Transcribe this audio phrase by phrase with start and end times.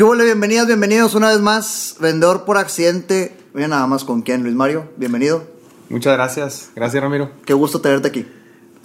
[0.00, 0.14] ¿Qué hubo?
[0.14, 1.96] Bienvenidas, bienvenidos una vez más.
[2.00, 3.36] Vendedor por accidente.
[3.54, 4.88] Oye, nada más con quién, Luis Mario.
[4.96, 5.44] Bienvenido.
[5.90, 6.70] Muchas gracias.
[6.74, 7.30] Gracias, Ramiro.
[7.44, 8.26] Qué gusto tenerte aquí.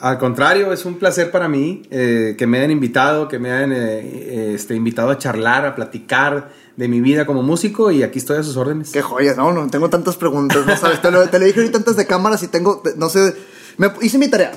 [0.01, 3.71] Al contrario, es un placer para mí eh, que me hayan invitado, que me hayan
[3.71, 8.20] eh, eh, este, invitado a charlar, a platicar de mi vida como músico y aquí
[8.20, 8.91] estoy a sus órdenes.
[8.91, 11.77] Qué joyas, no, no tengo tantas preguntas, no sabes, te lo, te lo dije ahorita
[11.77, 13.34] antes de cámaras y tengo, no sé,
[13.77, 14.52] me hice mi tarea.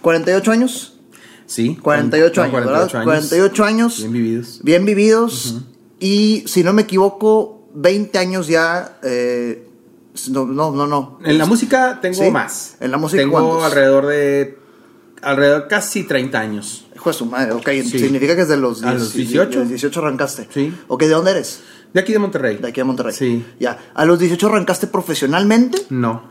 [0.00, 0.96] 48 años.
[1.46, 1.76] Sí.
[1.82, 3.16] 48 años, 48 ¿verdad?
[3.16, 3.28] años.
[3.30, 3.98] 48 años.
[3.98, 4.60] Bien vividos.
[4.62, 5.64] Bien vividos.
[6.00, 8.98] Y si no me equivoco, 20 años ya.
[9.02, 9.64] eh,
[10.30, 11.18] no, no, no, no.
[11.24, 12.30] En la música tengo ¿Sí?
[12.30, 12.76] más.
[12.80, 13.62] ¿En la música Tengo cuántos?
[13.64, 14.58] alrededor de
[15.22, 16.86] alrededor casi 30 años.
[16.94, 17.68] Hijo de su madre, ok.
[17.84, 17.98] Sí.
[18.00, 19.60] Significa que desde los, A los 10 18.
[19.60, 20.48] de 18 arrancaste.
[20.52, 20.74] Sí.
[20.88, 21.60] Ok, ¿de dónde eres?
[21.92, 22.56] De aquí de Monterrey.
[22.56, 23.14] De aquí de Monterrey.
[23.14, 23.44] Sí.
[23.60, 23.78] Ya.
[23.94, 25.78] ¿A los 18 arrancaste profesionalmente?
[25.90, 26.30] No.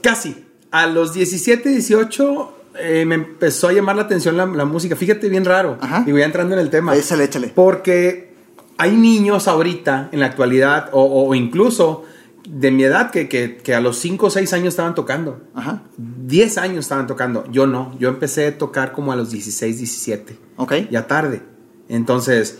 [0.00, 0.44] Casi.
[0.70, 4.94] A los 17, 18 eh, me empezó a llamar la atención la, la música.
[4.96, 5.78] Fíjate, bien raro.
[5.80, 6.04] Ajá.
[6.06, 6.94] Y voy entrando en el tema.
[6.96, 7.48] Échale, échale.
[7.54, 8.33] Porque
[8.78, 12.04] hay niños ahorita, en la actualidad, o, o incluso
[12.48, 15.40] de mi edad, que, que- que a los 5 o 6 años estaban tocando.
[15.54, 15.82] Ajá.
[15.96, 17.44] 10 años estaban tocando.
[17.50, 17.96] Yo no.
[17.98, 20.36] Yo empecé a tocar como a los 16, 17.
[20.56, 20.74] Ok.
[20.90, 21.42] Ya tarde.
[21.88, 22.58] Entonces,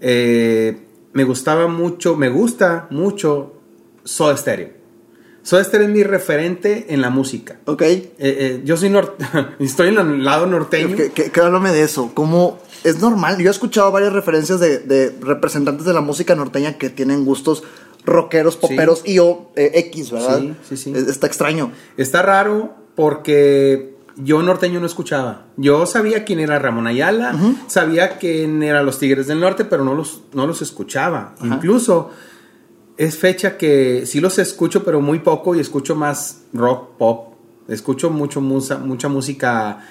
[0.00, 3.54] eh, me gustaba mucho, me gusta mucho
[4.04, 4.81] Soda Stereo.
[5.42, 7.56] Soda Stereo es mi referente en la música.
[7.66, 7.82] Ok.
[7.82, 9.14] Eh, eh, yo soy nor-
[9.58, 10.96] estoy en el lado norteño.
[10.96, 12.12] Que, que, que háblame de eso.
[12.14, 13.38] ¿Cómo es normal?
[13.38, 17.62] Yo he escuchado varias referencias de, de representantes de la música norteña que tienen gustos
[18.04, 20.40] rockeros, poperos y o eh, X, ¿verdad?
[20.40, 20.92] Sí, sí, sí.
[20.94, 21.72] Es- Está extraño.
[21.96, 25.46] Está raro porque yo norteño no escuchaba.
[25.56, 27.34] Yo sabía quién era Ramón Ayala,
[27.66, 31.34] sabía quién eran los Tigres del Norte, pero no los, no los escuchaba.
[31.40, 31.46] Ajá.
[31.56, 32.10] Incluso
[33.04, 37.34] es fecha que sí los escucho, pero muy poco y escucho más rock, pop.
[37.68, 39.84] Escucho mucho musa- mucha música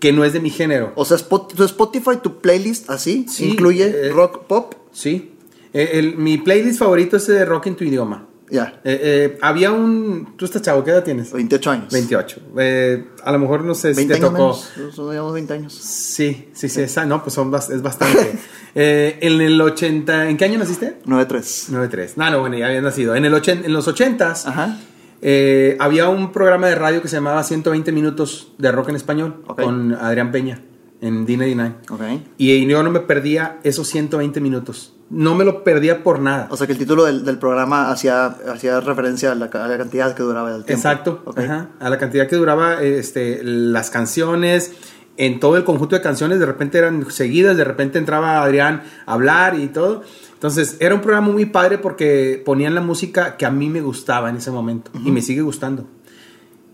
[0.00, 0.92] que no es de mi género.
[0.96, 4.74] O sea, tu Spotify, tu playlist, así, Sí, incluye eh, rock, pop.
[4.92, 5.32] Sí.
[5.72, 8.26] Eh, el- mi playlist favorito es de rock en tu idioma.
[8.52, 8.80] Ya.
[8.84, 10.34] Eh, eh, había un...
[10.36, 10.84] ¿Tú estás chavo?
[10.84, 11.32] ¿Qué edad tienes?
[11.32, 11.92] 28 años.
[11.92, 12.40] 28.
[12.58, 14.42] Eh, a lo mejor no sé si 20 te años tocó.
[14.78, 14.94] menos.
[14.94, 15.72] Son, digamos, 20 años.
[15.72, 18.38] Sí, sí, sí, esa, no, pues son es bastante.
[18.74, 20.96] Eh, en el 80, ¿en qué año naciste?
[21.04, 21.68] 9-3.
[21.68, 22.16] 93.
[22.16, 23.14] No, no, bueno, ya habías nacido.
[23.14, 24.78] En, el ochen- en los 80s Ajá.
[25.20, 29.42] eh, había un programa de radio que se llamaba 120 minutos de rock en español
[29.46, 29.60] Ok.
[29.60, 30.62] con Adrián Peña
[31.02, 31.74] en D99.
[31.90, 32.00] Ok.
[32.38, 34.94] Y yo no me perdía esos 120 minutos.
[35.10, 36.48] No me lo perdía por nada.
[36.50, 39.76] O sea que el título del, del programa hacía, hacía referencia a la, a la
[39.76, 40.72] cantidad que duraba el tiempo.
[40.72, 41.38] Exacto, Ok.
[41.40, 44.72] ajá, a la cantidad que duraba este, las canciones,
[45.18, 49.12] en todo el conjunto de canciones, de repente eran seguidas, de repente entraba Adrián a
[49.12, 50.02] hablar y todo.
[50.32, 54.30] Entonces era un programa muy padre porque ponían la música que a mí me gustaba
[54.30, 55.86] en ese momento y me sigue gustando.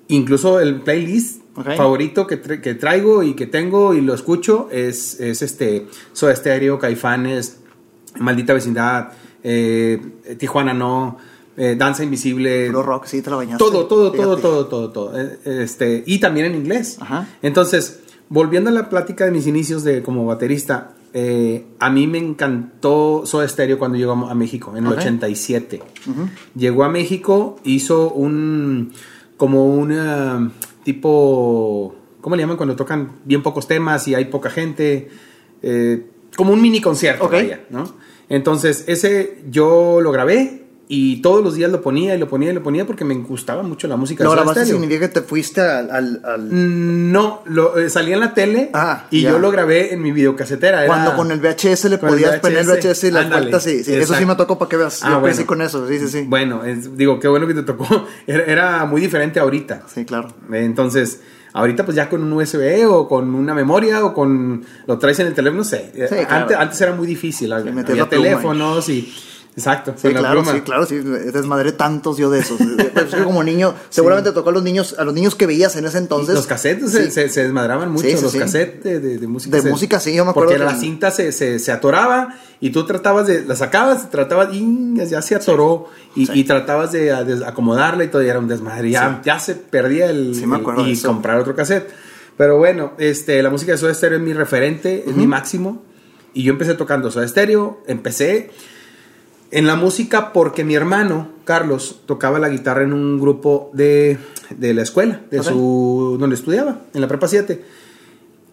[0.08, 1.42] Incluso el playlist
[1.76, 6.34] favorito que, tra- que traigo y que tengo y lo escucho es, es este Soda
[6.34, 7.58] Stereo, Caifanes,
[8.18, 9.08] Maldita Vecindad,
[9.42, 10.00] eh,
[10.38, 11.18] Tijuana No,
[11.56, 13.58] eh, Danza Invisible, Puro rock, sí, te la bañaste.
[13.58, 15.20] todo, todo, todo, todo, todo, todo.
[15.20, 16.96] Eh, Este, y también en inglés.
[17.00, 17.28] Ajá.
[17.42, 22.18] Entonces, volviendo a la plática de mis inicios de como baterista, eh, a mí me
[22.18, 24.98] encantó Soda Stereo cuando llegó a México, en el Ok.
[25.00, 25.82] 87.
[26.54, 28.92] Llegó a México, hizo un,
[29.38, 30.50] como un eh,
[30.84, 35.08] tipo, ¿cómo le llaman cuando tocan bien pocos temas y hay poca gente?
[35.62, 36.04] Eh,
[36.36, 37.32] como un mini concierto, Ok.
[37.32, 37.90] vaya, ¿no?
[38.28, 42.54] Entonces, ese yo lo grabé y todos los días lo ponía y lo ponía y
[42.54, 44.80] lo ponía porque me gustaba mucho la música Soda grabaste Stereo.
[44.80, 45.90] significa que te fuiste al...
[45.90, 49.92] al- al- Mm, No, lo, eh, salía en la tele Ah, y yo lo grabé
[49.92, 50.78] en mi videocasetera.
[50.84, 53.84] era- Cuando con el VHS le con podías poner el VHS, y las vueltas, sí,
[53.84, 55.02] sí, eso sí me tocó para que veas.
[55.04, 55.46] Ah, Yo bueno.
[55.46, 56.24] con eso, sí, sí, sí.
[56.26, 57.86] Bueno, es- digo, qué bueno que te tocó.
[58.26, 59.82] Era, era muy diferente ahorita.
[59.92, 60.28] Sí, claro.
[60.52, 61.20] Entonces,
[61.52, 64.64] ahorita pues ya con un USB o con una memoria o con...
[64.86, 65.90] Lo traes en el teléfono, no sé.
[65.92, 66.26] Sí, claro.
[66.30, 67.52] antes, antes era muy difícil.
[67.52, 69.12] había la pluma teléfonos y...
[69.58, 70.52] Exacto, Sí, claro, pluma.
[70.56, 72.58] sí, claro, sí, desmadré tantos yo de esos.
[72.94, 75.74] Pero es que como niño, seguramente tocó a los niños, a los niños que veías
[75.74, 76.34] en ese entonces.
[76.36, 77.10] los cassettes sí.
[77.10, 78.38] se, se- desmadraban mucho, Sí, sí, los sí.
[78.38, 79.56] cassettes de, de- de música.
[79.56, 82.70] De se- música, sí, yo me acuerdo Porque que- la cinta se, se, atoraba y
[82.70, 86.32] tú tratabas de, la sacabas, tratabas y ya se atoró y, Sí.
[86.36, 88.90] y tratabas de, de acomodarla y todo y era un desmadre.
[88.90, 91.08] Ya, ya se perdía el, Sí, me acuerdo y eso.
[91.08, 91.90] comprar otro cassette.
[92.36, 95.82] Pero bueno, este, la música de Soda Stereo es mi referente, es mi máximo.
[96.34, 98.50] Y yo empecé tocando Soda Stereo, empecé
[99.50, 104.18] en la música porque mi hermano, Carlos, tocaba la guitarra en un grupo de,
[104.56, 107.64] de la escuela, de su, donde estudiaba, en la prepa 7.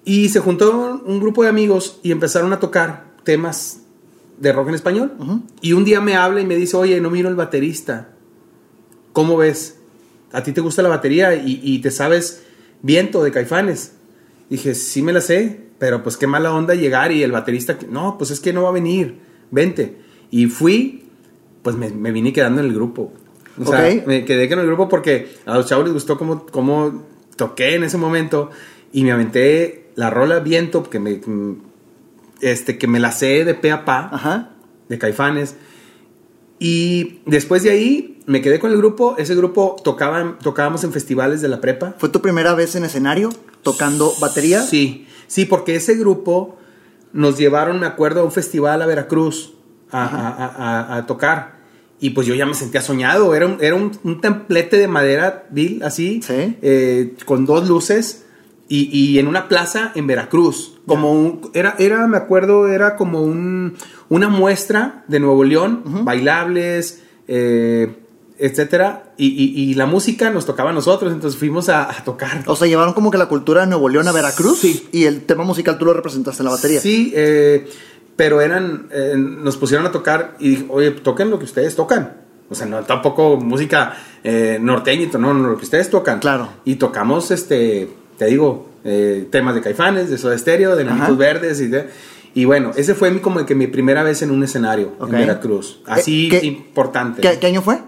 [0.06, 3.82] Y se juntó un grupo de amigos y empezaron a tocar temas
[4.38, 5.14] de rock en español.
[5.62, 8.10] Y un día me habla y me dice, oye, no miro el baterista.
[9.14, 9.78] ¿Cómo ves?
[10.32, 12.44] ¿A ti te gusta la batería y, y te sabes
[12.82, 13.94] viento de caifanes?
[14.50, 18.18] Dije, sí me la sé, pero pues qué mala onda llegar y el baterista, no,
[18.18, 19.20] pues es que no va a venir.
[19.52, 20.05] vente.
[20.32, 21.04] Y fui,
[21.62, 23.14] pues me, me vine quedando en el grupo.
[23.60, 24.06] O sea, Ok.
[24.08, 27.04] me quedé en el grupo porque a los chavos les gustó cómo, cómo
[27.38, 28.50] toqué en ese momento
[28.92, 31.22] y me aventé la rola Viento, que me,
[32.42, 34.52] este, que me la sé de pe a pa Ajá.
[34.90, 35.56] de Caifanes.
[36.60, 39.16] Y después de ahí me quedé con el grupo.
[39.18, 41.96] Ese grupo tocaba, tocábamos en festivales de la prepa.
[41.98, 43.30] ¿Fue tu primera vez en escenario
[43.62, 44.62] tocando batería?
[44.62, 46.58] Sí, sí, porque ese grupo
[47.14, 49.54] nos llevaron, me acuerdo, a un festival a Veracruz
[49.92, 51.56] a, a- a- a- tocar.
[52.00, 53.34] Y pues yo ya me sentía soñado.
[53.36, 56.58] Era un, era un, un templete de madera, Bill, así, Sí.
[56.62, 58.24] eh, con dos luces.
[58.68, 60.74] Y, y en una plaza en Veracruz.
[60.88, 63.76] Como un, era, era, me acuerdo, era como un,
[64.10, 67.96] una muestra de Nuevo León, bailables, eh,
[68.40, 69.14] etcétera.
[69.18, 72.44] Y, y- y la música nos tocaba a nosotros, entonces fuimos a, a tocar.
[72.48, 74.60] O sea, llevaron como que la cultura de Nuevo León a Veracruz.
[74.60, 74.88] Sí.
[74.92, 76.82] Y el tema musical tú lo representaste en la batería.
[76.82, 77.68] Sí, eh,
[78.16, 82.18] pero eran, eh, nos pusieron a tocar y dije, oye, toquen lo que ustedes tocan.
[82.50, 86.20] O sea, no tampoco música eh, norteña, no, no, lo que ustedes tocan.
[86.20, 86.48] Claro.
[86.64, 90.86] Y tocamos, este, te digo, eh, temas de Caifanes, de Soda Stereo, de.
[90.86, 91.90] Nanitos Verdes y de-
[92.36, 95.80] Y bueno, ese fue mi, como que mi primera vez en un escenario en Veracruz.
[95.88, 97.22] Así Eh, ¿qué- importante.
[97.22, 97.80] ¿Qué, qué año fue?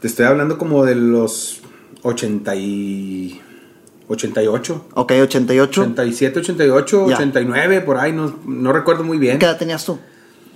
[0.00, 1.60] Te estoy hablando como de los
[2.02, 3.40] 80 y...
[4.08, 4.84] 88.
[4.94, 5.80] Ok, 88.
[5.82, 7.14] 87, 88, Ya.
[7.16, 9.38] 89, por ahí, no, no recuerdo muy bien.
[9.38, 9.98] ¿Qué edad tenías tú?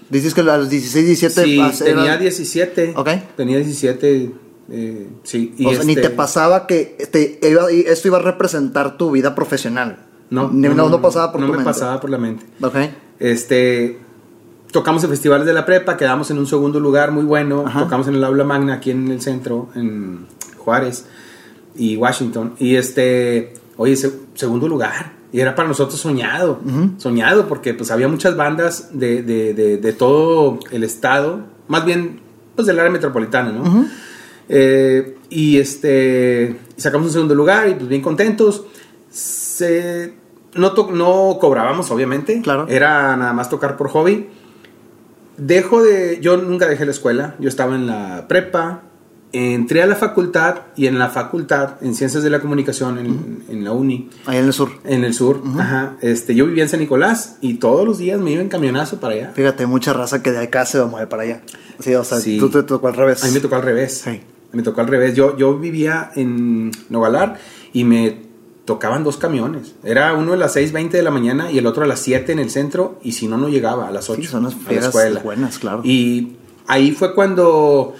[0.08, 1.42] Dices que a los 16, 17...
[1.44, 2.94] Sí, tenía era- 17.
[2.96, 3.08] Ok.
[3.36, 4.30] Tenía 17,
[4.72, 5.54] eh, sí.
[5.56, 9.10] y o sea, ni este- te pasaba que te iba- esto iba a representar tu
[9.12, 10.06] vida profesional.
[10.30, 11.70] No, Ni- no, no pasaba por no tu me mente.
[11.72, 12.44] pasaba por la mente.
[12.62, 12.76] Ok.
[13.18, 13.98] Este,
[14.72, 17.64] tocamos en festivales de la prepa, quedamos en un segundo lugar muy bueno.
[17.66, 17.80] Ajá.
[17.80, 20.26] Tocamos en el aula magna aquí en el centro, en
[20.58, 21.04] Juárez
[21.76, 22.54] y Washington.
[22.58, 25.12] Y este, oye, se- segundo lugar.
[25.32, 26.58] Y era para nosotros soñado,
[26.98, 32.20] soñado, porque pues había muchas bandas de, de- de- de todo el estado, más bien
[32.56, 33.86] pues del área metropolitana, ¿no?
[34.48, 38.64] Eh, y este, sacamos un segundo lugar y pues bien contentos.
[39.10, 40.12] Se,
[40.54, 42.40] no, to- no cobrábamos, obviamente.
[42.42, 42.66] Claro.
[42.68, 44.28] Era nada más tocar por hobby.
[45.36, 46.18] Dejo de.
[46.20, 47.36] Yo nunca dejé la escuela.
[47.38, 48.82] Yo estaba en la prepa.
[49.32, 53.62] Entré a la facultad y en la facultad, en Ciencias de la Comunicación, en, en
[53.64, 54.70] la uni, Ahí en el sur.
[54.84, 58.32] en el sur, ajá, este, yo vivía en San Nicolás y todos los días me
[58.32, 59.32] iba en camionazo para allá.
[59.34, 61.42] Fíjate, mucha raza que de acá se va a mover para allá.
[61.78, 62.38] Sí, o sea, Sí.
[62.38, 63.22] tú te tocó al revés.
[63.22, 64.02] A mí me tocó al revés.
[64.04, 64.20] Sí.
[64.52, 65.14] Me tocó al revés.
[65.14, 67.38] Yo, yo vivía en Nogalar
[67.72, 68.22] y me
[68.64, 69.74] tocaban dos camiones.
[69.84, 72.40] Era uno a las 6.20 de la mañana y el otro a las 7 en
[72.40, 74.62] el centro y si no, no llegaba a las 8 Sí, son las a la
[74.64, 75.20] friegas escuela.
[75.20, 75.82] buenas, claro.
[75.84, 76.32] Y
[76.66, 77.94] ahí fue cuando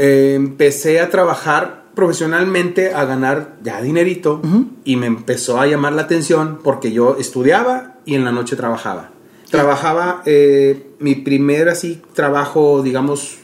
[0.00, 4.40] eh, empecé a trabajar profesionalmente, a ganar ya dinerito
[4.84, 9.10] y me empezó a llamar la atención porque yo estudiaba y en la noche trabajaba.
[9.50, 13.38] Trabajaba, eh, mi primer así trabajo, digamos,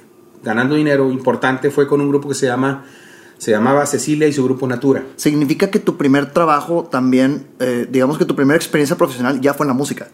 [0.45, 2.85] ganando dinero importante fue con un grupo que se llama,
[3.39, 5.03] se llamaba Cecilia y su grupo Natura.
[5.17, 9.65] Significa que tu primer trabajo también, eh, digamos que tu primera experiencia profesional ya fue
[9.65, 10.07] en la música.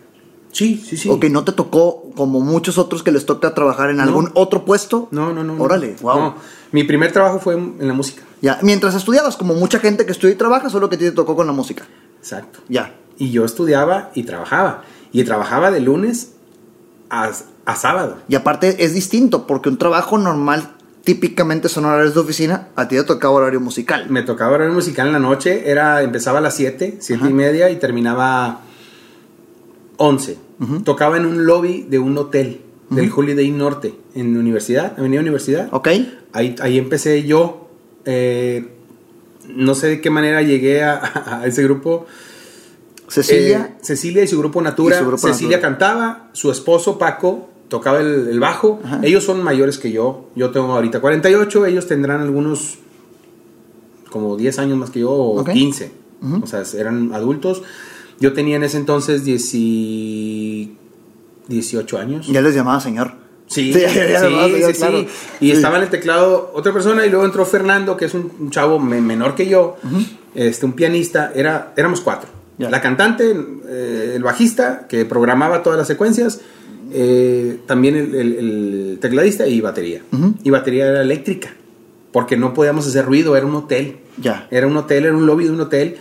[0.52, 1.08] Sí, sí, sí.
[1.08, 4.64] O que no te tocó, como muchos otros que les toca trabajar en algún otro
[4.64, 5.08] puesto.
[5.10, 5.54] No, no, no.
[5.54, 5.62] no.
[5.62, 6.18] Órale, wow.
[6.18, 6.34] No,
[6.72, 8.22] mi primer trabajo fue en, en la música.
[8.42, 11.12] Ya, mientras estudiabas, como mucha gente que estudia y trabaja, solo que a ti te
[11.12, 11.84] tocó con la música.
[12.18, 12.60] Exacto.
[12.68, 12.94] Ya.
[13.18, 14.82] Y yo estudiaba y trabajaba.
[15.12, 16.32] Y trabajaba de lunes
[17.10, 17.30] a,
[17.64, 18.18] a sábado.
[18.28, 20.70] Y aparte es distinto, porque un trabajo normal
[21.04, 24.06] típicamente son horarios de oficina, a ti te tocaba horario musical.
[24.10, 25.70] Me tocaba horario musical en la noche.
[25.70, 28.60] Era, empezaba a las 7, 7 y media y terminaba
[30.02, 30.38] 11.
[30.84, 35.68] Tocaba en un lobby de un hotel del Holiday Norte, en Universidad, Avenida Universidad.
[35.72, 35.88] ¿Ok?
[36.32, 37.68] Ahí, ahí empecé yo.
[38.06, 38.66] eh,
[39.54, 42.06] no sé de qué manera llegué a, a ese grupo.
[43.08, 43.72] Cecilia.
[43.76, 44.96] Eh, Cecilia y su grupo Natura.
[44.96, 45.70] Y su grupo Cecilia Natura.
[45.70, 48.80] cantaba, su esposo Paco tocaba el, el bajo.
[48.84, 49.00] Ajá.
[49.02, 50.28] Ellos son mayores que yo.
[50.34, 52.78] Yo tengo ahorita 48, ellos tendrán algunos
[54.10, 55.50] como 10 años más que yo o Ok.
[55.50, 55.92] 15.
[56.42, 57.62] O sea, eran adultos.
[58.20, 60.76] Yo tenía en ese entonces 10 y-
[61.48, 62.26] 18 años.
[62.28, 63.12] ya les llamaba señor.
[63.48, 63.86] Sí, Sí, sí,
[64.66, 65.00] sí, claro.
[65.00, 65.08] sí.
[65.40, 68.78] Y estaba en el teclado otra persona y luego entró Fernando, que es un, chavo
[68.78, 69.76] me- menor que yo,
[70.36, 72.30] este, un pianista, era, éramos cuatro.
[72.58, 73.34] La cantante,
[73.68, 76.40] eh, el bajista, que programaba todas las secuencias,
[76.92, 80.02] eh, también el, el- el tecladista y batería.
[80.44, 81.54] Y batería era eléctrica,
[82.12, 83.96] porque no podíamos hacer ruido, era un hotel.
[84.18, 84.46] Ya.
[84.50, 85.96] Era un hotel, era un lobby de un hotel.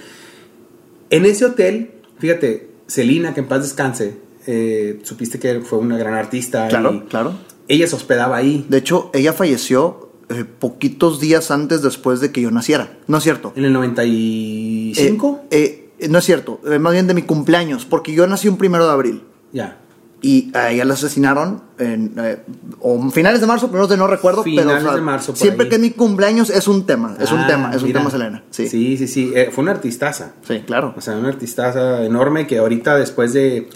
[1.10, 6.14] En ese hotel, fíjate, Celina, que en paz descanse, eh, supiste que fue una gran
[6.14, 6.68] artista.
[6.68, 7.34] Claro, y claro.
[7.68, 8.66] Ella se hospedaba ahí.
[8.70, 12.98] De hecho, ella falleció eh, poquitos días antes después de que yo naciera.
[13.08, 13.54] ¿No es cierto?
[13.56, 15.42] En el 95.
[15.52, 18.58] Eh, eh, no es cierto, eh, más bien de mi cumpleaños, porque yo nací un
[18.58, 19.24] primero de abril.
[19.52, 19.78] Ya.
[20.22, 22.40] Y a ella la asesinaron en eh,
[22.82, 25.64] o finales de marzo, primeros de no recuerdo, pero Finales o sea, de marzo, siempre
[25.64, 25.70] ahí.
[25.70, 28.44] que es mi cumpleaños es un tema, es un Ah, tema, es un tema Selena.
[28.50, 29.08] Sí, sí, sí, sí.
[29.08, 29.32] sí.
[29.34, 30.34] Eh, fue una artistaza.
[30.66, 30.94] claro.
[30.98, 33.70] O sea, una artistaza enorme que ahorita, después de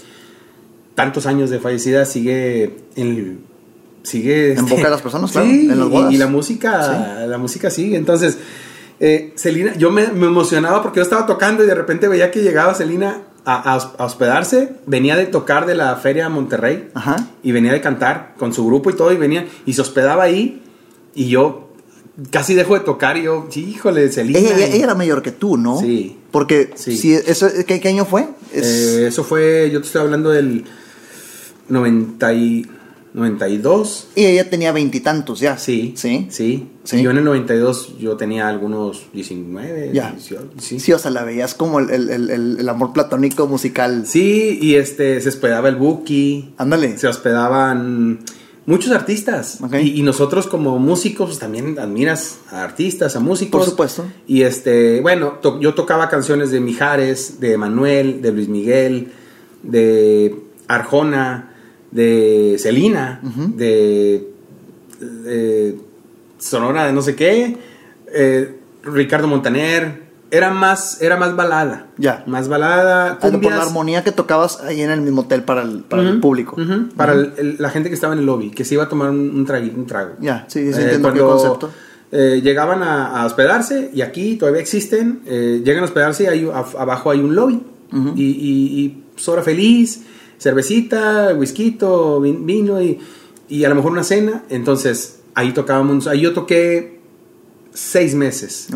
[0.95, 3.41] tantos años de fallecida, sigue en.
[4.03, 6.13] Sigue En boca de las personas, claro, Sí, en las y- bodas.
[6.13, 7.95] Y, la música, la música sigue.
[7.95, 8.37] Entonces,
[8.99, 12.41] eh, Celina, yo me, me emocionaba porque yo estaba tocando y de repente veía que
[12.41, 14.73] llegaba Celina a, a hos- a hospedarse.
[14.85, 17.27] Venía de tocar de la feria Monterrey Ajá.
[17.43, 20.61] y venía de cantar con su grupo y todo y venía y se hospedaba ahí
[21.15, 21.69] y yo
[22.29, 24.39] casi dejo de tocar y yo, híjole, Celina.
[24.39, 25.79] Ella, ella- y- ella era mayor que tú, ¿no?
[25.79, 26.17] Sí.
[26.31, 26.95] Porque Sí.
[26.97, 28.27] si eso ¿qué, qué año fue?
[28.51, 30.63] Es- Eh, eso fue, yo te estoy hablando del
[31.69, 32.65] 90 y,
[33.13, 34.07] 92.
[34.15, 35.57] y ella tenía veintitantos ya.
[35.57, 36.27] Sí, Sí.
[36.29, 36.69] sí.
[36.83, 36.97] Sí.
[36.97, 40.11] Y yo en el 92 yo tenía algunos 19, Ya.
[40.11, 40.79] 18, sí.
[40.79, 42.29] Sí, o sea, la veías como el, el-
[42.59, 44.05] el- amor platónico musical.
[44.07, 46.97] Sí, y este, se hospedaba el Buki, Ándale.
[46.97, 48.19] se hospedaban
[48.65, 49.59] muchos artistas.
[49.81, 53.61] Y, y nosotros como músicos pues, también admiras a artistas, a músicos.
[53.61, 54.05] Por supuesto.
[54.27, 59.11] Y este, bueno, to- yo tocaba canciones de Mijares, de Manuel, de Luis Miguel,
[59.61, 60.35] de
[60.67, 61.52] Arjona,
[61.93, 63.21] de Celina,
[63.55, 64.27] de,
[64.99, 65.77] de
[66.39, 67.57] Sonora de no sé qué,
[68.13, 70.03] eh, Ricardo Montaner.
[70.31, 71.89] Era más, era más balada.
[71.99, 72.23] Ya.
[72.25, 73.19] Más balada.
[73.21, 76.19] Ah, Por la armonía que tocabas ahí en el mismo hotel para el, para el
[76.19, 76.57] público.
[76.97, 79.11] Para el- el- la gente que estaba en el lobby, que se iba a tomar
[79.11, 80.13] un, un, tragui- un trago.
[80.19, 81.69] Ya, sí, sí, Eh, entiendo qué concepto.
[82.11, 85.21] eh, llegaban a, a hospedarse y aquí todavía existen.
[85.27, 87.61] eh, llegan a hospedarse y hay, a- abajo hay un lobby.
[88.15, 90.01] y, y, y sobra feliz,
[90.39, 92.99] cervecita, whisky, vin- vino y,
[93.49, 94.43] y a lo mejor una cena.
[94.49, 96.99] Entonces ahí tocábamos, ahí yo toqué
[97.73, 98.67] seis meses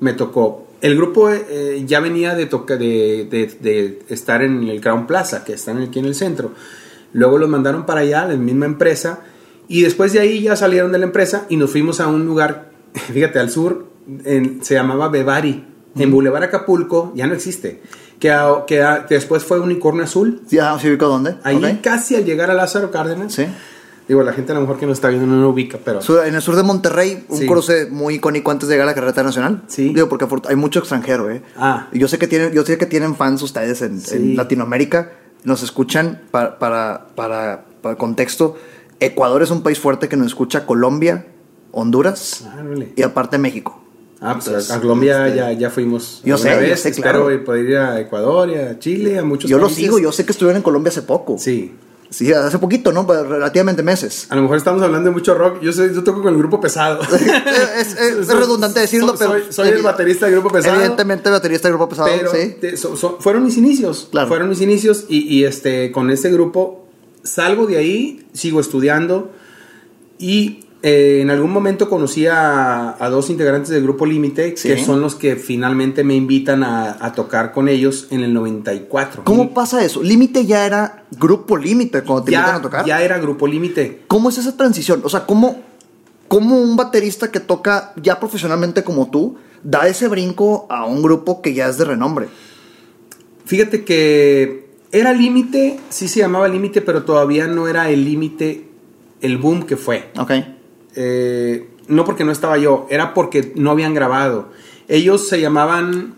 [0.00, 0.66] me tocó.
[0.82, 5.42] El grupo eh, ya venía de, toca, de, de- de estar en el Crown Plaza,
[5.44, 6.52] que están aquí en el centro.
[7.12, 9.20] Luego los mandaron para allá, la misma empresa.
[9.68, 12.70] Y después de ahí ya salieron de la empresa y nos fuimos a un lugar,
[12.94, 13.86] fíjate, al sur,
[14.24, 15.64] en- se llamaba Bevari.
[15.98, 17.82] En Boulevard Acapulco, ya no existe.
[18.18, 20.40] Que, a- que a- después fue Unicornio Azul.
[20.48, 21.36] Ya, ¿sí ubico dónde?
[21.44, 23.32] Ahí casi al llegar a Lázaro Cárdenas.
[23.34, 23.46] Sí.
[24.08, 25.98] Digo, la gente a lo mejor que no está viendo no lo ubica, pero...
[26.24, 27.46] En el sur de Monterrey, un Sí.
[27.46, 29.62] cruce muy icónico antes de llegar a la carretera nacional.
[29.66, 29.92] Sí.
[29.92, 31.42] Digo, porque hay mucho extranjero, ¿eh?
[31.56, 31.88] Ah.
[31.92, 34.14] Y yo sé que tienen, yo sé que tienen fans ustedes en, Sí.
[34.14, 35.10] en Latinoamérica.
[35.42, 38.56] Nos escuchan para, para, para, para contexto.
[39.00, 41.26] Ecuador es un país fuerte que nos escucha Colombia,
[41.72, 42.62] Honduras Ah,
[42.94, 43.82] y aparte México.
[44.20, 46.22] Ah, pues a Colombia este, ya, ya fuimos.
[46.24, 46.80] yo sé, yo vez.
[46.80, 47.44] sé, Espero claro.
[47.44, 50.32] poder ir a Ecuador y a Chile, a muchos Yo lo sigo, yo sé que
[50.32, 51.36] estuvieron en Colombia hace poco.
[51.38, 51.74] Sí.
[52.08, 53.04] Sí, hace poquito, ¿no?
[53.06, 54.26] Pero Relativamente meses.
[54.30, 55.60] A lo mejor estamos hablando de mucho rock.
[55.60, 57.00] Yo, soy, yo toco con el grupo pesado.
[57.76, 59.30] es, es- es redundante decirlo, Soy- pero.
[59.32, 60.76] Soy, soy el baterista del grupo pesado.
[60.76, 62.56] Evidentemente, baterista del grupo pesado, Pero sí.
[62.60, 64.08] te- so- so- fueron mis inicios.
[64.12, 64.28] Claro.
[64.28, 65.04] Fueron mis inicios.
[65.08, 66.86] Y, y, este, con este grupo
[67.24, 69.32] salgo de ahí, sigo estudiando.
[70.18, 74.68] Y eh, en algún momento conocí a, a dos integrantes del grupo Límite, Sí.
[74.68, 79.24] que son los que finalmente me invitan a, a tocar con ellos en el 94.
[79.24, 80.00] ¿Cómo pasa eso?
[80.02, 82.84] Límite ya era grupo límite cuando te invitan ya, a tocar.
[82.86, 84.02] ya era grupo límite.
[84.06, 85.00] ¿Cómo es esa transición?
[85.02, 85.60] O sea, ¿cómo,
[86.28, 91.42] ¿cómo un baterista que toca ya profesionalmente como tú da ese brinco a un grupo
[91.42, 92.28] que ya es de renombre?
[93.44, 98.68] Fíjate que era límite, sí se llamaba límite, pero todavía no era el límite,
[99.20, 100.10] el boom que fue.
[100.18, 100.30] Ok.
[100.96, 104.48] Eh, no porque no estaba yo, era porque no habían grabado.
[104.88, 106.14] Ellos se llamaban,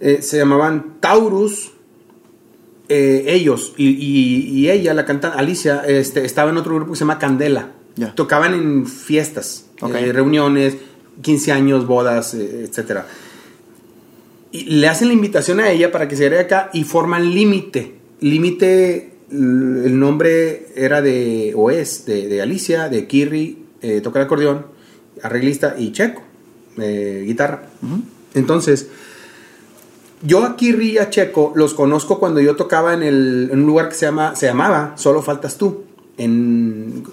[0.00, 1.72] eh, se llamaban Taurus.
[2.90, 6.96] eh, ellos y, y- y ella, la cantante Alicia, este, estaba en otro grupo que
[6.96, 7.72] se llama Candela.
[8.14, 9.66] Tocaban en fiestas,
[10.12, 10.76] reuniones,
[11.20, 13.06] 15 años, bodas, etcétera.
[14.52, 17.96] Y le hacen la invitación a ella para que se agregue acá y forman Límite.
[18.20, 24.26] Límite, el nombre era de, o es, de, de Alicia, de Kirri, eh, toca el
[24.26, 24.66] acordeón,
[25.22, 26.22] arreglista y Checo,
[26.78, 27.62] eh, guitarra.
[28.34, 28.88] Entonces,
[30.22, 33.66] yo a Kirri y a Checo los conozco cuando yo tocaba en, el, en un
[33.66, 35.84] lugar que se, llama, se llamaba Solo Faltas Tú.
[36.16, 37.04] En,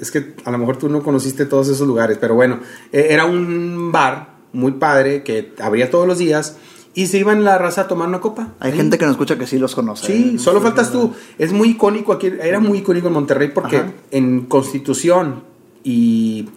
[0.00, 2.60] es que a lo mejor tú no conociste todos esos lugares, pero bueno,
[2.92, 6.56] eh, era un bar muy padre que abría todos los días
[6.94, 8.54] y se iban la raza a tomar una copa.
[8.60, 10.06] Hay gente que nos escucha que sí los conoce.
[10.06, 10.38] Sí, ¿eh?
[10.38, 11.12] solo faltas tú.
[11.38, 13.92] Es muy icónico aquí, era muy icónico en Monterrey porque Ajá.
[14.12, 15.42] en Constitución
[15.84, 16.48] y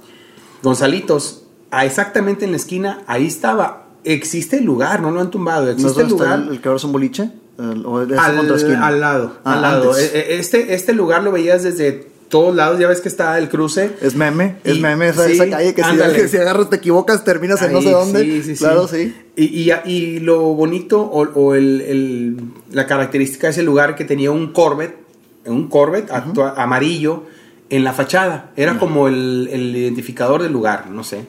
[0.64, 3.84] Gonzalitos, a exactamente en la esquina, ahí estaba.
[4.04, 6.40] Existe el lugar, no lo han tumbado, ¿No es existe el lugar.
[6.40, 7.30] el, el que ahora es un boliche?
[7.60, 9.92] El- ¿O es al, al lado, Ah, al lado.
[9.92, 10.14] antes.
[10.14, 13.50] E- e- Este, este lugar lo veías desde todos lados, ya ves que está el
[13.50, 13.92] cruce.
[14.02, 16.14] Es meme, es meme esa, sí, esa calle que si, ándale.
[16.14, 18.24] que si agarras te equivocas, terminas en no sé dónde.
[18.24, 18.64] sí, sí, sí.
[18.64, 19.14] claro, sí.
[19.36, 22.38] Y, y, y lo bonito o, o el, el-
[22.72, 25.06] la característica de ese lugar que tenía un Corvette
[25.46, 26.12] un Corvette
[26.58, 27.24] amarillo
[27.70, 28.52] en la fachada.
[28.56, 31.26] Era como el, el identificador del lugar, no sé.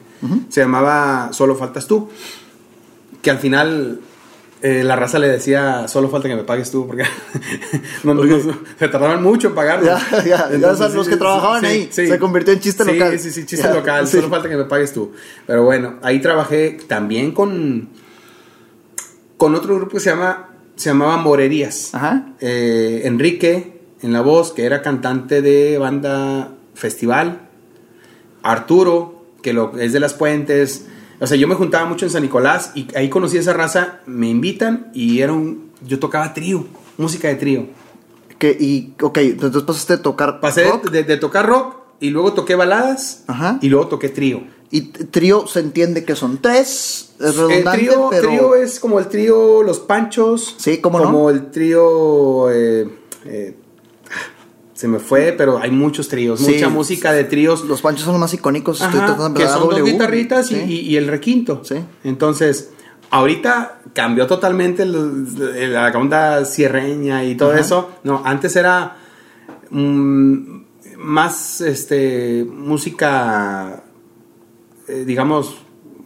[0.48, 2.08] Se llamaba Solo Faltas Tú.
[3.22, 4.00] Que al final
[4.62, 7.04] eh, la raza le decía, solo falta que me pagues tú, porque
[8.04, 9.86] no, no- no- se tardaban mucho en pagarlo.
[9.86, 12.06] Ya, ya, ya Entonces, los que trabajaban sí, ahí, sí.
[12.06, 13.18] se convirtió en chiste Sí, local.
[13.18, 15.12] Sí, sí, chiste Ya, local, solo falta que me pagues tú.
[15.46, 17.88] Pero bueno, ahí trabajé también con,
[19.36, 21.94] con otro grupo que se, llama, se llamaba Morerías.
[21.94, 22.32] Ajá.
[22.40, 27.48] Eh, Enrique, en la voz, que era cantante de banda festival.
[28.42, 30.86] Arturo, que lo, es de las puentes.
[31.20, 34.00] O sea, yo me juntaba mucho en San Nicolás y ahí conocí a esa raza.
[34.06, 35.70] Me invitan y era un.
[35.86, 37.66] Yo tocaba trío, música de trío.
[38.38, 42.10] Que, y, ok, entonces pasaste a tocar Pasé de- rock, de, de tocar rock y
[42.10, 43.58] luego toqué baladas Ajá.
[43.60, 44.42] y luego toqué trío.
[44.70, 48.28] y trío se entiende que son tres, es El redundante, trío, pero...
[48.28, 50.54] trío es como el trío Los Panchos.
[50.58, 51.06] Sí, ¿cómo no?
[51.06, 52.48] Como el trío.
[52.52, 52.88] eh,
[53.24, 53.56] eh,
[54.78, 56.38] se me fue, pero hay muchos tríos.
[56.38, 56.52] Sí.
[56.52, 57.64] Mucha música de tríos.
[57.64, 58.80] Los panchos son los más icónicos.
[58.80, 60.60] Estoy Ajá, tratando de que son dos AW, guitarritas y, sí.
[60.68, 61.62] y- y el requinto.
[61.64, 61.74] Sí.
[62.04, 62.70] Entonces,
[63.10, 67.60] ahorita cambió totalmente el- la onda sierreña y todo Ajá.
[67.60, 67.90] eso.
[68.04, 68.96] No, antes era
[69.70, 70.60] mm,
[70.98, 73.82] más este música,
[74.86, 75.56] eh, digamos,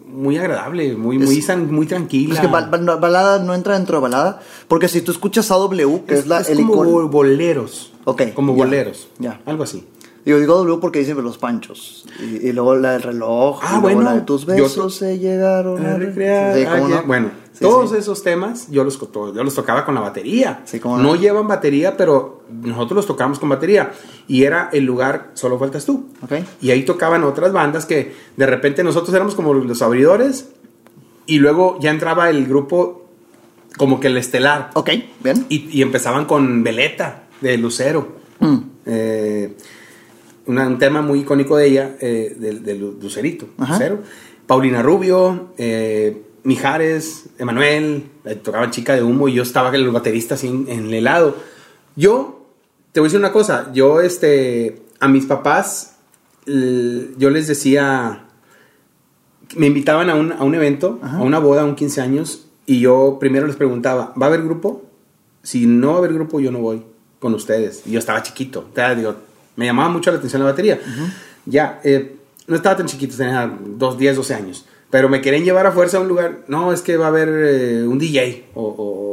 [0.06, 2.34] muy agradable, muy, muy, Es- san- muy tranquila.
[2.34, 6.04] Es que bal- bal- balada no entra dentro de balada, porque si tú escuchas AW,
[6.06, 7.91] que es, la, el como icono- boleros.
[8.04, 9.08] Ok, Como boleros.
[9.18, 9.40] ya.
[9.46, 9.86] Algo así.
[10.24, 12.04] Digo, digo W porque dicen los panchos.
[12.20, 13.58] Y, y luego la del reloj.
[13.62, 16.86] Ah, y luego bueno, La de tus yo- besos se llegaron A recrear, Sí, cómo
[16.86, 16.96] ayer.
[17.00, 17.02] no.
[17.08, 17.96] Bueno, Sí, todos sí.
[17.96, 20.62] esos temas yo los, yo los tocaba con la batería.
[20.64, 21.02] Sí, cómo no.
[21.02, 21.16] no.
[21.16, 23.92] llevan batería, pero nosotros los tocábamos con batería.
[24.28, 26.06] Y era el lugar, solo faltas tú.
[26.22, 26.34] Ok.
[26.60, 30.50] Y ahí tocaban otras bandas que de repente nosotros éramos como los abridores.
[31.26, 33.08] Y luego ya entraba el grupo
[33.76, 34.70] como que el estelar.
[34.74, 34.90] Ok,
[35.22, 35.46] bien.
[35.48, 38.08] Y, y empezaban con Veleta de Lucero.
[38.40, 38.56] Mm.
[38.86, 39.54] Eh,
[40.46, 43.46] una- un tema muy icónico de ella, eh, de, de Lu- Lucerito.
[43.58, 43.74] Ajá.
[43.74, 43.98] Lucero.
[44.46, 48.04] Paulina Rubio, eh, Mijares, Emanuel,
[48.42, 51.36] tocaban Chica de Humo y yo estaba con los bateristas así en, en el lado.
[51.94, 52.46] Yo,
[52.90, 55.96] te voy a decir una cosa, yo este, a mis papás,
[56.44, 58.24] yo les decía,
[59.56, 61.18] me invitaban a un, a un evento, Ajá.
[61.18, 64.42] a una boda, a un 15 años, y yo primero les preguntaba, ¿va a haber
[64.42, 64.82] grupo?
[65.44, 66.82] Si no va a haber grupo, yo no voy
[67.22, 67.82] con ustedes.
[67.86, 69.14] Y yo estaba chiquito, o sea, digo,
[69.56, 70.78] me llamaba mucho la atención la batería.
[71.46, 72.16] Ya, eh,
[72.48, 74.66] no estaba tan chiquito, tenía dos, 10, 12 años.
[74.90, 76.40] Pero me querían llevar a fuerza a un lugar.
[76.48, 78.62] No, es que va a haber eh, un DJ o,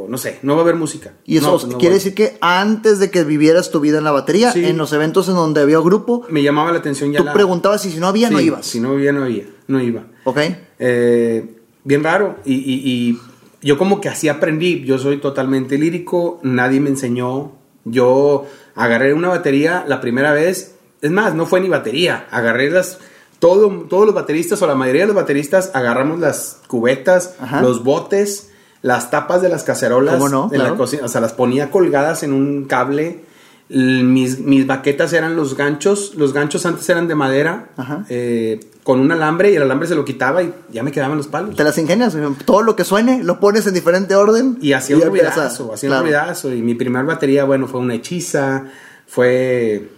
[0.06, 1.14] o no sé, no va a haber música.
[1.26, 4.04] Y eso No, pues no quiere decir que antes de que vivieras tu vida en
[4.04, 4.66] la batería, Sí.
[4.66, 7.32] en los eventos en donde había grupo, Me llamaba la atención ya tú la...
[7.34, 8.66] preguntabas y si no había, no Sí, ibas.
[8.66, 9.46] Si no había, no había.
[9.68, 10.04] No iba.
[10.26, 10.40] Ok.
[10.80, 12.36] Eh, bien raro.
[12.44, 13.20] Y, y- y
[13.66, 14.84] yo como que así aprendí.
[14.84, 16.40] Yo soy totalmente lírico.
[16.44, 17.54] Nadie me enseñó.
[17.86, 20.76] Yo agarré una batería la primera vez.
[21.02, 22.28] Es más, no fue ni batería.
[22.32, 23.00] Agarré las...
[23.40, 27.62] Todo, todos los bateristas o la mayoría de los bateristas agarramos las cubetas, Ajá.
[27.62, 30.50] los botes, las tapas de las cacerolas ¿Cómo no?
[30.52, 31.06] en la cocina.
[31.06, 33.22] O sea, las ponía colgadas en un cable.
[33.70, 36.16] Mis, mis baquetas eran los ganchos.
[36.16, 37.70] Los ganchos antes eran de madera.
[38.10, 41.28] Eh, con un alambre y el alambre se lo quitaba y ya me quedaban los
[41.28, 41.56] palos.
[41.56, 44.58] Te las ingenias, todo lo que suene, lo pones en diferente orden.
[44.62, 46.02] Y hacía un ruidazo, hacía Claro.
[46.04, 46.52] un ruidazo.
[46.54, 48.66] Y mi primer batería, bueno, fue una hechiza,
[49.06, 49.90] fue,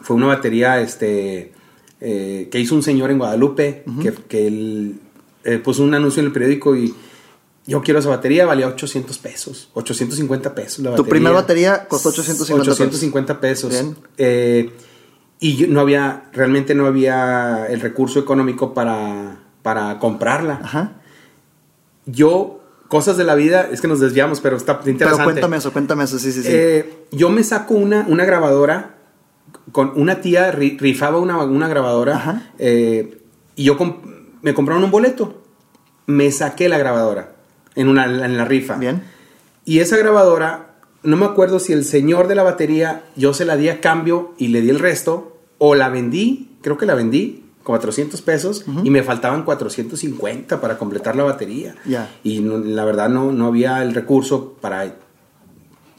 [0.00, 1.52] fue una batería este,
[2.00, 4.94] eh, que hizo un señor en Guadalupe, que, que él
[5.44, 6.92] eh, puso un anuncio en el periódico y
[7.68, 11.10] yo quiero esa batería, valía 800 pesos, 850 pesos la Tu batería.
[11.10, 12.80] primer batería costó 850 pesos.
[12.80, 13.84] 850 pesos.
[14.16, 14.72] Eh,
[15.38, 20.92] y yo- no había, realmente no había el recurso económico para, para comprarla Ajá.
[22.06, 25.24] yo, cosas de la vida, es que nos desviamos, pero está Pero interesante.
[25.24, 26.48] cuéntame eso, cuéntame eso, sí, sí, sí.
[26.50, 28.94] Eh, yo me saco una, una grabadora,
[29.72, 33.18] con una tía ri- rifaba una, una grabadora, eh,
[33.56, 34.00] y yo comp-
[34.40, 35.42] me compraron un boleto.
[36.06, 37.34] Me saqué la grabadora
[37.78, 38.74] en, una, en la rifa.
[38.76, 39.02] Bien.
[39.64, 43.56] Y esa grabadora, no me acuerdo si el señor de la batería, yo se la
[43.56, 47.44] di a cambio y le di el resto, o la vendí, creo que la vendí,
[47.64, 51.74] 400 pesos, y me faltaban 450 para completar la batería.
[51.84, 52.08] Ya.
[52.24, 54.94] Y no- la verdad no, no había el recurso para,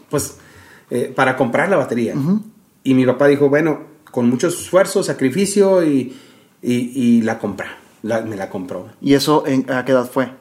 [0.10, 0.38] pues,
[0.90, 2.16] eh, para comprar la batería.
[2.84, 6.16] Y mi papá dijo, bueno, con mucho esfuerzo, sacrificio, y,
[6.64, 7.78] y, y la compra.
[8.02, 8.88] La- me la compró.
[9.02, 10.32] ¿Y eso en, a qué edad fue?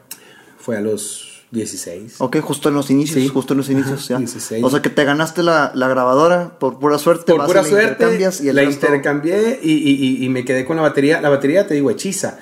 [0.58, 2.16] Fue a los 16.
[2.18, 3.28] Ok, justo en los inicios, Sí.
[3.28, 4.18] justo en los inicios, Ajá, ya.
[4.18, 4.62] 16.
[4.64, 7.32] O sea que te ganaste la, la grabadora por pura suerte.
[7.32, 10.76] por pura suerte intercambias y el la resto- intercambié y, y- y- me quedé con
[10.76, 11.20] la batería.
[11.22, 12.38] La batería, te digo, hechiza.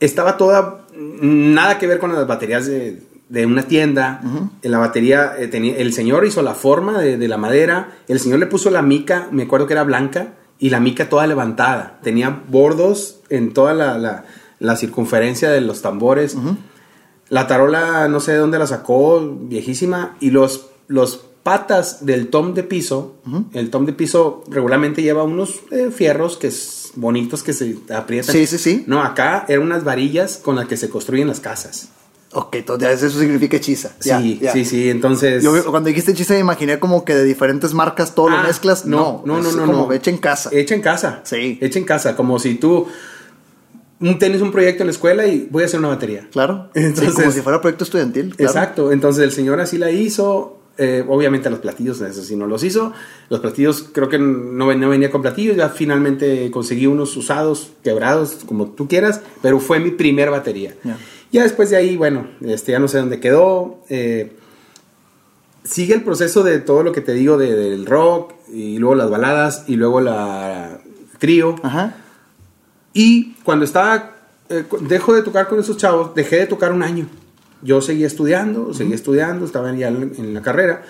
[0.00, 4.20] Estaba toda, nada que ver con las baterías de, de una tienda.
[4.62, 7.96] En la batería, eh, tenía, el señor hizo la forma de, de la madera.
[8.06, 11.26] El señor le puso la mica, me acuerdo que era blanca, y la mica toda
[11.26, 11.98] levantada.
[12.02, 14.24] Tenía bordos en toda la, la-
[14.58, 16.36] la circunferencia de los tambores.
[17.28, 20.16] La tarola, no sé de dónde la sacó, viejísima.
[20.20, 23.16] Y los, los patas del tom de piso,
[23.52, 28.32] el tom de piso regularmente lleva unos eh, fierros que es bonitos que se aprietan.
[28.32, 28.84] Sí, sí, sí.
[28.86, 31.88] No, acá eran unas varillas con las que se construyen las casas.
[32.32, 33.92] Ok, entonces eso significa hechiza.
[34.00, 34.52] Sí, ya.
[34.52, 34.90] sí, sí.
[34.90, 35.42] Entonces.
[35.42, 38.84] Yo cuando dijiste hechiza me imaginé como que de diferentes marcas todo lo Ah, mezclas.
[38.84, 39.92] No, no, no, no, como no.
[39.92, 40.50] hecha en casa.
[40.52, 41.20] Hecha en casa.
[41.24, 41.58] Sí.
[41.62, 42.16] Hecha en casa.
[42.16, 42.86] Como si tú
[44.00, 46.28] un, tienes un proyecto en la escuela y voy a hacer una batería.
[46.32, 46.70] Claro.
[46.74, 48.34] Sí, Entonces- como si fuera proyecto estudiantil.
[48.36, 48.50] claro.
[48.50, 48.92] Exacto.
[48.92, 50.52] Entonces el señor así la hizo.
[50.78, 52.92] eh, obviamente los platillos, eso sí no los hizo.
[53.30, 55.56] Los platillos creo que no, ven- no venía con platillos.
[55.56, 59.22] Ya finalmente conseguí unos usados, quebrados, como tú quieras.
[59.40, 60.74] Pero fue mi primer batería.
[60.84, 60.98] Ya.
[61.32, 63.78] Ya después de ahí, bueno, este, ya no sé dónde quedó.
[63.88, 64.32] eh,
[65.64, 69.10] sigue el proceso de todo lo que te digo de- del rock y luego las
[69.10, 70.78] baladas y luego la
[71.18, 71.56] trío.
[71.62, 71.96] Ajá.
[72.96, 74.16] Y cuando estaba,
[74.48, 77.06] eh, dejo de tocar con esos chavos, dejé de tocar un año.
[77.60, 80.82] Yo seguía estudiando, seguía estudiando, estaba ya en, la carrera.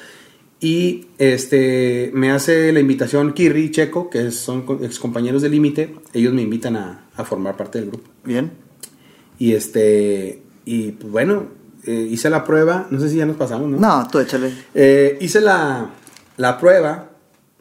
[0.60, 5.96] Y este, me hace la invitación Kirri y Checo, que son ex compañeros de Límite.
[6.12, 8.08] Ellos me invitan a, a formar parte del grupo.
[8.22, 8.52] Bien.
[9.40, 11.46] Y este, y pues bueno,
[11.82, 12.86] eh, hice la prueba.
[12.88, 13.80] No sé si ya nos pasamos, ¿no?
[13.80, 14.52] No, tú échale.
[14.74, 15.90] Eh, hice la,
[16.36, 17.10] la prueba.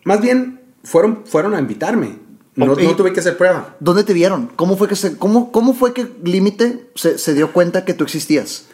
[0.04, 2.25] Más bien, fueron, fueron a invitarme.
[2.56, 3.76] No, no tuve que hacer prueba.
[3.80, 4.48] ¿Dónde te vieron?
[4.56, 8.04] ¿Cómo fue que se, cómo, cómo fue que Límite se, se dio cuenta que tú
[8.06, 8.68] existías?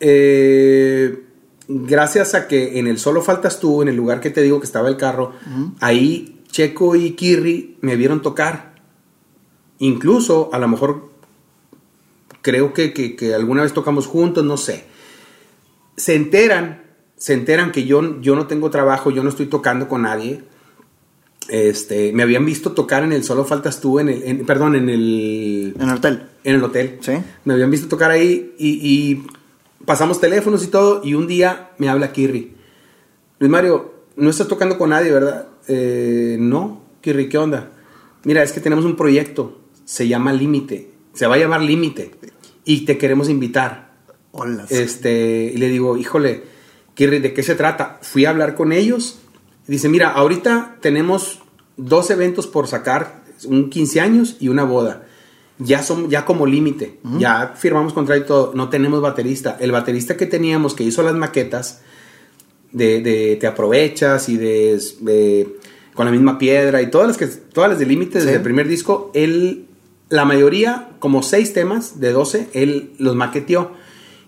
[0.00, 1.22] Eh,
[1.68, 4.66] gracias a que en el Solo Faltas tú, en el lugar que te digo que
[4.66, 5.32] estaba el carro,
[5.80, 8.74] ahí Checo y Kirri me vieron tocar.
[9.78, 11.10] Incluso, a lo mejor,
[12.40, 14.84] creo que, que- que alguna vez tocamos juntos, no sé.
[15.96, 16.82] Se enteran,
[17.16, 20.42] se enteran que yo, yo no tengo trabajo, yo no estoy tocando con nadie.
[21.52, 24.88] Este, me habían visto tocar en el Solo Faltas tú, en el, en- perdón, en
[24.88, 26.22] el, En el hotel.
[26.44, 26.96] en el hotel.
[27.02, 27.12] Sí.
[27.44, 29.26] Me habían visto tocar ahí y, y
[29.84, 31.02] pasamos teléfonos y todo.
[31.04, 32.54] Y un día me habla Kirri.
[33.38, 35.48] Luis Mario, no estás tocando con nadie, ¿verdad?
[35.68, 37.70] "Eh, no, Kirri, ¿qué onda?
[38.24, 39.60] Mira, es que tenemos un proyecto.
[39.84, 40.90] Se llama Límite.
[41.12, 42.12] Se va a llamar Límite.
[42.64, 43.92] Y te queremos invitar.
[44.30, 44.64] Hola.
[44.70, 46.44] Este, y le digo, híjole,
[46.94, 47.98] Kirri, ¿de qué se trata?
[48.00, 49.18] Fui a hablar con ellos.
[49.66, 51.41] Dice, mira, ahorita tenemos
[51.76, 55.06] dos eventos por sacar, un 15 años y una boda.
[55.58, 59.56] Ya son, ya como límite, ya firmamos contrato y todo, no tenemos baterista.
[59.60, 61.82] El baterista que teníamos, que hizo las maquetas,
[62.72, 65.56] de, de te aprovechas y de, de-
[65.94, 68.36] con la misma piedra y todas las que todas las de límite desde Sí.
[68.36, 69.66] el primer disco, él
[70.08, 73.72] la mayoría, como seis temas de 12, él los maqueteó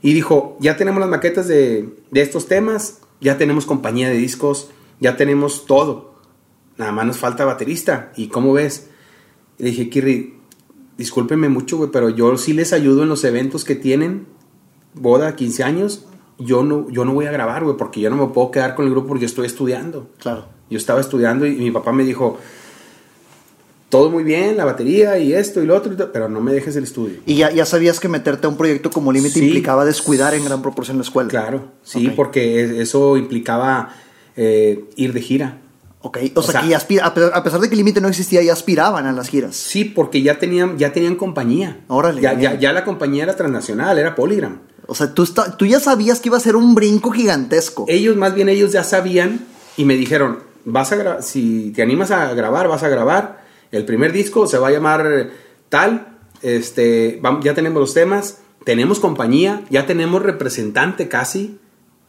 [0.03, 4.69] y dijo, ya tenemos las maquetas de, de estos temas, ya tenemos compañía de discos,
[5.01, 6.14] ya tenemos todo.
[6.77, 8.13] Nada más nos falta baterista.
[8.17, 8.89] ¿Y cómo ves?
[9.59, 10.35] Le dije, Kirri,
[10.99, 14.27] discúlpenme mucho, güey, pero yo sí les ayudo en los eventos que tienen,
[14.95, 16.07] boda, 15 años.
[16.39, 18.85] Yo no, yo no voy a grabar, güey, porque yo no me puedo quedar con
[18.87, 20.11] el grupo porque yo estoy estudiando.
[20.19, 20.47] Claro.
[20.69, 22.39] Yo estaba estudiando y mi papá me dijo,
[23.89, 26.83] todo muy bien, la batería y esto y lo otro, pero no me dejes el
[26.85, 27.19] estudio.
[27.27, 29.45] Y ya, ya sabías que meterte a un proyecto como Límite Sí.
[29.47, 31.29] implicaba descuidar en gran proporción la escuela.
[31.29, 33.95] Claro, sí, porque es- eso implicaba
[34.37, 35.61] eh, ir de gira.
[36.07, 38.53] Ok, o, O sea, sea- que aspira- a pesar, de que Límite no existía, ya
[38.53, 39.57] aspiraban a las giras.
[39.57, 41.81] Sí, porque ya tenían, ya tenían compañía.
[41.89, 44.61] Órale, Ya, ya, ya la compañía era transnacional, era Polygram.
[44.87, 47.87] O sea, tú, está- tú ya sabías que iba a ser un brinco gigantesco.
[47.89, 49.47] Ellos, más bien, ellos ya sabían
[49.79, 53.43] y me dijeron, vas a si te animas a grabar, vas a grabar.
[53.73, 55.31] El primer disco se va a llamar
[55.71, 61.59] tal, este, ya tenemos los temas, tenemos compañía, ya tenemos representante casi.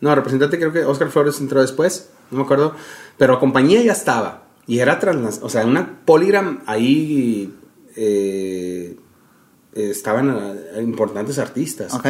[0.01, 2.73] No, representante creo que Oscar Flores entró después, no me acuerdo,
[3.17, 4.43] pero compañía ya estaba.
[4.67, 7.53] Y era trans, o sea, una Polygram ahí
[7.95, 8.95] eh,
[9.73, 10.35] estaban
[10.75, 11.93] eh, importantes artistas.
[11.93, 12.07] Ok.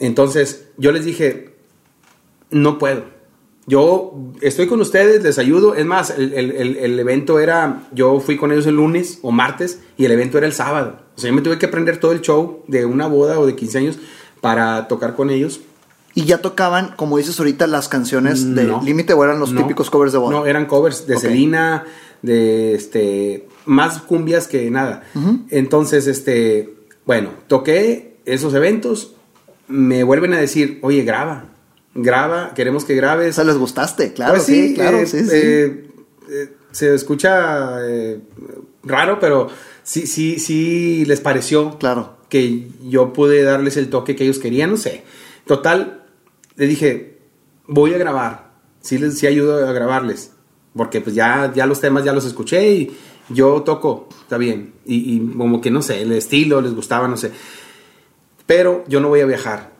[0.00, 1.54] Entonces, yo les dije,
[2.50, 3.04] no puedo.
[3.66, 5.74] Yo estoy con ustedes, les ayudo.
[5.74, 9.30] Es más, el, el- el- el evento era, yo fui con ellos el lunes o
[9.30, 11.00] martes y el evento era el sábado.
[11.16, 13.54] O sea, yo me tuve que aprender todo el show de una boda o de
[13.54, 13.98] 15 años
[14.40, 15.60] para tocar con ellos.
[16.18, 18.82] Y ya tocaban, como dices ahorita, las canciones de No.
[18.82, 19.60] Límite o eran los No.
[19.62, 20.32] típicos covers de boda.
[20.36, 21.16] No, eran covers de.
[21.16, 21.84] Selena,
[22.22, 25.04] de este, más cumbias que nada.
[25.50, 26.74] Entonces, este,
[27.06, 29.14] bueno, toqué esos eventos,
[29.68, 31.44] me vuelven a decir, oye, graba,
[31.94, 33.36] graba, queremos que O grabes.
[33.36, 35.30] sea, les gustaste, claro, Pues sí, claro, eh, sí, sí.
[35.32, 35.88] eh,
[36.30, 37.78] eh, se escucha
[38.82, 39.48] raro, pero
[39.84, 41.78] sí, sí, sí les pareció.
[41.78, 42.16] Claro.
[42.28, 45.02] que yo pude darles el toque que ellos querían, no sé.
[45.46, 45.97] Total,
[46.58, 47.18] le dije,
[47.66, 50.32] voy a grabar, sí, les, sí ayudo a grabarles,
[50.76, 52.96] porque pues ya, ya los temas ya los escuché y
[53.30, 57.16] yo toco, está bien, y, y como que no sé, el estilo les gustaba, no
[57.16, 57.30] sé.
[58.46, 59.72] Pero yo no voy a viajar,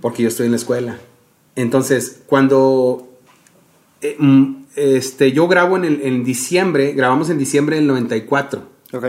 [0.00, 0.98] porque yo estoy en la escuela.
[1.54, 3.08] Entonces, cuando
[4.02, 8.62] eh, mm, este, yo grabo en, el, en diciembre, grabamos en diciembre del 94.
[8.92, 9.04] Ok.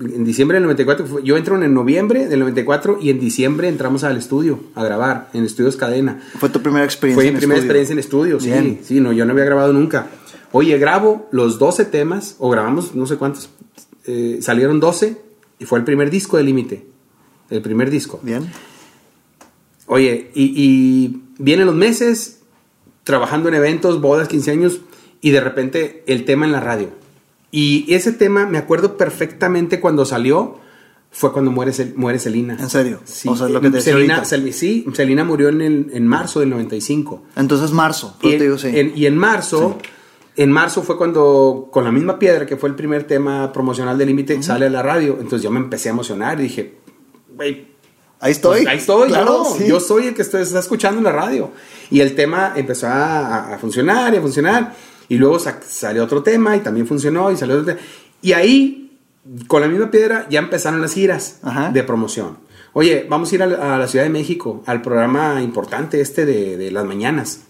[0.00, 4.04] En diciembre del 94, fue- yo entro en noviembre del 94 y en diciembre entramos
[4.04, 6.20] al estudio a grabar, en Estudios Cadena.
[6.38, 7.80] Fue tu primera experiencia Fue en mi primera estudio.
[7.82, 8.46] experiencia en estudio, sí.
[8.50, 8.80] Bien.
[8.84, 10.06] Sí, no, yo no había grabado nunca.
[10.52, 13.50] Oye, grabo los 12 temas, o grabamos no sé cuántos,
[14.06, 15.20] eh, salieron 12
[15.58, 16.86] y fue el primer disco de Límite.
[17.50, 18.20] El primer disco.
[18.22, 18.48] Bien.
[19.86, 22.40] Oye, y, y vienen los meses
[23.04, 24.80] trabajando en eventos, bodas, 15 años,
[25.20, 26.90] y de repente el tema en la radio.
[27.50, 30.58] Y ese tema, me acuerdo perfectamente cuando salió,
[31.10, 32.56] fue cuando muere, muere Celina.
[32.60, 33.00] ¿En serio?
[33.04, 33.80] Sí, O sea, lo que te
[34.52, 37.22] sí, Celina murió en, el- en marzo del 95.
[37.36, 38.16] Entonces, marzo.
[38.22, 38.68] Y te digo, sí.
[38.74, 39.78] en- y en marzo,
[40.36, 44.04] en marzo fue cuando, con la misma piedra, que fue el primer tema promocional de
[44.06, 45.14] Límite, sale a la radio.
[45.18, 46.74] Entonces yo me empecé a emocionar y dije,
[47.34, 47.68] güey,
[48.20, 48.62] Ahí estoy.
[48.62, 49.64] pues ahí estoy, Claro, yo, sí.
[49.68, 51.52] yo soy el que estoy, está escuchando en la radio.
[51.90, 54.74] Y el tema empezó a, a funcionar y a funcionar.
[55.08, 57.80] Y luego sa- salió otro tema y también funcionó y salió otro tema.
[58.22, 58.98] Y ahí,
[59.46, 61.70] con la misma piedra, ya empezaron las giras Ajá.
[61.70, 62.38] de promoción.
[62.74, 66.26] Oye, vamos a ir a, la- a la Ciudad de México, al programa importante este
[66.26, 67.40] de, de las mañanas.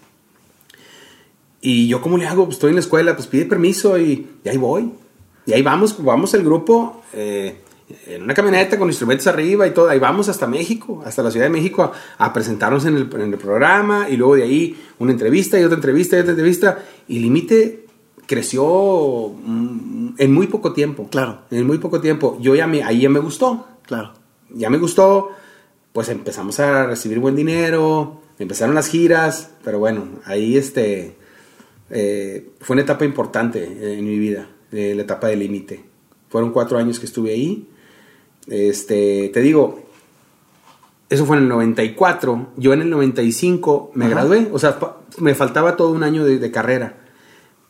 [1.61, 2.45] Y yo, ¿cómo le hago?
[2.45, 4.93] Pues estoy en la escuela, pues pide permiso y, y ahí voy.
[5.47, 7.61] Y ahí vamos, vamos el grupo eh,
[8.07, 9.89] en una camioneta con instrumentos arriba y todo.
[9.89, 11.93] Ahí vamos hasta México, hasta la Ciudad de México a,
[12.25, 14.09] a presentarnos en el, en el programa.
[14.09, 16.79] Y luego de ahí una entrevista y otra entrevista y otra entrevista.
[17.09, 17.87] Y Límite
[18.27, 21.09] creció mm, en muy poco tiempo.
[21.11, 21.41] Claro.
[21.51, 22.39] En muy poco tiempo.
[22.41, 24.13] Yo ya me, ahí ya me gustó Claro.
[24.51, 25.31] ya me gustó,
[25.95, 31.17] pues empezamos a recibir buen dinero, empezaron las giras, pero bueno, ahí este,
[31.89, 35.85] eh, fue una etapa importante en mi vida, eh, la etapa de límite.
[36.29, 37.67] Fueron cuatro años que estuve ahí.
[38.51, 39.81] Este, te digo,
[41.11, 44.15] eso fue en el 94, yo en el 95 me Ajá.
[44.15, 44.79] gradué, o sea,
[45.19, 46.97] me faltaba todo un año de, de carrera,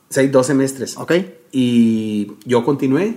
[0.09, 0.97] seis, dos semestres.
[0.97, 1.13] Ok.
[1.53, 3.17] Y yo continué.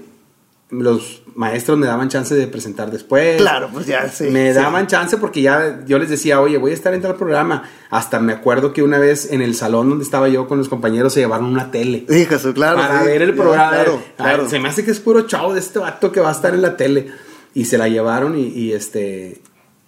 [0.69, 3.41] Los maestros me daban chance de presentar después.
[3.41, 4.25] Claro, pues ya, sí.
[4.25, 4.55] me sí.
[4.55, 7.63] daban chance porque ya yo les decía, oye, voy a estar en tal programa.
[7.89, 11.11] Hasta me acuerdo que una vez en el salón donde estaba yo con los compañeros
[11.11, 12.05] se llevaron una tele.
[12.07, 12.77] Sí, Jesús, claro.
[12.77, 13.05] para sí.
[13.05, 13.69] ver el programa.
[13.71, 14.49] Claro, Ay, claro.
[14.49, 16.61] Se me hace que es puro chavo de este vato que va a estar en
[16.61, 17.11] la tele.
[17.53, 19.41] Y se la llevaron y, y, este.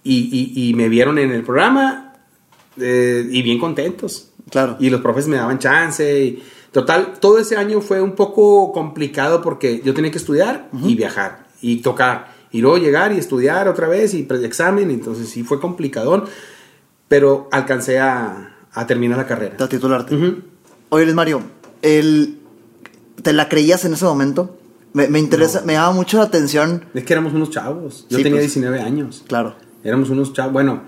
[0.04, 2.14] Y, y- y me vieron en el programa
[2.80, 4.32] eh, y bien contentos.
[4.50, 4.76] Claro.
[4.80, 6.24] Y los profes me daban chance.
[6.26, 10.96] Y, total, todo ese año fue un poco complicado porque yo tenía que estudiar y
[10.96, 12.34] viajar y tocar.
[12.52, 14.92] Y luego llegar y estudiar otra vez y examen.
[14.92, 16.26] Entonces sí fue complicadón.
[17.08, 19.56] Pero alcancé a, a terminar la carrera.
[19.64, 20.16] A titularte.
[20.16, 20.38] Ujú.
[20.90, 21.42] Oye, Luis Mario,
[21.82, 22.40] el,
[23.22, 24.58] ¿te la creías en ese momento?
[24.94, 26.86] Me, me interesa, me llama mucho la atención.
[26.94, 28.06] Es que éramos unos chavos.
[28.10, 28.54] Yo Sí, tenía pues.
[28.54, 29.24] 19 años.
[29.28, 29.56] Claro.
[29.84, 30.54] Éramos unos chavos.
[30.54, 30.84] Bueno,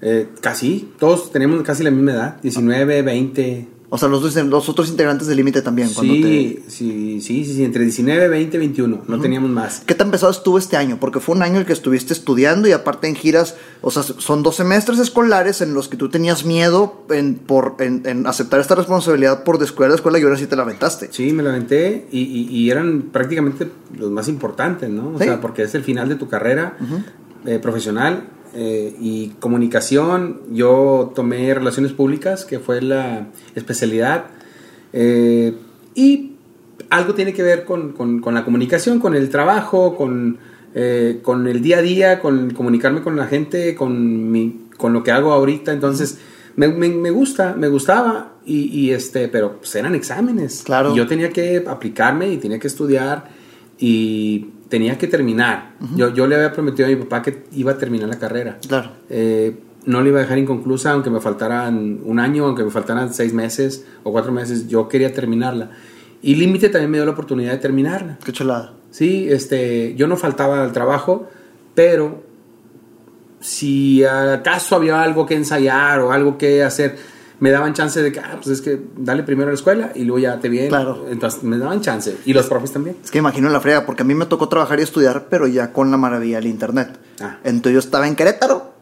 [0.00, 0.92] eh, casi.
[0.98, 2.40] Todos teníamos casi la misma edad.
[2.42, 3.68] 19, 20.
[3.96, 5.88] O sea, los, dos- los otros integrantes del límite también.
[5.94, 6.70] Cuando Sí, te...
[6.70, 9.04] sí, sí, sí, sí, entre 19, 20, 21.
[9.08, 9.82] No teníamos más.
[9.86, 10.98] ¿Qué tan pesado estuvo este año?
[11.00, 14.02] Porque fue un año en el que estuviste estudiando y aparte en giras, o sea,
[14.02, 18.60] son dos semestres escolares en los que tú tenías miedo en, por, en, en aceptar
[18.60, 21.08] esta responsabilidad por descuidar la escuela y ahora sí te la aventaste.
[21.10, 25.14] Sí, me la aventé y, y- y eran prácticamente los más importantes, ¿no?
[25.14, 25.24] O Sí.
[25.24, 26.76] sea, porque es el final de tu carrera
[27.46, 30.40] eh, profesional eh, y comunicación.
[30.52, 34.26] Yo tomé relaciones públicas, que fue la especialidad.
[34.92, 35.52] eh,
[35.94, 36.32] y
[36.90, 40.38] algo tiene que ver con, con- con la comunicación, con el trabajo, con,
[40.74, 45.02] eh, con el día a día, con comunicarme con la gente, con, mi, con lo
[45.02, 45.72] que hago ahorita.
[45.72, 46.18] Entonces,
[46.54, 50.62] me, me- me gusta, me gustaba, y, y, este, pero pues, eran exámenes.
[50.64, 50.92] Claro.
[50.92, 53.28] Y yo tenía que aplicarme y tenía que estudiar
[53.78, 55.74] y tenía que terminar.
[55.94, 58.58] yo, yo le había prometido a mi papá que iba a terminar la carrera.
[58.66, 58.90] Claro.
[59.08, 63.14] Eh, no le iba a dejar inconclusa, aunque me faltaran un año, aunque me faltaran
[63.14, 65.70] seis meses o cuatro meses, yo quería terminarla.
[66.22, 68.18] Y Límite también me dio la oportunidad de terminarla.
[68.24, 68.72] Qué chulada.
[68.90, 71.28] Sí, este, yo no faltaba al trabajo,
[71.74, 72.24] pero
[73.38, 76.96] si acaso había algo que ensayar o algo que hacer,
[77.38, 80.04] me daban chance de que, ah, pues es que dale primero a la escuela y
[80.04, 80.68] luego ya te viene.
[80.68, 81.06] Claro.
[81.10, 82.16] Entonces me daban chance.
[82.24, 82.96] Y los profes también.
[83.04, 85.72] Es que imagino la frega, porque a mí me tocó trabajar y estudiar, pero ya
[85.72, 86.98] con la maravilla del internet.
[87.20, 87.38] Ah.
[87.44, 88.72] Entonces yo estaba en Querétaro,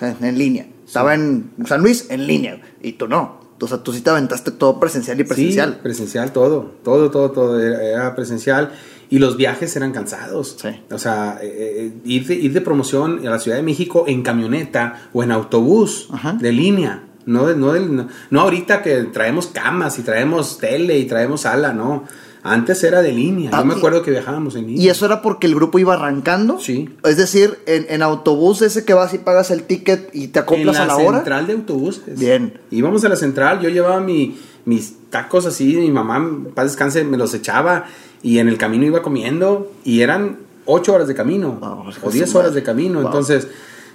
[0.00, 0.66] en, línea.
[0.84, 2.60] Estaba en San Luis, en línea.
[2.82, 3.40] Y tú no.
[3.60, 5.74] O sea, tú sí te aventaste todo presencial y presencial.
[5.74, 8.72] Sí, presencial, todo, todo, todo, todo, era, presencial.
[9.08, 10.56] y los viajes eran cansados.
[10.60, 10.68] Sí.
[10.90, 14.22] O sea, eh, eh, ir, de, ir de promoción a la Ciudad de México en
[14.22, 16.32] camioneta o en autobús Ajá.
[16.32, 17.04] de línea.
[17.26, 21.72] No, de- no, no, no ahorita que traemos camas y traemos tele y traemos sala,
[21.72, 22.04] no.
[22.44, 23.50] Antes era de línea.
[23.52, 24.82] Ah, Yo me y- acuerdo que viajábamos en línea.
[24.84, 26.58] ¿Y eso era porque el grupo iba arrancando?
[26.58, 26.88] Sí.
[27.04, 30.74] Es decir, en, en autobús ese que vas y pagas el ticket y te acoplas
[30.76, 31.18] en a la la hora.
[31.18, 32.18] central de autobuses.
[32.18, 32.58] Bien.
[32.72, 37.16] Íbamos a la central, yo llevaba mi, mis tacos así, mi mamá, paz descanse, me
[37.16, 37.84] los echaba
[38.24, 42.10] y en el camino iba comiendo y eran ocho horas de camino Wow, que o
[42.10, 42.46] diez su madre.
[42.48, 42.98] horas de camino.
[42.98, 43.06] Wow.
[43.06, 43.46] Entonces,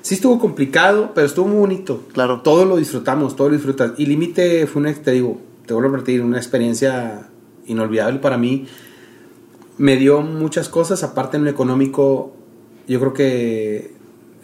[0.08, 2.04] sí estuvo complicado, pero estuvo muy bonito.
[2.13, 2.39] Claro.
[2.41, 3.91] Todo lo disfrutamos, todo lo disfrutas.
[3.98, 7.28] Y Límite fue una, te digo, te vuelvo a repetir, una experiencia
[7.65, 8.67] inolvidable para mí.
[9.78, 12.34] Me dio muchas cosas, aparte en lo económico,
[12.88, 13.93] yo creo que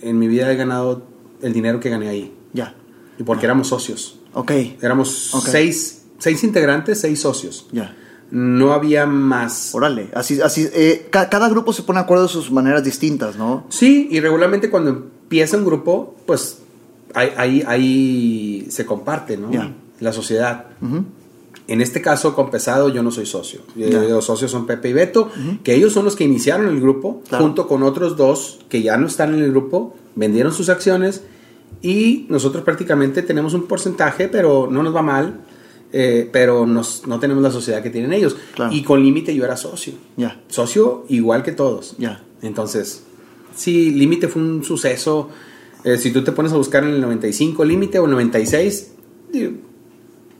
[0.01, 1.03] en mi vida he ganado
[1.41, 2.33] el dinero que gané ahí.
[2.51, 2.75] Ya.
[3.17, 4.19] Y porque éramos socios.
[4.33, 4.51] Ok.
[4.81, 5.47] Éramos Ok.
[5.47, 7.67] seis, seis integrantes, seis socios.
[7.71, 7.95] Ya.
[8.35, 9.75] No había más.
[9.75, 10.09] Órale.
[10.15, 13.65] Así, así, eh, ca- cada grupo se pone de acuerdo de sus maneras distintas, ¿no?
[13.69, 16.57] Sí, y regularmente cuando empieza un grupo, pues
[17.13, 19.51] ahí, ahí, ahí se comparte, ¿no?
[19.99, 20.65] La sociedad.
[21.67, 23.61] En este caso, con Pesado, yo no soy socio.
[23.75, 23.87] Ya.
[24.01, 25.29] Los socios son Pepe y Beto,
[25.63, 27.43] que ellos son los que iniciaron el grupo, Claro.
[27.45, 31.21] junto con otros dos que ya no están en el grupo, vendieron sus acciones
[31.83, 35.39] y nosotros prácticamente tenemos un porcentaje, pero no nos va mal,
[35.93, 38.35] eh, pero nos- no tenemos la sociedad que tienen ellos.
[38.55, 38.73] Claro.
[38.73, 39.93] Y con Límite yo era socio.
[40.49, 41.95] Socio igual que todos.
[41.97, 42.23] Ya.
[42.41, 43.03] Entonces,
[43.55, 45.29] sí, Límite fue un suceso.
[45.85, 48.91] Eh, si tú te pones a buscar en el 95 Límite o el 96,
[49.31, 49.51] digo,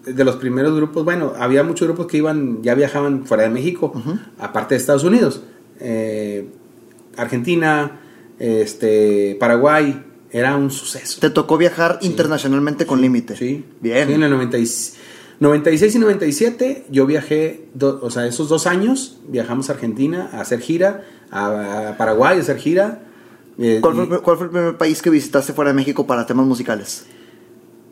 [0.06, 3.94] de los primeros grupos, bueno, había muchos grupos que iban, ya viajaban fuera de México,
[4.38, 5.44] aparte de Estados Unidos.
[5.80, 6.48] Eh,
[7.16, 8.02] Argentina,
[8.40, 11.20] este, Paraguay, era un suceso.
[11.22, 13.36] Te tocó viajar internacionalmente con límite.
[13.38, 13.64] Sí.
[13.82, 14.08] Bien.
[14.08, 14.68] Sí, en el 90 y-
[15.40, 20.42] 96 y 97 yo viajé, do- o sea, esos dos años viajamos a Argentina a
[20.42, 23.02] hacer gira, a, a Paraguay a hacer gira.
[23.58, 26.26] eh, ¿Cuál, y fue, cuál fue el primer país que visitaste fuera de México para
[26.26, 27.06] temas musicales?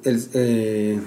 [0.04, 1.00] el, eh,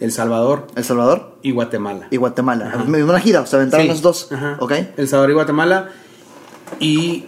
[0.00, 1.38] El Salvador ¿El Salvador?
[1.42, 2.08] y Guatemala.
[2.10, 2.66] Y Guatemala.
[2.68, 2.84] Ajá.
[2.84, 4.32] Me dio una gira, o sea, aventaron Sí, los dos.
[4.32, 4.56] ajá.
[4.60, 4.72] ¿Ok?
[4.96, 5.90] El Salvador y Guatemala.
[6.80, 7.24] Y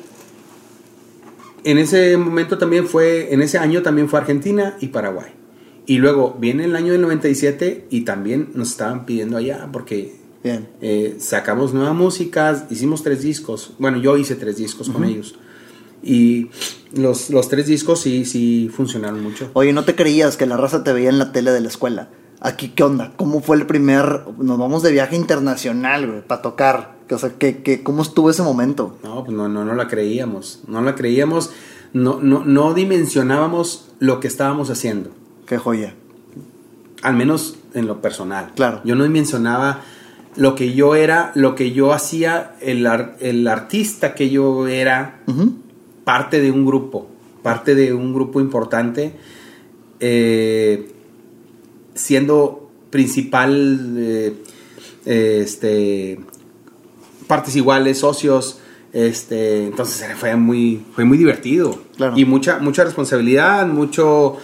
[1.64, 5.30] en ese momento también fue, en ese año también fue Argentina y Paraguay.
[5.86, 10.68] Y luego viene el año del 97 y también nos estaban pidiendo allá porque Bien.
[10.80, 13.72] eh, sacamos nuevas músicas, hicimos tres discos.
[13.78, 15.36] Bueno, yo hice tres discos con ellos.
[16.02, 16.50] Y
[16.92, 19.50] los, los tres discos sí, sí funcionaron mucho.
[19.54, 22.10] Oye, ¿no te creías que la raza te veía en la tele de la escuela?
[22.40, 23.12] Aquí, ¿qué onda?
[23.16, 24.22] ¿Cómo fue el primer...
[24.38, 26.96] Nos vamos de viaje internacional, güey, para tocar.
[27.10, 28.98] O sea, ¿qué, qué, ¿cómo estuvo ese momento?
[29.02, 30.60] No, pues no, no, no la creíamos.
[30.66, 31.50] No la creíamos.
[31.92, 35.10] No, no, no dimensionábamos lo que estábamos haciendo.
[35.46, 35.94] Qué joya.
[37.02, 38.52] Al menos en lo personal.
[38.56, 38.80] Claro.
[38.84, 39.82] Yo no dimensionaba
[40.36, 45.20] lo que yo era, lo que yo hacía, el, ar- el artista que yo era,
[46.04, 47.08] parte de un grupo,
[47.42, 49.12] parte de un grupo importante,
[50.00, 50.90] eh,
[51.94, 54.34] siendo principal, eh,
[55.04, 56.18] este,
[57.26, 58.60] partes iguales, socios.
[58.92, 61.78] Este, entonces fue muy, fue muy divertido.
[61.96, 62.16] Claro.
[62.16, 64.36] Y mucha, mucha responsabilidad, mucho,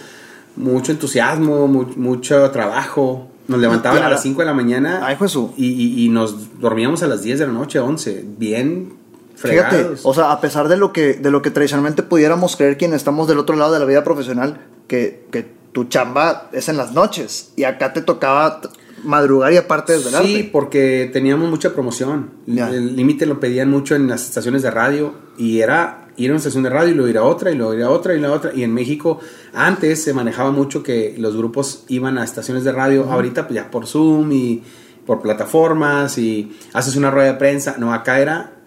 [0.55, 3.27] mucho entusiasmo, mu- mucho trabajo.
[3.47, 4.07] Nos levantaban Claro.
[4.07, 5.51] a las 5 de la mañana Ay, Jesús.
[5.57, 8.23] y, y- y nos dormíamos a las 10 de la noche, 11.
[8.37, 8.93] Bien
[9.35, 10.01] Fíjate, fregados.
[10.03, 13.27] o sea, a pesar de lo que de lo que tradicionalmente pudiéramos creer quienes estamos
[13.27, 17.51] del otro lado de la vida profesional, que, que tu chamba es en las noches
[17.57, 18.61] y acá te tocaba
[19.03, 20.27] madrugar y aparte desvelarte.
[20.27, 22.31] Sí, porque teníamos mucha promoción.
[22.47, 26.37] El límite lo pedían mucho en las estaciones de radio y era ir a una
[26.37, 28.31] estación de radio y luego ir a otra y luego ir a otra y la
[28.31, 28.53] otra.
[28.53, 29.19] Y en México
[29.53, 33.11] antes se manejaba mucho que los grupos iban a estaciones de radio.
[33.11, 34.63] Ahorita pues ya por Zoom y
[35.05, 37.75] por plataformas y haces una rueda de prensa.
[37.77, 38.57] No, acá era...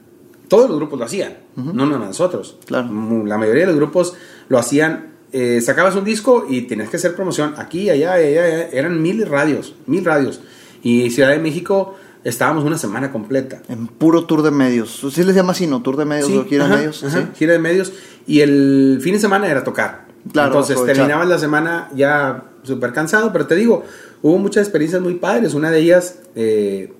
[0.49, 2.57] Todos los grupos lo hacían, no, no nosotros.
[2.67, 2.89] Claro.
[3.25, 4.15] La mayoría de los grupos
[4.49, 5.16] lo hacían.
[5.33, 8.69] Eh, sacabas un disco y tenías que hacer promoción aquí, allá, allá, allá.
[8.71, 10.41] Eran mil radios, mil radios.
[10.83, 13.63] Y Ciudad de México estábamos una semana completa.
[13.69, 15.05] En puro tour de medios.
[15.13, 15.83] ¿Sí les llama así, no?
[15.83, 17.05] Tour de medios o gira de ajá, medios.
[17.05, 17.27] ajá, Sí.
[17.39, 17.93] gira de medios.
[18.27, 20.07] Y el fin de semana era tocar.
[20.33, 23.85] Claro, Entonces terminabas la semana ya súper cansado, pero te digo,
[24.23, 25.55] hubo muchas experiencias muy padres.
[25.55, 26.93] Una de ellas, eh,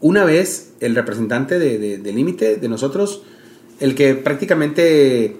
[0.00, 3.22] una vez el representante de, de, de Límite, de nosotros,
[3.80, 5.36] el que prácticamente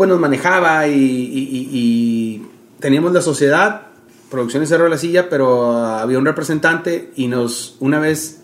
[0.00, 2.46] pues nos manejaba y, y- y- y
[2.78, 3.82] teníamos la sociedad,
[4.30, 8.40] Producciones Cerro de la Silla, pero ah, había un representante y nos, una vez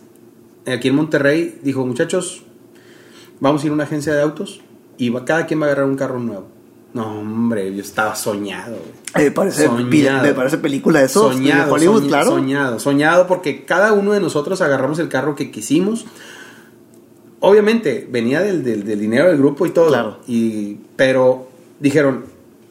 [0.67, 2.43] aquí en Monterrey, dijo, muchachos,
[3.41, 4.61] vamos a ir a una agencia de autos
[4.99, 6.47] y va- cada quien va a agarrar un carro nuevo.
[6.93, 8.77] No, hombre, yo estaba soñado.
[9.31, 9.67] parece,
[10.29, 11.33] me parece película de eso.
[11.33, 12.31] Soñado, de Hollywood, soñ- claro.
[12.33, 16.05] Soñado, soñado, porque cada uno de nosotros agarramos el carro que quisimos.
[17.41, 19.89] obviamente venía del, del- del dinero del grupo y todo.
[19.89, 20.19] Claro.
[20.27, 21.46] Y, pero
[21.81, 22.25] dijeron,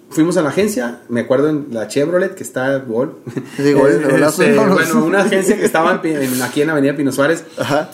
[0.10, 3.18] fuimos a la agencia, me acuerdo en la Chevrolet que está Gol.
[3.58, 7.44] Sí, Gol, Este, son- bueno, una agencia que estaba en aquí en Avenida Pino Suárez
[7.58, 7.90] Ajá.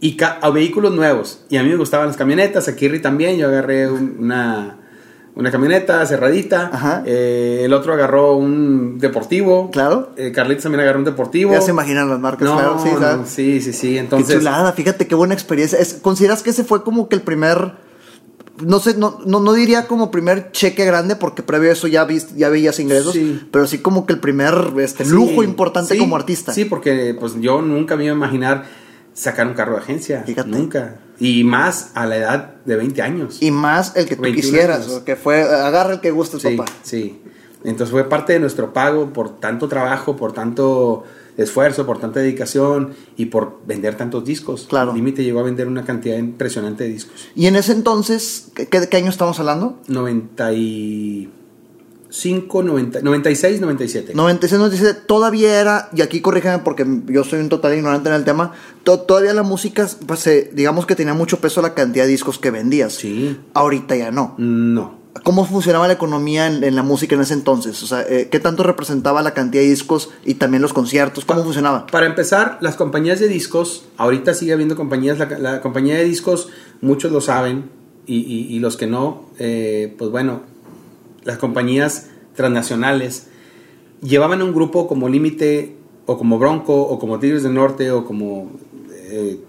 [0.00, 1.44] y a vehículos nuevos.
[1.48, 2.68] Y a mí me gustaban las camionetas.
[2.68, 3.36] A Kirry también.
[3.36, 4.76] Yo agarré un- una,
[5.34, 6.70] una camioneta cerradita.
[6.72, 7.02] Ajá.
[7.04, 9.70] Eh, el otro agarró un deportivo.
[9.70, 10.10] Claro.
[10.16, 11.52] Eh, Carlitos también agarró un deportivo.
[11.52, 12.56] Ya se imaginan las marcas, No,
[12.96, 13.24] claro.
[13.26, 13.92] Sí, sí, sí.
[13.92, 15.78] Qué Entonces, chulada, fíjate qué buena experiencia.
[15.78, 17.89] Es- ¿Consideras que ese fue como que el primer...
[18.62, 22.04] No sé, no, no, no diría como primer cheque grande porque previo a eso ya,
[22.04, 23.40] vis- ya veías ingresos, Sí.
[23.52, 26.52] pero sí como que el primer este, sí, lujo importante sí, como artista.
[26.52, 28.64] Sí, porque pues yo nunca me iba a imaginar
[29.14, 30.22] sacar un carro de agencia.
[30.26, 30.48] Fíjate.
[30.48, 31.00] Nunca.
[31.18, 33.38] Y más a la edad de 20 años.
[33.42, 36.56] Y más el que tú 21 quisieras, o que fue, agarra el que guste, Sí,
[36.56, 36.70] papá.
[36.82, 37.20] sí.
[37.62, 41.04] Entonces fue parte de nuestro pago por tanto trabajo, por tanto
[41.42, 44.66] esfuerzo, por tanta dedicación y por vender tantos discos.
[44.68, 44.92] Claro.
[44.94, 47.28] Límite llegó a vender una cantidad impresionante de discos.
[47.34, 49.80] Y en ese entonces, ¿qué, qué- año estamos hablando?
[49.88, 54.12] 95, 90, 96, 97.
[54.14, 58.14] 96 nos dice, todavía era, y aquí corrígeme porque yo soy un total ignorante en
[58.16, 58.52] el tema,
[58.84, 62.50] to- todavía la música, pues digamos que tenía mucho peso la cantidad de discos que
[62.50, 62.94] vendías.
[62.94, 63.38] Sí.
[63.54, 64.34] Ahorita ya no.
[64.38, 64.99] No.
[65.24, 67.82] ¿Cómo funcionaba la economía en, en la música en ese entonces?
[67.82, 71.24] O sea, eh, ¿qué tanto representaba la cantidad de discos y también los conciertos?
[71.24, 71.86] ¿Cómo funcionaba?
[71.86, 76.48] Para empezar, las compañías de discos, ahorita sigue habiendo compañías, la, la compañía de discos,
[76.80, 77.70] muchos lo saben,
[78.06, 80.42] y, y- y los que no, eh, pues bueno,
[81.24, 82.06] las compañías
[82.36, 83.26] transnacionales
[84.02, 88.50] llevaban un grupo como Límite, o como Bronco, o como Tigres del Norte, o como
[88.92, 89.40] eh,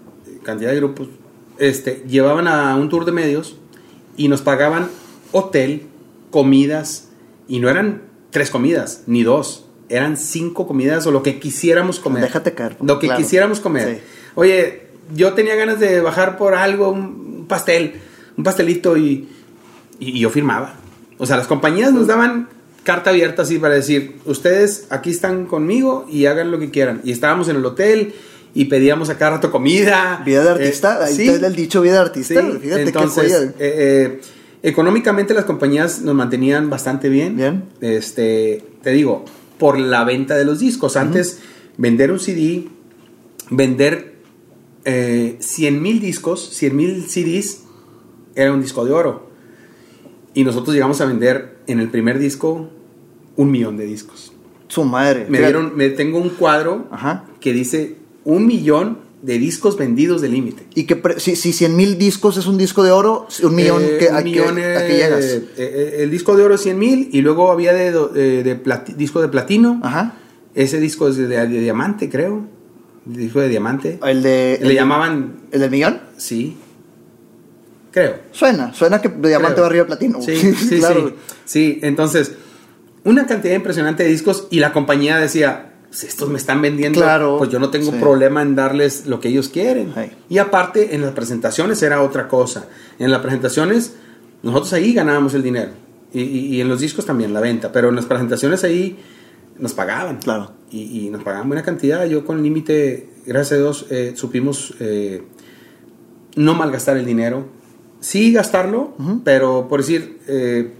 [0.42, 1.08] cantidad de grupos,
[1.58, 3.56] este, llevaban a un tour de medios
[4.16, 4.88] y nos pagaban
[5.32, 5.82] hotel,
[6.30, 7.08] comidas,
[7.48, 12.22] y no eran tres comidas, ni dos, eran cinco comidas o lo que quisiéramos comer.
[12.22, 12.76] Déjate caer.
[12.82, 13.20] Lo que claro.
[13.22, 13.96] quisiéramos comer.
[13.96, 14.00] Sí.
[14.36, 14.82] Oye,
[15.14, 17.94] yo tenía ganas de bajar por algo, un pastel,
[18.36, 19.28] un pastelito y,
[19.98, 20.74] y- y yo firmaba.
[21.18, 22.48] O sea, las compañías nos daban
[22.84, 27.00] carta abierta así para decir, ustedes aquí están conmigo y hagan lo que quieran.
[27.04, 28.14] Y estábamos en el hotel
[28.54, 30.22] y pedíamos a cada rato comida.
[30.24, 32.40] Vida de artista, Eh, ahí sí, está el dicho vida de artista.
[32.40, 32.58] sí.
[32.62, 34.20] Fíjate Entonces, qué eh, eh,
[34.62, 37.36] económicamente las compañías nos mantenían bastante bien.
[37.36, 37.64] Bien.
[37.80, 39.24] Este, te digo,
[39.58, 40.96] por la venta de los discos.
[40.96, 41.40] Antes,
[41.76, 42.68] vender un CD,
[43.50, 44.16] vender
[44.84, 47.64] eh, 100 mil discos, 100 mil CDs,
[48.34, 49.30] era un disco de oro.
[50.34, 52.70] Y nosotros llegamos a vender en el primer disco
[53.36, 54.32] un millón de discos.
[54.68, 55.26] Su madre.
[55.28, 57.26] Me dieron, me tengo un cuadro Ajá.
[57.40, 60.64] que dice un millón de discos vendidos de límite.
[60.74, 63.96] Y que si, si 100 mil discos es un disco de oro, un millón, Eh,
[64.00, 65.24] que, un a, millón, que, a eh, que llegas.
[65.56, 68.94] eh, el disco de oro es 100 mil y luego había de, eh, de plati-
[68.96, 69.80] disco de platino.
[69.84, 70.14] Ajá.
[70.54, 72.46] Ese disco es de, de diamante, creo.
[73.04, 73.98] Disco de diamante.
[74.04, 74.58] El de.
[74.60, 76.00] Le el- llamaban, ¿El del millón?
[76.16, 76.56] sí,
[77.90, 78.16] creo.
[78.32, 79.62] Suena, suena que de diamante Creo.
[79.62, 80.20] va arriba de platino.
[80.22, 80.78] Sí, sí, sí.
[80.78, 81.14] claro.
[81.44, 82.32] Sí, entonces,
[83.04, 87.36] una cantidad impresionante de discos y la compañía decía, pues estos me están vendiendo, Claro,
[87.36, 87.98] pues yo no tengo sí.
[88.00, 89.92] problema en darles lo que ellos quieren.
[89.94, 90.10] Hey.
[90.30, 92.66] Y aparte, en las presentaciones era otra cosa.
[92.98, 93.94] En las presentaciones,
[94.42, 95.72] nosotros ahí ganábamos el dinero.
[96.14, 97.70] Y, y- y en los discos también, la venta.
[97.72, 98.96] Pero en las presentaciones ahí
[99.58, 100.16] nos pagaban.
[100.16, 100.52] Claro.
[100.70, 102.06] Y, y nos pagaban buena cantidad.
[102.06, 105.22] Yo con límite, gracias a Dios, eh, supimos eh,
[106.36, 107.48] no malgastar el dinero.
[108.00, 109.20] Sí gastarlo, Ujú.
[109.24, 110.72] pero por decir, eh,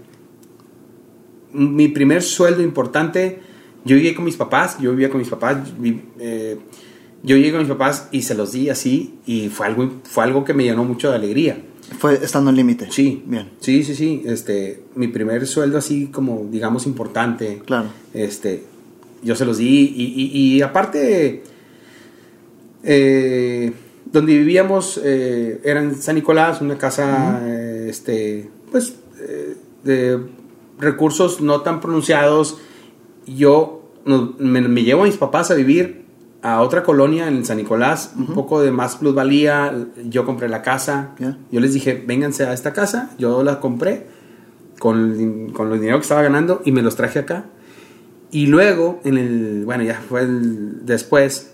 [1.53, 3.39] mi primer sueldo importante,
[3.85, 5.57] yo llegué con mis papás, yo vivía con mis papás,
[6.19, 6.57] eh,
[7.23, 10.43] yo llegué con mis papás y se los di así y fue algo, fue algo
[10.45, 11.57] que me llenó mucho de alegría.
[11.99, 12.87] Fue estando en límite.
[12.91, 13.49] Sí, Bien.
[13.59, 14.23] Sí, sí, sí.
[14.25, 17.61] Este, mi primer sueldo así como, digamos, importante.
[17.65, 17.89] Claro.
[18.13, 18.63] Este,
[19.21, 21.43] yo se los di y, y- y aparte,
[22.83, 23.71] eh,
[24.11, 27.41] donde vivíamos eh, era en San Nicolás, una casa,
[27.87, 28.95] este, pues,
[29.83, 30.19] de
[30.79, 32.57] recursos no tan pronunciados.
[33.27, 33.81] Yo
[34.37, 36.03] me, me llevo a mis papás a vivir
[36.41, 39.73] a otra colonia en San Nicolás, un poco de más plusvalía.
[40.09, 41.11] Yo compré la casa.
[41.51, 43.11] Yo les dije, vénganse a esta casa.
[43.17, 44.07] Yo la compré
[44.79, 47.45] con, con los dinero que estaba ganando y me los traje acá.
[48.31, 51.53] Y luego, en el, bueno, ya fue el, después,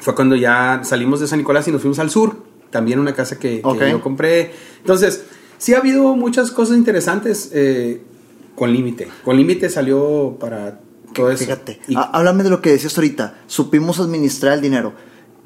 [0.00, 2.36] fue cuando ya salimos de San Nicolás y nos fuimos al sur.
[2.70, 3.82] También una casa que, que Ok.
[3.90, 4.50] yo compré.
[4.80, 5.24] Entonces,
[5.56, 8.02] sí ha habido muchas cosas interesantes eh,
[8.54, 9.08] con límite.
[9.24, 10.78] Con límite salió para
[11.14, 11.44] todo eso.
[11.44, 11.80] Fíjate.
[11.88, 13.38] Y- Há- Háblame de lo que decías ahorita.
[13.46, 14.92] Supimos administrar el dinero.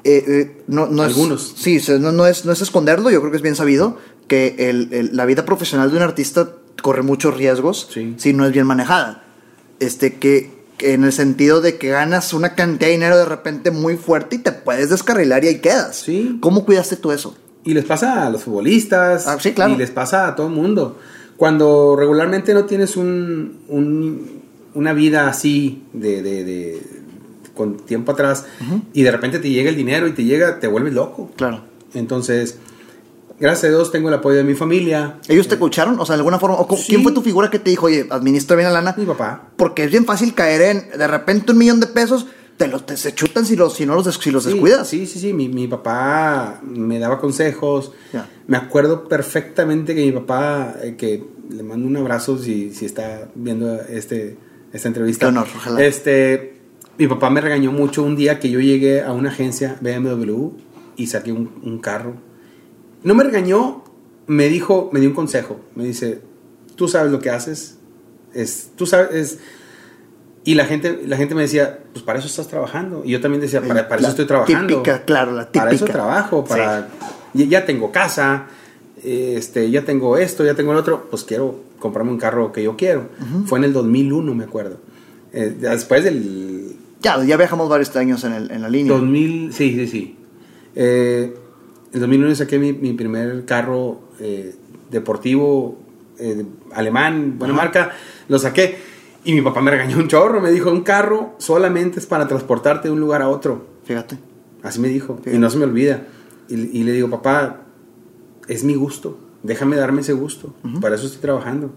[0.03, 1.53] Eh, eh, no, no es- Algunos.
[1.57, 3.09] sí, se- no, no es, no es esconderlo.
[3.09, 3.97] Yo creo que es bien sabido
[4.27, 6.49] que el- el- la vida profesional de un artista
[6.81, 8.13] corre muchos riesgos Sí.
[8.17, 9.23] si no es bien manejada.
[9.79, 13.71] Este, que, que en el sentido de que ganas una cantidad de dinero de repente
[13.71, 15.95] muy fuerte y te puedes descarrilar y ahí quedas.
[15.97, 16.37] Sí.
[16.41, 17.35] ¿Cómo cuidaste tú eso?
[17.63, 19.25] Y les pasa a los futbolistas.
[19.27, 19.73] Ah, sí, claro.
[19.73, 20.99] Y les pasa a todo el mundo.
[21.37, 24.34] Cuando regularmente no tienes un, un-
[24.75, 26.81] una vida así de, de- de-
[27.55, 28.45] con tiempo atrás
[28.93, 31.31] y de repente te llega el dinero y te llega, te vuelves loco.
[31.37, 31.63] Claro.
[31.93, 32.57] Entonces,
[33.39, 35.19] gracias a Dios tengo el apoyo de mi familia.
[35.29, 35.97] ¿Ellos te escucharon?
[35.99, 36.57] O sea, de alguna forma.
[36.57, 36.87] o co- Sí.
[36.89, 38.93] ¿Quién fue tu figura que te dijo, oye, administra bien la lana?
[38.97, 39.51] Mi papá.
[39.55, 42.25] Porque es bien fácil caer en, de repente, un millón de pesos,
[42.57, 44.87] te los te se chutan si los, si no los, des- si los Sí, descuidas.
[44.89, 45.31] Sí, sí, sí.
[45.33, 47.93] Mi, mi papá me daba consejos.
[48.47, 53.29] Me acuerdo perfectamente que mi papá, eh, que le mando un abrazo si, si está
[53.35, 54.35] viendo este,
[54.75, 55.25] esta entrevista.
[55.25, 55.83] Qué honor, ojalá.
[55.83, 56.57] Este,
[56.97, 60.49] mi papá me regañó mucho un día que yo llegué a una agencia BMW
[60.97, 62.15] y saqué un, un carro.
[63.03, 63.83] No me regañó,
[64.27, 65.59] me dijo, me dio un consejo.
[65.75, 66.21] Me dice,
[66.75, 67.77] tú sabes lo que haces.
[68.33, 69.39] Es, tú sabes, es,
[70.43, 73.03] y la gente, la gente me decía, pues para eso estás trabajando.
[73.05, 74.67] Y yo también decía, para, para eso estoy trabajando.
[74.67, 75.93] típica, claro, la Para eso típica.
[75.97, 76.89] trabajo, para...
[77.33, 78.47] Ya, ya tengo casa,
[79.03, 82.75] este, ya tengo esto, ya tengo el otro, pues quiero comprarme un carro que yo
[82.75, 83.09] quiero.
[83.45, 84.77] Fue en el 2001, me acuerdo.
[85.33, 88.93] Eh, después del Ya, ya viajamos varios años en, el- en la línea.
[88.93, 90.15] 2000, sí, sí, sí.
[90.75, 91.35] Eh,
[91.93, 94.55] en 2001 saqué mi, mi primer carro eh,
[94.91, 95.77] deportivo
[96.19, 97.91] eh, alemán, buena marca,
[98.27, 98.77] lo saqué
[99.23, 102.87] y mi papá me regañó un chorro, me dijo, un carro solamente es para transportarte
[102.87, 103.65] de un lugar a otro.
[103.83, 104.17] Fíjate.
[104.63, 106.07] Así me dijo, y no se me olvida.
[106.49, 107.61] Y, y le digo, papá,
[108.47, 111.71] es mi gusto, déjame darme ese gusto, para eso estoy trabajando.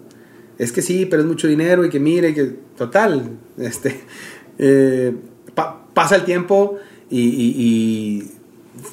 [0.59, 2.45] Es que sí, pero es mucho dinero y que mire, que
[2.77, 4.01] total, este,
[4.59, 5.14] eh,
[5.55, 6.77] pa- pasa el tiempo
[7.11, 8.33] y, y- y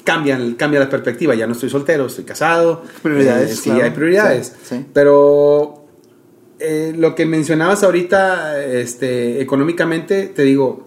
[0.04, 1.34] cambia, cambia la perspectiva.
[1.34, 2.82] Ya no estoy soltero, estoy casado.
[3.02, 3.84] Prioridades, eh, sí, claro.
[3.84, 4.46] hay prioridades.
[4.62, 4.86] Sí, sí.
[4.92, 5.84] Pero
[6.60, 10.86] eh, lo que mencionabas ahorita, este, económicamente, te digo,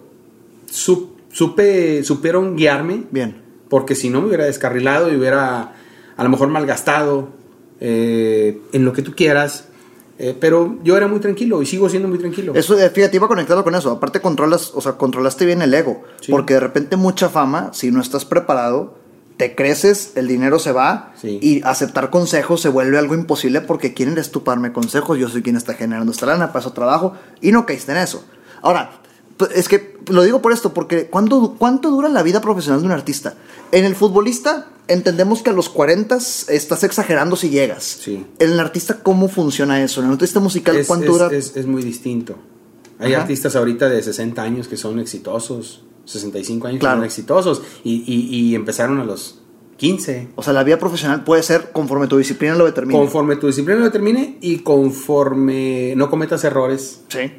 [0.70, 3.04] su- supe, supieron guiarme.
[3.10, 3.42] Bien.
[3.68, 5.74] Porque si no me hubiera descarrilado y hubiera
[6.16, 7.28] a lo mejor malgastado
[7.80, 9.64] eh, en lo que tú quieras.
[10.22, 12.52] Eh, pero yo era muy tranquilo y sigo siendo muy tranquilo.
[12.54, 13.90] Eso, eh, fíjate, iba conectado con eso.
[13.90, 16.02] Aparte controlas, o sea, controlaste bien el ego.
[16.20, 16.30] Sí.
[16.30, 18.98] Porque de repente mucha fama, si no estás preparado,
[19.38, 21.38] te creces, el dinero se va Sí.
[21.40, 25.18] y aceptar consejos se vuelve algo imposible porque quieren estuparme consejos.
[25.18, 28.22] Yo soy quien está generando esta lana, para eso trabajo y no caíste en eso.
[28.60, 28.99] Ahora,
[29.46, 32.92] es que lo digo por esto, porque ¿cuánto, ¿cuánto dura la vida profesional de un
[32.92, 33.34] artista?
[33.72, 37.84] En el futbolista entendemos que a los 40 estás exagerando si llegas.
[37.84, 38.26] Sí.
[38.38, 40.00] En el artista, ¿cómo funciona eso?
[40.00, 41.28] En el artista musical, es, ¿cuánto es- dura?
[41.36, 42.34] es- es muy distinto.
[42.98, 43.22] Hay Ajá.
[43.22, 46.96] artistas ahorita de 60 años que son exitosos, 65 años Claro.
[46.96, 49.36] que son exitosos y, y- y empezaron a los
[49.76, 50.28] 15.
[50.36, 52.98] O sea, la vida profesional puede ser conforme tu disciplina lo determine.
[52.98, 57.02] Conforme tu disciplina lo determine y conforme no cometas errores.
[57.08, 57.30] sí.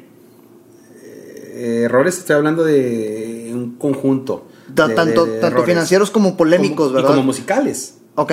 [1.64, 4.46] Eh, errores, estoy hablando de un conjunto.
[4.68, 7.10] De- tanto de- financieros como polémicos, Como- ¿verdad?
[7.10, 7.98] Y como musicales.
[8.16, 8.32] ok.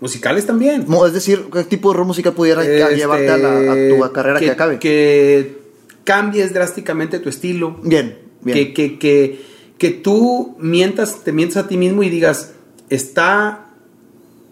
[0.00, 0.86] Musicales también.
[1.06, 3.74] Es decir, ¿qué tipo de rock musical pudiera Este, llevarte a, la- a
[4.08, 4.78] tu carrera que, acabe?
[4.78, 5.58] Que
[6.04, 7.76] cambies drásticamente tu estilo.
[7.82, 8.56] bien, bien.
[8.56, 9.44] Que, que, que,
[9.76, 12.52] que tú mientas, te mientas a ti mismo y digas,
[12.88, 13.66] está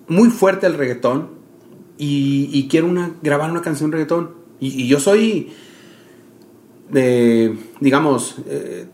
[0.07, 1.31] muy fuerte el reggaetón
[1.97, 4.33] y, y quiero una, grabar una canción reggaetón.
[4.61, 5.51] Y, y yo soy,
[6.91, 8.87] de, digamos, eh,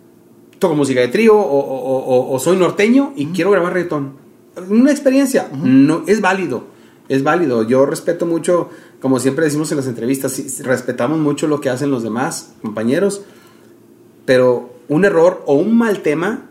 [0.58, 4.14] toco música de trío o, o- o- o soy norteño y quiero grabar reggaetón.
[4.68, 6.64] Una experiencia, no, es válido,
[7.08, 7.62] es válido.
[7.64, 8.70] Yo respeto mucho,
[9.00, 13.22] como siempre decimos en las entrevistas, respetamos mucho lo que hacen los demás compañeros,
[14.24, 16.50] pero un error o un mal tema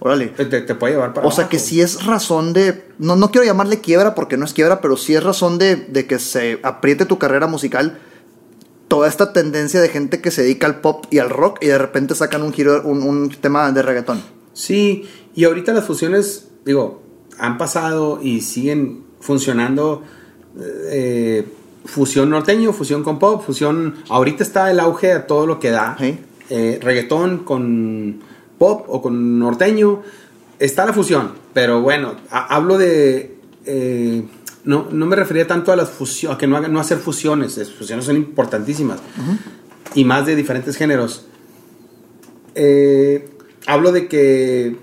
[0.00, 0.28] Órale.
[0.28, 2.84] te, te puede llevar para O sea que si es razón de.
[2.98, 6.06] No, no quiero llamarle quiebra porque no es quiebra, pero sí es razón de, de
[6.06, 7.98] que se apriete tu carrera musical.
[8.90, 11.78] Toda esta tendencia de gente que se dedica al pop y al rock y de
[11.78, 14.20] repente sacan un giro, un, un tema de reggaetón.
[14.52, 17.00] Sí, y ahorita las fusiones, digo,
[17.38, 20.02] han pasado y siguen funcionando.
[20.90, 21.46] eh,
[21.84, 23.94] fusión norteño, fusión con pop, fusión.
[24.08, 25.96] Ahorita está el auge a todo lo que da.
[25.98, 26.18] Sí.
[26.50, 28.20] Eh, reggaetón con
[28.58, 30.02] pop o con norteño.
[30.58, 33.36] Está la fusión, pero bueno, ha- hablo de.
[33.66, 34.24] eh,
[34.64, 37.56] no, no me refería tanto a las fusiones, a que no, hagan- no hacer fusiones.
[37.56, 39.00] Las fusiones son importantísimas.
[39.94, 41.26] Y más de diferentes géneros.
[42.54, 43.28] Eh,
[43.66, 44.76] hablo de que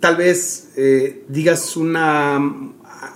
[0.00, 2.40] tal vez eh, digas una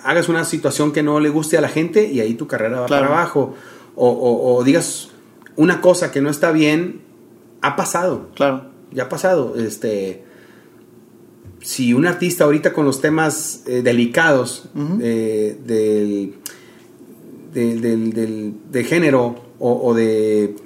[0.04, 2.86] hagas una situación que no le guste a la gente y ahí tu carrera va
[2.86, 3.06] Claro.
[3.08, 3.54] para abajo
[3.96, 5.08] o, o- o digas
[5.56, 7.02] una cosa que no está bien
[7.62, 8.66] ha pasado Claro.
[8.92, 10.24] ya ha pasado este
[11.62, 14.64] si un artista ahorita con los temas eh, delicados
[15.00, 16.34] eh, del,
[17.54, 20.56] del, del- del- de género o, o de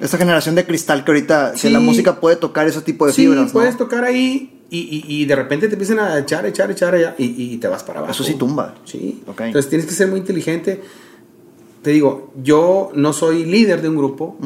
[0.00, 1.70] Esta generación de cristal que ahorita, que Sí.
[1.70, 3.46] la música puede tocar ese tipo de sí, fibras.
[3.46, 3.52] ¿no?
[3.52, 7.14] puedes tocar ahí Y, y, y de repente te empiezan a echar, echar, echar allá
[7.18, 8.12] y, y te vas para abajo.
[8.12, 8.74] Eso sí tumba.
[8.84, 9.22] Sí.
[9.38, 10.80] Entonces tienes que ser muy inteligente.
[11.82, 14.36] Te digo, yo no soy líder de un grupo.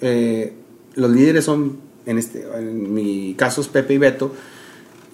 [0.00, 0.52] Eh,
[0.96, 4.32] los líderes son, en, este, en mi caso es Pepe y Beto.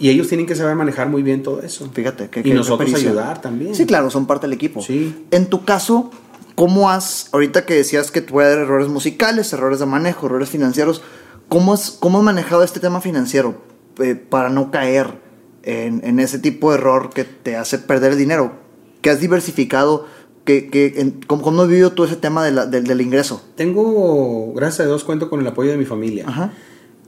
[0.05, 1.89] Y ellos tienen que saber manejar muy bien todo eso.
[1.93, 2.29] Fíjate.
[2.29, 3.75] Que, y que- nosotros qué ayudar también.
[3.75, 4.83] Sí, claro, son parte del equipo.
[4.83, 5.15] Sí.
[5.31, 6.11] En tu caso,
[6.55, 11.03] ¿cómo has, ahorita que decías que puede haber errores musicales, errores de manejo, errores financieros,
[11.49, 13.63] ¿cómo has, cómo has manejado este tema financiero
[13.99, 15.21] eh, para no caer
[15.63, 18.53] en, en ese tipo de error que te hace perder el dinero?
[19.01, 20.07] ¿Que has diversificado?
[20.45, 23.43] que que en- ¿cómo, cómo has vivido tú ese tema de la- del- del ingreso?
[23.57, 26.27] Tengo, gracias a Dios, cuento con el apoyo de mi familia.
[26.29, 26.53] Ajá.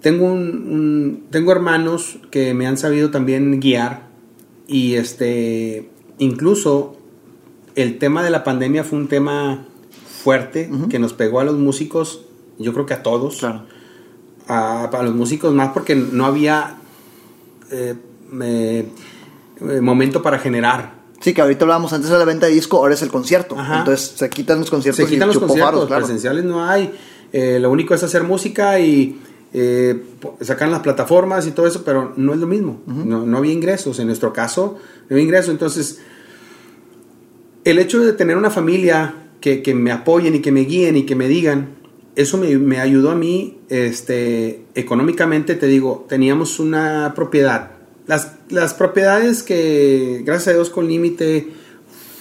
[0.07, 0.38] Tengo, un,
[0.70, 4.02] un- tengo hermanos que me han sabido también guiar
[4.68, 6.96] y este incluso
[7.74, 9.66] el tema de la pandemia fue un tema
[10.22, 12.20] fuerte que nos pegó a los músicos,
[12.57, 13.64] yo creo que a todos, Claro.
[14.46, 16.76] a, a los músicos más porque no había
[17.72, 17.94] eh,
[18.40, 18.86] eh,
[19.82, 20.94] momento para generar.
[21.20, 23.59] Sí, que ahorita hablábamos antes de la venta de disco, ahora es el concierto.
[23.59, 23.80] Ajá.
[23.80, 26.04] Entonces se quitan los conciertos Se quitan y los conciertos, faros, claro.
[26.04, 26.92] presenciales no hay.
[27.32, 29.20] Eh, lo único es hacer música y
[29.59, 30.02] eh,
[30.42, 32.82] sacar las plataformas y todo eso, pero no es lo mismo.
[32.86, 33.98] no, no había ingresos.
[33.98, 34.78] En nuestro caso,
[35.09, 35.50] no había ingresos.
[35.50, 36.00] Entonces,
[37.64, 41.07] el hecho de tener una familia que, que me apoyen y que me guíen y
[41.07, 41.70] que me digan,
[42.16, 45.54] eso me, me ayudó a mí este, económicamente.
[45.54, 47.70] Te digo, teníamos una propiedad.
[48.07, 51.48] Las, las propiedades que, gracias a Dios, con límite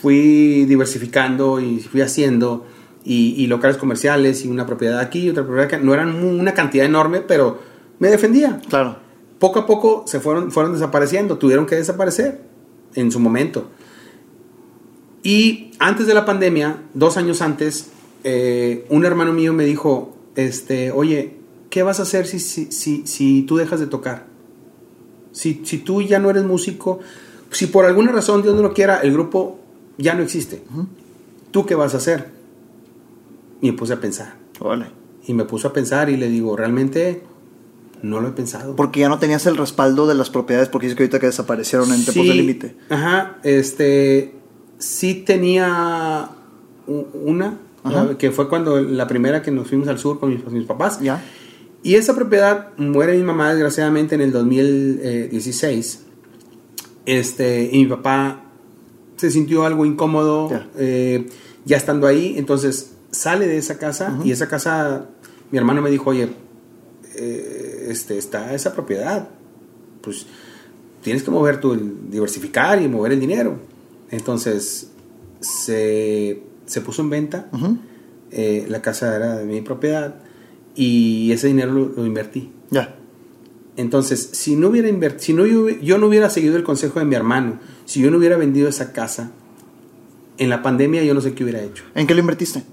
[0.02, 2.66] fui diversificando y fui haciendo.
[3.08, 5.78] Y, y locales comerciales y una propiedad aquí y otra propiedad acá.
[5.78, 7.60] No eran una cantidad enorme, pero
[8.00, 8.98] me defendía Claro.
[9.38, 12.42] poco a poco se fueron, fueron desapareciendo, tuvieron que desaparecer
[12.96, 13.70] en su momento.
[15.24, 17.90] Y antes de la pandemia, dos años antes,
[18.24, 21.38] eh, un hermano mío me dijo, este, oye,
[21.70, 24.26] ¿qué vas a hacer si, si, si, si tú dejas de tocar?
[25.32, 27.00] Si, si tú ya no eres músico,
[27.52, 29.60] si por alguna razón Dios no lo quiera, el grupo
[29.98, 30.64] ya no existe.
[31.52, 32.35] ¿Tú qué vas a hacer?
[33.62, 34.36] Y me puse a pensar.
[34.60, 34.88] Órale.
[35.28, 37.24] Y me puso a pensar y le digo, realmente
[38.02, 38.76] no lo he pensado.
[38.76, 41.92] Porque ya no tenías el respaldo de las propiedades, porque dices que ahorita que desaparecieron
[41.92, 42.76] en tiempos de límite.
[42.90, 44.36] Ajá, este,
[44.78, 46.30] sí tenía
[46.88, 48.18] una, Ajá.
[48.20, 51.00] que fue cuando la primera que nos fuimos al sur con mis, con mis papás.
[51.02, 51.24] Ya.
[51.82, 56.02] Y esa propiedad muere mi mamá desgraciadamente en el 2016.
[57.06, 58.44] Este, y mi papá
[59.16, 60.68] se sintió algo incómodo Ya.
[60.78, 61.28] eh,
[61.66, 65.08] ya estando ahí, entonces sale de esa casa y esa casa,
[65.52, 66.30] mi hermano me dijo, oye,
[67.16, 69.30] eh, este, está esa propiedad,
[70.02, 70.26] pues
[71.02, 71.76] tienes que mover tu,
[72.10, 73.60] diversificar y mover el dinero.
[74.12, 74.92] Entonces
[75.40, 77.50] se, se puso en venta,
[78.32, 80.16] eh, la casa era de mi propiedad
[80.76, 82.52] y ese dinero lo, lo invertí.
[82.70, 82.96] Ya.
[83.78, 84.90] Entonces, si no hubiera
[85.20, 88.18] si no yo, yo no hubiera seguido el consejo de mi hermano, si yo no
[88.18, 89.32] hubiera vendido esa casa,
[90.38, 91.84] en la pandemia yo no sé qué hubiera hecho.
[91.94, 92.64] ¿En qué lo invertiste?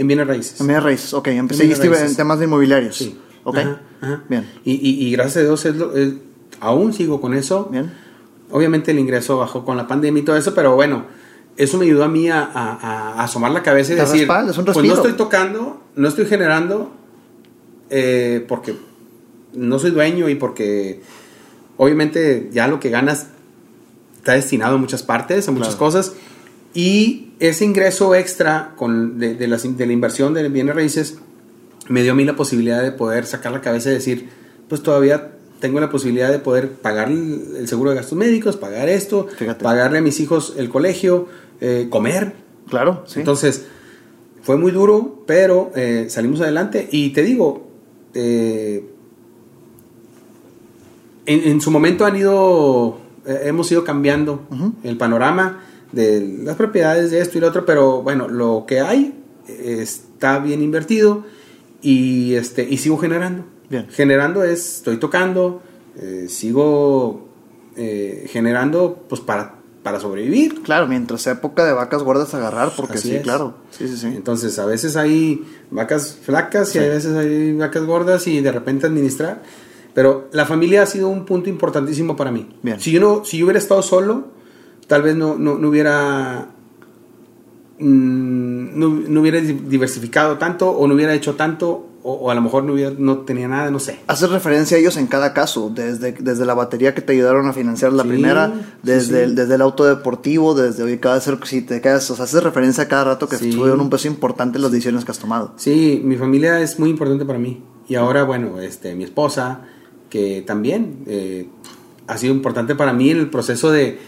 [0.00, 0.60] En bienes raíces.
[0.60, 1.12] En bienes raíces.
[1.14, 2.10] Ok, seguiste raíces.
[2.10, 2.96] en temas de inmobiliarios.
[2.96, 3.18] Sí.
[3.44, 3.58] Ok.
[3.58, 4.22] Ajá, ajá.
[4.28, 4.46] Bien.
[4.64, 6.14] Y, y- y gracias a Dios es lo- es-
[6.60, 7.68] aún sigo con eso.
[7.70, 7.92] Bien.
[8.50, 11.04] Obviamente el ingreso bajó con la pandemia y todo eso, pero bueno,
[11.56, 12.72] eso me ayudó a mí a, a-
[13.20, 16.08] a asomar la cabeza y Te decir, respalda, es un pues no estoy tocando, no
[16.08, 16.92] estoy generando,
[17.90, 18.74] eh, porque
[19.54, 21.02] no soy dueño y porque
[21.76, 23.26] obviamente ya lo que ganas
[24.16, 25.78] está destinado a muchas partes, a muchas Claro.
[25.78, 26.12] cosas,
[26.74, 31.18] y ese ingreso extra con, de, de las- de la inversión de bienes raíces
[31.88, 34.28] me dio a mí la posibilidad de poder sacar la cabeza y decir,
[34.68, 39.26] pues todavía tengo la posibilidad de poder pagar el, seguro de gastos médicos, pagar esto,
[39.36, 39.62] Fíjate.
[39.64, 41.26] pagarle a mis hijos el colegio,
[41.60, 42.34] eh, comer.
[42.68, 43.18] Claro, sí.
[43.18, 43.66] Entonces,
[44.42, 47.66] fue muy duro, pero eh, salimos adelante y te digo,
[48.14, 48.84] eh,
[51.26, 54.46] en, en su momento han ido, hemos ido cambiando
[54.82, 59.14] el panorama de las propiedades de esto y lo otro, pero bueno, lo que hay
[59.48, 61.24] eh, está bien invertido
[61.82, 63.44] y, este, y sigo generando.
[63.68, 63.86] Bien.
[63.90, 65.62] Generando es, estoy tocando,
[65.96, 67.28] eh, sigo
[67.76, 70.62] eh, generando pues para, para sobrevivir.
[70.62, 73.22] Claro, mientras sea época de vacas gordas agarrar, porque Así sí, es.
[73.22, 73.54] claro.
[73.70, 74.06] Sí, sí, sí.
[74.08, 78.86] Entonces, a veces hay vacas flacas y a veces hay vacas gordas y de repente
[78.86, 79.42] administrar.
[79.94, 82.48] Pero la familia ha sido un punto importantísimo para mí.
[82.62, 82.78] Bien.
[82.80, 84.28] Si yo, no, si yo hubiera estado solo,
[84.90, 86.48] tal vez no, no, no hubiera
[87.78, 92.34] mm, no, no hubiera di- diversificado tanto o no hubiera hecho tanto o, o a
[92.34, 94.00] lo mejor no, hubiera, no tenía nada, no sé.
[94.06, 97.52] Haces referencia a ellos en cada caso, desde, desde la batería que te ayudaron a
[97.52, 99.22] financiar la Sí, primera, desde, sí.
[99.24, 102.42] El, desde el auto deportivo, desde hoy cada vez si te quedas, o sea, haces
[102.42, 105.52] referencia a cada rato que tuvieron un peso importante en las decisiones que has tomado.
[105.56, 107.62] Sí, mi familia es muy importante para mí.
[107.86, 109.60] Y ahora, bueno, este, mi esposa,
[110.08, 111.48] que también eh,
[112.06, 113.98] ha sido importante para mí en el proceso de,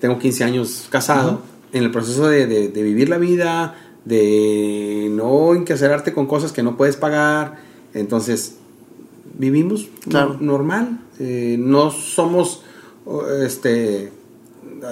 [0.00, 1.40] tengo 15 años casado,
[1.72, 3.74] en el proceso de, de- de vivir la vida,
[4.04, 7.56] de no encarcelarte con cosas que no puedes pagar.
[7.94, 8.56] Entonces,
[9.38, 10.36] vivimos Claro.
[10.40, 11.00] no- normal.
[11.18, 12.62] Eh, no somos,
[13.42, 14.12] este,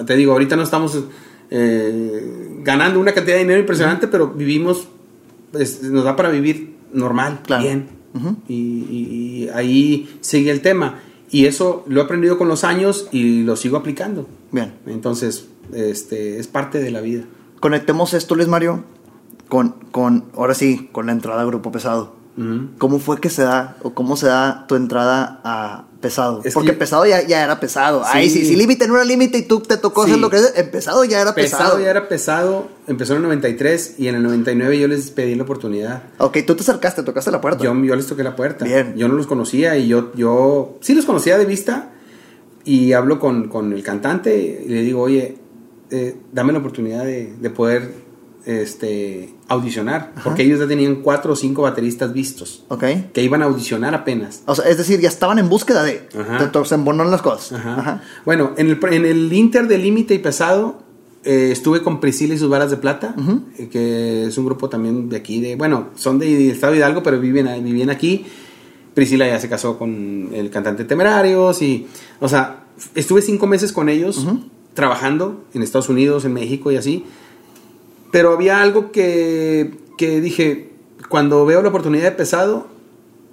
[0.05, 1.03] te digo, ahorita no estamos
[1.51, 4.87] eh, ganando una cantidad de dinero impresionante, pero vivimos,
[5.51, 7.63] pues, nos da para vivir normal, Claro.
[7.63, 7.87] bien.
[8.15, 8.37] Ujú.
[8.47, 10.99] y, y- y ahí sigue el tema.
[11.29, 14.27] Y eso lo he aprendido con los años y lo sigo aplicando.
[14.51, 14.73] Bien.
[14.85, 17.23] Entonces, este, es parte de la vida.
[17.59, 18.83] Conectemos esto, Luis Mario,
[19.49, 22.13] con, con, ahora sí, con la entrada a Grupo Pesado.
[22.77, 26.41] ¿Cómo fue que se da, o cómo se da tu entrada a Pesado?
[26.43, 28.03] Es Porque que- pesado ya, ya era pesado.
[28.03, 28.09] Sí.
[28.13, 30.21] Ay, sí, si límite no era límite y tú te tocó hacer Sí.
[30.21, 31.63] lo que es, en pesado ya era pesado.
[31.63, 35.35] Pesado ya era pesado, empezó en el 93 y en el 99 yo les pedí
[35.35, 36.03] la oportunidad.
[36.19, 37.63] Ok, tú te acercaste, tocaste la puerta.
[37.63, 38.65] Yo, yo les toqué la puerta.
[38.65, 38.93] Bien.
[38.95, 41.91] Yo no los conocía y yo, yo sí los conocía de vista
[42.63, 45.37] y hablo con, con el cantante y le digo, oye,
[45.91, 48.04] eh, dame la oportunidad de, de poder
[48.45, 52.83] este, audicionar, porque ellos ya tenían cuatro o cinco bateristas vistos Ok.
[53.13, 54.43] que iban a audicionar apenas.
[54.45, 56.07] O sea, es decir, ya estaban en búsqueda de.
[56.65, 57.59] Se embonaron las cosas.
[57.59, 57.79] Ajá.
[57.79, 58.03] Ajá.
[58.25, 60.83] Bueno, en el, en el Inter de Límite y Pesado
[61.23, 63.15] eh, estuve con Priscila y sus varas de plata,
[63.57, 67.01] eh, que es un grupo también de aquí, de bueno, son de, de Estado Hidalgo,
[67.01, 68.25] pero viven, vivían aquí.
[68.93, 71.87] Priscila ya se casó con el cantante Temerarios y,
[72.21, 74.25] o sea, estuve cinco meses con ellos
[74.73, 77.03] trabajando en Estados Unidos, en México y así.
[78.15, 80.69] Pero había algo que, que dije,
[81.09, 82.65] cuando veo la oportunidad de pesado,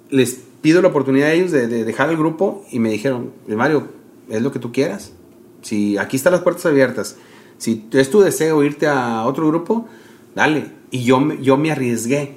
[0.09, 3.87] les pido la oportunidad a ellos de, de dejar el grupo y me dijeron, Mario,
[4.27, 5.13] es lo que tú quieras.
[5.61, 7.15] Si aquí están las puertas abiertas,
[7.57, 9.87] si es tu deseo irte a otro grupo,
[10.35, 10.71] dale.
[10.91, 12.35] Y yo, me- yo me arriesgué.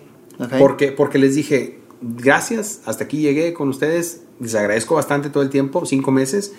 [0.60, 5.50] Porque, porque les dije, gracias, hasta aquí llegué con ustedes, les agradezco bastante todo el
[5.50, 6.52] tiempo, cinco meses.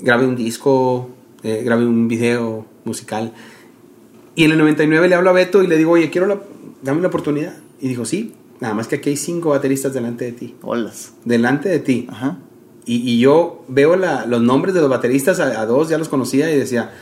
[0.00, 1.08] Grabé un disco,
[1.42, 3.32] eh, grabé un video musical.
[4.36, 6.38] Y en el 99 le hablo a Beto y le digo, oye, quiero la,
[6.82, 7.54] dame la oportunidad.
[7.80, 10.54] Y dijo, sí, nada más que aquí hay cinco bateristas delante de ti.
[10.62, 11.12] Olas.
[11.24, 12.06] Delante de ti.
[12.10, 12.38] Ajá.
[12.84, 16.08] Y, y yo veo la- los nombres de los bateristas, a, a dos ya los
[16.08, 16.92] conocía y decía,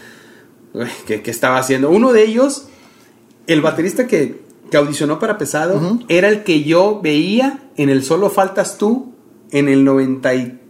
[0.73, 1.91] "Uy, ¿qué, qué estaba haciendo?
[1.91, 2.69] Uno de ellos,
[3.47, 6.01] el baterista que, que audicionó para Pesado, Ujú.
[6.09, 9.13] era el que yo veía en el Solo Faltas Tú,
[9.51, 10.61] en el 90 y,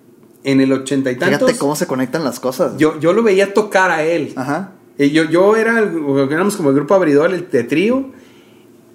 [0.45, 1.39] en el 80 y tantos.
[1.39, 2.77] Fíjate cómo se conectan las cosas.
[2.77, 4.33] Yo, yo lo veía tocar a él.
[4.37, 4.73] Ajá.
[4.99, 8.11] Y yo, yo era, éramos como el grupo abridor el de trío,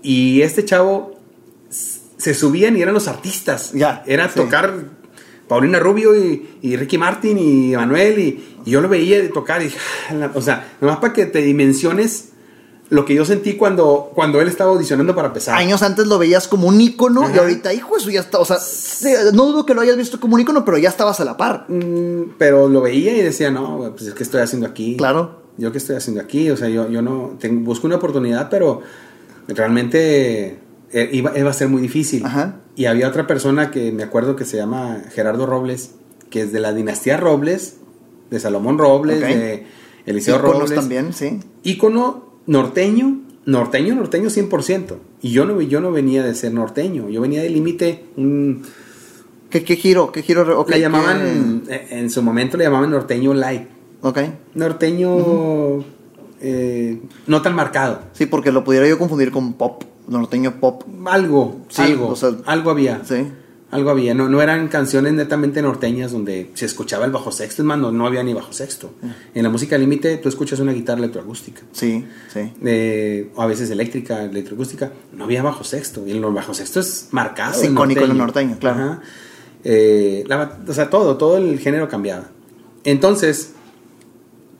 [0.01, 1.19] y este chavo
[1.69, 3.71] se subían y eran los artistas.
[3.73, 4.35] Ya, Era sí.
[4.35, 4.73] tocar
[5.47, 9.61] Paulina Rubio y, y Ricky Martin y Manuel, y, y yo lo veía de tocar,
[9.61, 9.71] y
[10.09, 10.31] "Ah, la-".
[10.35, 12.25] o sea, nomás para que te dimensiones
[12.89, 15.55] lo que yo sentí cuando, cuando él estaba audicionando para empezar.
[15.55, 18.39] Años antes lo veías como un ícono y ahorita, hijo, eso ya está.
[18.39, 18.57] O sea,
[19.31, 21.65] no dudo que lo hayas visto como un ícono, pero ya estabas a la par.
[21.67, 24.95] Mm, pero lo veía y decía, no, pues es que estoy haciendo aquí.
[24.97, 25.38] Claro.
[25.60, 28.82] Yo qué estoy haciendo aquí, o sea, yo, yo no tengo, busco una oportunidad, pero
[29.47, 30.57] realmente
[30.91, 32.26] eh, iba, iba a ser muy difícil.
[32.26, 32.62] Ajá.
[32.76, 35.91] Y había otra persona que me acuerdo que se llama Gerardo Robles,
[36.30, 37.78] que es de la dinastía Robles,
[38.32, 39.66] de Salomón Robles, de
[40.05, 40.76] Eliseo Íconos Robles.
[40.80, 41.39] también, sí.
[41.64, 44.95] Ícono norteño, norteño, norteño 100%.
[45.22, 48.64] Y yo no, yo no venía de ser norteño, yo venía del límite, un,
[49.49, 50.12] ¿Qué, qué giro?
[50.12, 50.66] ¿Qué giro?
[50.68, 51.88] le llamaban, ¿qué?
[51.89, 53.64] en su momento le llamaban norteño light.
[54.01, 54.19] Ok.
[54.55, 55.83] Norteño
[56.41, 58.01] eh, no tan marcado.
[58.13, 60.83] Sí, porque lo pudiera yo confundir con pop, norteño pop.
[61.05, 63.01] Algo, Sí, algo, o sea, algo había.
[63.05, 63.27] Sí.
[63.71, 64.15] Algo había.
[64.15, 67.61] No, no eran canciones netamente norteñas donde se escuchaba el bajo sexto.
[67.61, 68.91] Es más, no, no había ni bajo sexto.
[69.35, 71.61] En la música límite tú escuchas una guitarra electroacústica.
[71.71, 72.51] Sí, sí.
[72.65, 74.91] eh, o a veces eléctrica, electroacústica.
[75.13, 76.07] No había bajo sexto.
[76.07, 77.61] Y el bajo sexto es marcado.
[77.61, 78.75] Es icónico en el norteño, claro.
[78.83, 79.01] Ajá.
[79.63, 82.29] Eh, la- o sea, todo, todo el género cambiaba.
[82.85, 83.53] Entonces,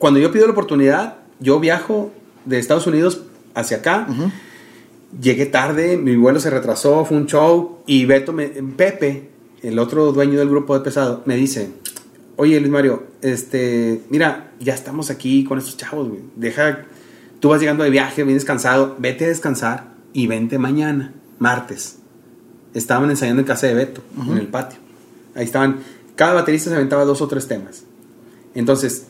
[0.00, 2.10] cuando yo pido la oportunidad, yo viajo
[2.46, 3.22] de Estados Unidos
[3.54, 4.08] hacia acá.
[5.20, 7.78] Llegué tarde, mi vuelo se retrasó, fue un show.
[7.86, 9.28] Y Beto, me- Pepe,
[9.62, 11.70] el otro dueño del grupo de pesado, me dice:
[12.36, 16.20] Oye, Luis Mario, este, mira, ya estamos aquí con estos chavos, güey.
[16.36, 16.86] Deja,
[17.40, 21.98] tú vas llegando de viaje, vienes cansado, vete a descansar y vente mañana, martes.
[22.72, 24.78] Estaban ensayando en casa de Beto, en el patio.
[25.34, 25.80] Ahí estaban,
[26.14, 27.82] cada baterista se aventaba dos o tres temas.
[28.54, 29.08] Entonces,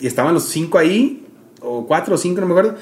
[0.00, 1.26] y estaban los cinco ahí,
[1.60, 2.76] o cuatro o cinco, no me acuerdo,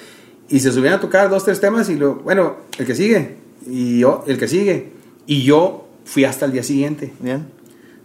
[0.48, 3.36] y se subían a tocar dos, tres temas y lo, bueno, el que sigue,
[3.66, 4.92] y yo, el que sigue.
[5.26, 7.12] Y yo fui hasta el día siguiente.
[7.20, 7.46] Bien.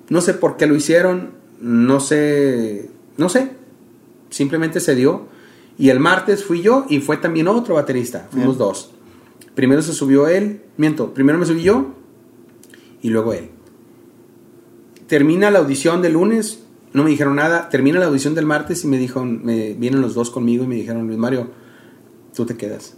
[0.10, 3.52] No sé por qué lo hicieron, no sé, no sé,
[4.30, 5.26] simplemente se dio.
[5.80, 8.68] Y el martes fui yo y fue también otro baterista, fuimos Bien.
[8.68, 8.92] dos.
[9.54, 11.94] Primero se subió él, miento, primero me subí yo
[13.02, 13.50] y luego él.
[15.08, 16.64] termina la audición del lunes,
[16.94, 17.70] no me dijeron nada.
[17.70, 20.76] Termina la audición del martes y me dijo, me vienen los dos conmigo y me
[20.76, 21.50] dijeron, Luis Mario,
[22.36, 22.96] tú te quedas.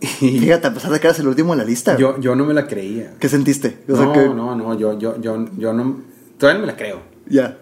[0.00, 1.96] Fíjate, a pesar de que eras el último en la lista.
[1.96, 3.14] Yo, yo no me la creía.
[3.18, 3.78] ¿Qué sentiste?
[3.88, 6.02] no, no, no, yo, yo, yo, yo no,
[6.38, 7.00] todavía no me la creo.
[7.28, 7.58] Ya.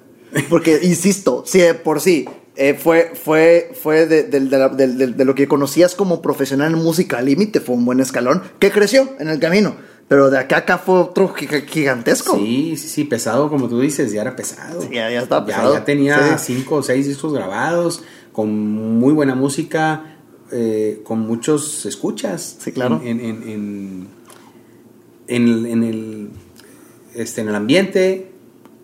[0.48, 5.48] Porque, insisto, sí, por sí, eh, fue, fue, fue de, de, de, de, lo que
[5.48, 9.76] conocías como profesional en música límite, fue un buen escalón que creció en el camino.
[10.08, 12.36] Pero de acá a acá fue otro gigantesco.
[12.36, 14.82] Sí, sí, sí, pesado, como tú dices, ya era pesado.
[14.82, 15.74] Sí, ya, ya estaba pesado.
[15.74, 18.02] Ya, tenía cinco o seis discos grabados,
[18.32, 18.50] con
[18.98, 20.18] muy buena música,
[20.52, 22.56] eh, con muchos escuchas.
[22.58, 23.00] Sí, claro.
[23.02, 24.08] En, en, en,
[25.26, 26.28] en, en el,
[27.14, 28.30] este, en el ambiente,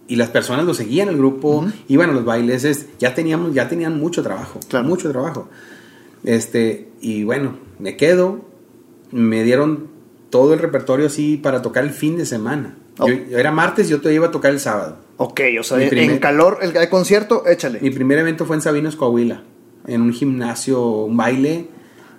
[0.08, 3.68] y las personas lo seguían el grupo, iban a los bailes, es, ya teníamos, ya
[3.68, 4.88] tenían mucho trabajo, claro.
[4.88, 5.48] mucho trabajo.
[6.24, 8.40] Este, y bueno, me quedo,
[9.12, 9.88] me dieron
[10.30, 12.76] todo el repertorio así para tocar el fin de semana.
[12.98, 13.08] Oh.
[13.08, 14.98] Yo, era martes, yo te iba a tocar el sábado.
[15.16, 17.80] Ok, o sea, primer, en calor, el, el, concierto, échale.
[17.80, 19.42] Mi primer evento fue en Sabinos, Coahuila,
[19.86, 21.68] en un gimnasio, un baile,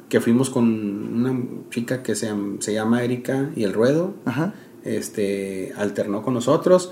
[0.10, 1.40] que fuimos con una
[1.70, 4.14] chica que se, se llama Erika y el Ruedo.
[4.26, 4.54] Ajá.
[4.84, 6.92] Este, alternó con nosotros.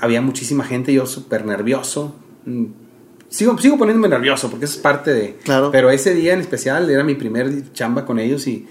[0.00, 2.16] Había muchísima gente, yo súper nervioso.
[3.28, 5.36] Sigo, sigo poniéndome nervioso porque eso es parte de...
[5.44, 5.70] Claro.
[5.70, 8.66] Pero ese día en especial era mi primer chamba con ellos y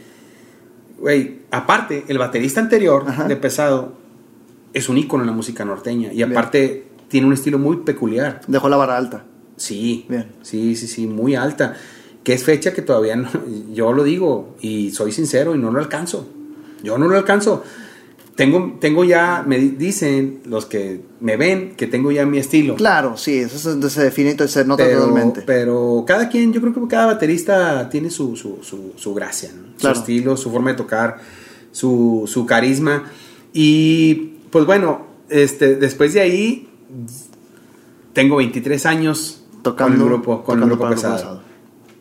[1.00, 3.28] güey, aparte, el baterista anterior Ajá.
[3.28, 3.94] de Pesado
[4.74, 6.14] es un ícono en la música norteña.
[6.14, 6.84] Y aparte, Bien.
[7.08, 8.42] tiene un estilo muy peculiar.
[8.48, 9.24] Dejó la vara alta.
[9.56, 10.06] Sí.
[10.10, 10.28] Bien.
[10.42, 11.76] Sí, sí, sí, muy alta.
[12.24, 13.30] Que es fecha que todavía no.
[13.74, 16.28] Yo lo digo y soy sincero y no lo alcanzo.
[16.84, 17.64] Yo no lo alcanzo.
[18.40, 22.76] Tengo, tengo ya, me dicen los que me ven que tengo ya mi estilo.
[22.76, 25.42] Claro, sí, eso se define y se nota pero, totalmente.
[25.46, 29.76] Pero cada quien, yo creo que cada baterista tiene su, su, su, su gracia, ¿no?
[29.78, 29.94] claro.
[29.94, 31.18] su estilo, su forma de tocar,
[31.74, 33.12] su, su carisma.
[33.52, 36.70] Y pues bueno, este, después de ahí,
[38.14, 41.16] tengo 23 años tocando, con el grupo, con el grupo pesado.
[41.18, 41.42] pesado.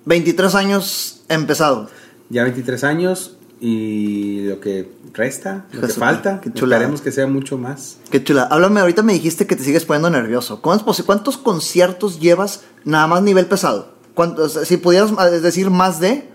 [0.04, 1.90] 23 años empezado.
[2.30, 6.82] Ya 23 años y lo que resta, lo que falta, chulada.
[6.82, 7.98] esperemos que sea mucho más.
[8.10, 8.44] Qué chula.
[8.44, 10.60] Háblame, ahorita me dijiste que te sigues poniendo nervioso.
[10.62, 13.92] ¿Cuántos conciertos llevas nada más nivel pesado?
[14.14, 16.28] ¿Cuántos, si pudieras decir más de...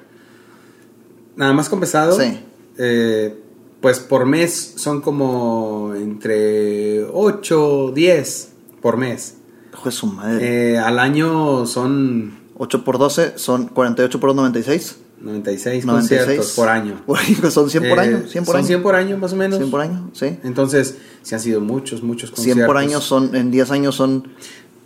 [1.35, 2.19] Nada más con pesado.
[2.19, 2.39] Sí.
[2.77, 3.39] Eh,
[3.81, 8.49] pues por mes son como entre 8, 10
[8.81, 9.37] por mes.
[9.73, 10.73] Hijo de su madre.
[10.73, 12.43] Eh, al año son...
[12.57, 14.97] 8 por 12 son 48 por 96.
[15.23, 17.01] 96, 96 conciertos por año.
[17.49, 18.23] son 100 por Eh, año.
[18.27, 18.67] 100 por son año.
[18.67, 19.57] 100 por año más o menos.
[19.57, 20.37] 100 por año, sí.
[20.43, 22.57] Entonces, sí han sido muchos, muchos conciertos.
[22.59, 24.27] 100 por año son, en 10 años son...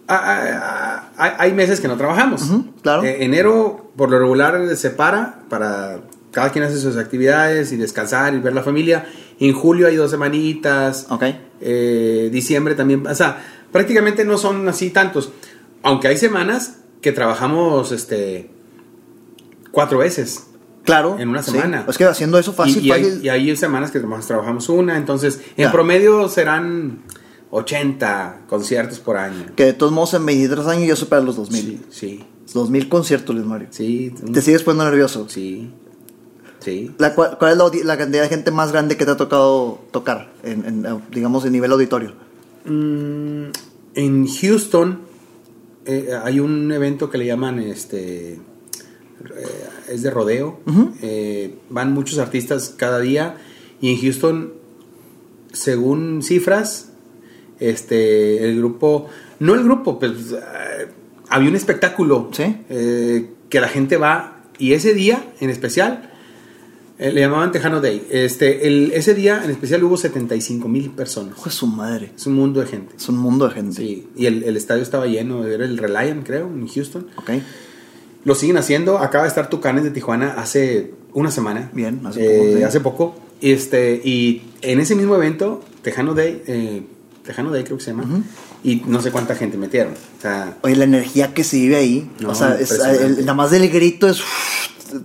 [0.08, 2.44] Ah, ah, ah, hay meses que no trabajamos.
[2.44, 3.04] Uh -huh, claro.
[3.04, 6.00] Eh, enero, por lo regular, se para para
[6.32, 9.06] cada quien hace sus actividades y descansar y ver la familia.
[9.40, 11.08] En julio hay dos semanitas.
[11.10, 11.24] Ok.
[11.60, 13.06] Eh, diciembre también.
[13.06, 15.32] O sea, prácticamente no son así tantos.
[15.84, 18.50] Aunque hay semanas que trabajamos este
[19.78, 20.48] cuatro veces.
[20.86, 21.18] Claro.
[21.20, 21.84] En una semana.
[21.84, 21.92] Sí.
[21.92, 23.20] Es que haciendo eso fácil, y, y, fácil.
[23.22, 24.98] Hay, y hay semanas que trabajamos una.
[24.98, 25.72] Entonces, en ya.
[25.72, 27.04] promedio serán
[27.52, 29.52] 80 conciertos por año.
[29.56, 31.62] Que de todos modos en 23 años ya supera los 2000.
[31.62, 32.26] Sí, sí.
[32.56, 33.68] 2000 conciertos, Luis Mario.
[33.70, 34.16] Sí.
[34.34, 35.30] ¿Te sigues poniendo nervioso?
[35.30, 35.72] Sí.
[36.58, 36.96] Sí.
[36.98, 39.80] La, ¿Cuál, cuál es la, la, cantidad de gente más grande que te ha tocado
[39.92, 42.14] tocar, en, en digamos, en nivel auditorio?
[42.66, 43.52] Mm,
[43.94, 45.02] en Houston
[45.86, 48.40] eh, hay un evento que le llaman, este,
[49.36, 50.60] eh, es de rodeo.
[50.66, 50.94] Uh -huh.
[51.02, 53.38] eh, van muchos artistas cada día
[53.82, 54.54] y en Houston,
[55.54, 56.90] según cifras,
[57.60, 59.08] este, el grupo,
[59.40, 60.88] no el grupo, pues eh,
[61.30, 62.56] había un espectáculo ¿Sí?
[62.70, 66.12] Eh, que la gente va y ese día en especial
[67.00, 68.08] eh, le llamaban Tejano Day.
[68.10, 71.40] Este, el, ese día en especial hubo 75 mil personas.
[71.50, 72.12] Su madre.
[72.16, 72.96] Es un mundo de gente.
[72.96, 73.76] Es un mundo de gente.
[73.76, 77.08] Sí, y el, el estadio estaba lleno, era el Reliant, creo, en Houston.
[77.18, 77.30] Ok.
[78.28, 78.98] Lo siguen haciendo.
[79.00, 81.70] Acaba de estar Tucanes de Tijuana hace una semana.
[81.74, 82.58] Bien, hace eh, poco.
[82.58, 82.64] Sí.
[82.64, 83.16] Hace poco.
[83.42, 86.84] Este, y en ese mismo evento, Tejano Day, eh,
[87.26, 88.24] Tejano Day creo que se llama, Uh -huh.
[88.64, 89.94] y no sé cuánta gente metieron.
[89.94, 93.34] O sea, Oye, la energía que se vive ahí, No, o sea, es, el, nada
[93.34, 94.22] más del grito es...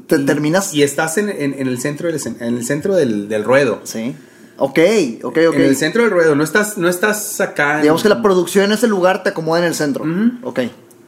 [0.08, 0.74] Te y- terminas...
[0.74, 3.80] Y estás en, en- en el centro del, en el centro del, del ruedo.
[3.84, 4.14] Sí.
[4.56, 4.78] Ok,
[5.24, 5.54] ok, ok.
[5.56, 7.76] En el centro del ruedo, no estás, no estás acá.
[7.76, 10.04] en- Digamos que la producción en ese lugar te acomoda en el centro.
[10.42, 10.60] Ok.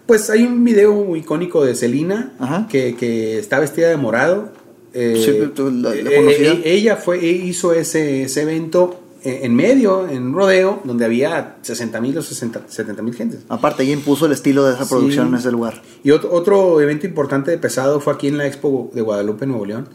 [0.07, 2.67] Pues hay un video muy icónico de Selena Ajá.
[2.69, 4.53] que, que está vestida de morado.
[4.93, 9.57] Eh, Sí, tú la- la eh, eh, ella fue, hizo ese, ese evento eh, en
[9.57, 13.41] medio, en un rodeo, donde había 60 mil o 60, 70 mil gentes.
[13.49, 14.91] Aparte, ella impuso el estilo de esa Sí.
[14.91, 15.81] producción en ese lugar.
[16.05, 19.65] Y otro, otro evento importante de pesado fue aquí en la Expo de Guadalupe, Nuevo
[19.65, 19.89] León,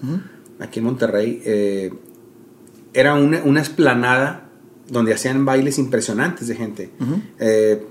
[0.60, 1.42] aquí en Monterrey.
[1.46, 1.94] eh,
[2.92, 4.50] era una, una esplanada
[4.90, 6.90] donde hacían bailes impresionantes de gente.
[7.40, 7.84] Eh,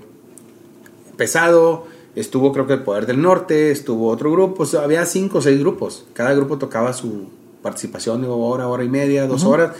[1.15, 5.59] pesado, estuvo creo que el Poder del Norte, estuvo otro grupo, había cinco o seis
[5.59, 7.29] grupos, cada grupo tocaba su
[7.61, 9.75] participación de hora, hora y media, dos horas,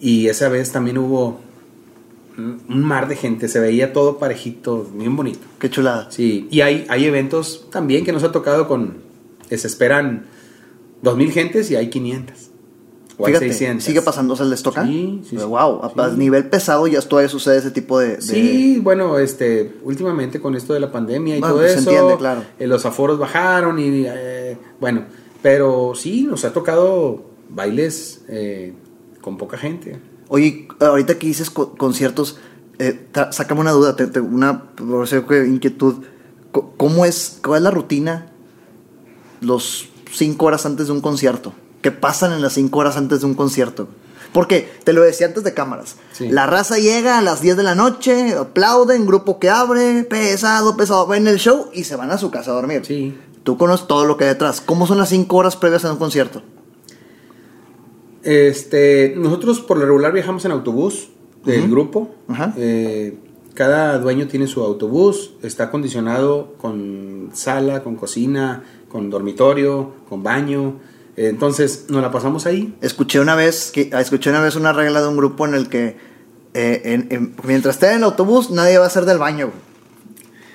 [0.00, 1.40] y esa vez también hubo
[2.36, 5.40] un mar de gente, se veía todo parejito, bien bonito.
[5.58, 6.10] Qué chulada.
[6.10, 8.98] Sí, y hay, hay eventos también que nos ha tocado con,
[9.48, 10.26] se esperan
[11.02, 12.50] 2.000 gentes y hay 500.
[13.16, 13.84] O Fíjate, 600.
[13.84, 14.84] ¿Sigue pasando el toca?
[14.84, 19.76] Sí, sí, Wow, a nivel pesado ya todavía sucede ese tipo de, Sí, bueno, este,
[19.84, 22.42] últimamente con esto de la pandemia y todo pues, eso, se entiende, claro.
[22.58, 25.04] Eh, los aforos bajaron y, eh, bueno,
[25.42, 28.72] pero sí, nos ha tocado bailes eh,
[29.20, 29.98] con poca gente.
[30.28, 32.38] Oye, ahorita que dices conciertos,
[32.78, 34.70] eh, sácame una duda, te, una
[35.46, 36.04] inquietud.
[36.50, 38.32] ¿Cómo es, cuál es la rutina
[39.40, 41.52] los cinco horas antes de un concierto?
[41.84, 43.88] ¿Qué pasan en las cinco horas antes de un concierto?
[44.32, 45.96] Porque te lo decía antes de cámaras.
[46.18, 51.06] La raza llega a las 10 de la noche, aplauden, grupo que abre, pesado, pesado,
[51.06, 52.86] ven el show y se van a su casa a dormir.
[52.86, 53.14] Sí.
[53.42, 54.62] Tú conoces todo lo que hay detrás.
[54.62, 56.42] ¿Cómo son las cinco horas previas a un concierto?
[58.22, 61.10] Este, nosotros por lo regular viajamos en autobús
[61.44, 62.14] del grupo.
[62.56, 63.18] Eh,
[63.52, 70.76] cada dueño tiene su autobús, está acondicionado con sala, con cocina, con dormitorio, con baño.
[71.16, 72.74] Entonces nos la pasamos ahí.
[72.80, 75.96] Escuché una vez que escuché una vez una regla de un grupo en el que
[76.54, 79.52] eh, mientras esté en el autobús nadie va a ser del baño.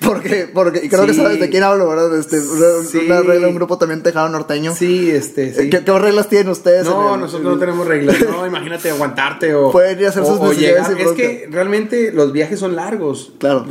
[0.00, 2.18] Porque, porque, y creo que sabes de quién hablo, ¿verdad?
[2.18, 4.74] Este, una, regla, un grupo también tejado norteño.
[4.74, 5.68] Sí, este, sí.
[5.68, 6.86] ¿Qué, reglas tienen ustedes?
[6.86, 9.70] No, nosotros no tenemos reglas, no, imagínate aguantarte o...
[9.70, 10.90] Pueden ir a hacer sus o llegar.
[10.98, 13.34] Es que realmente los viajes son largos.
[13.38, 13.66] Claro.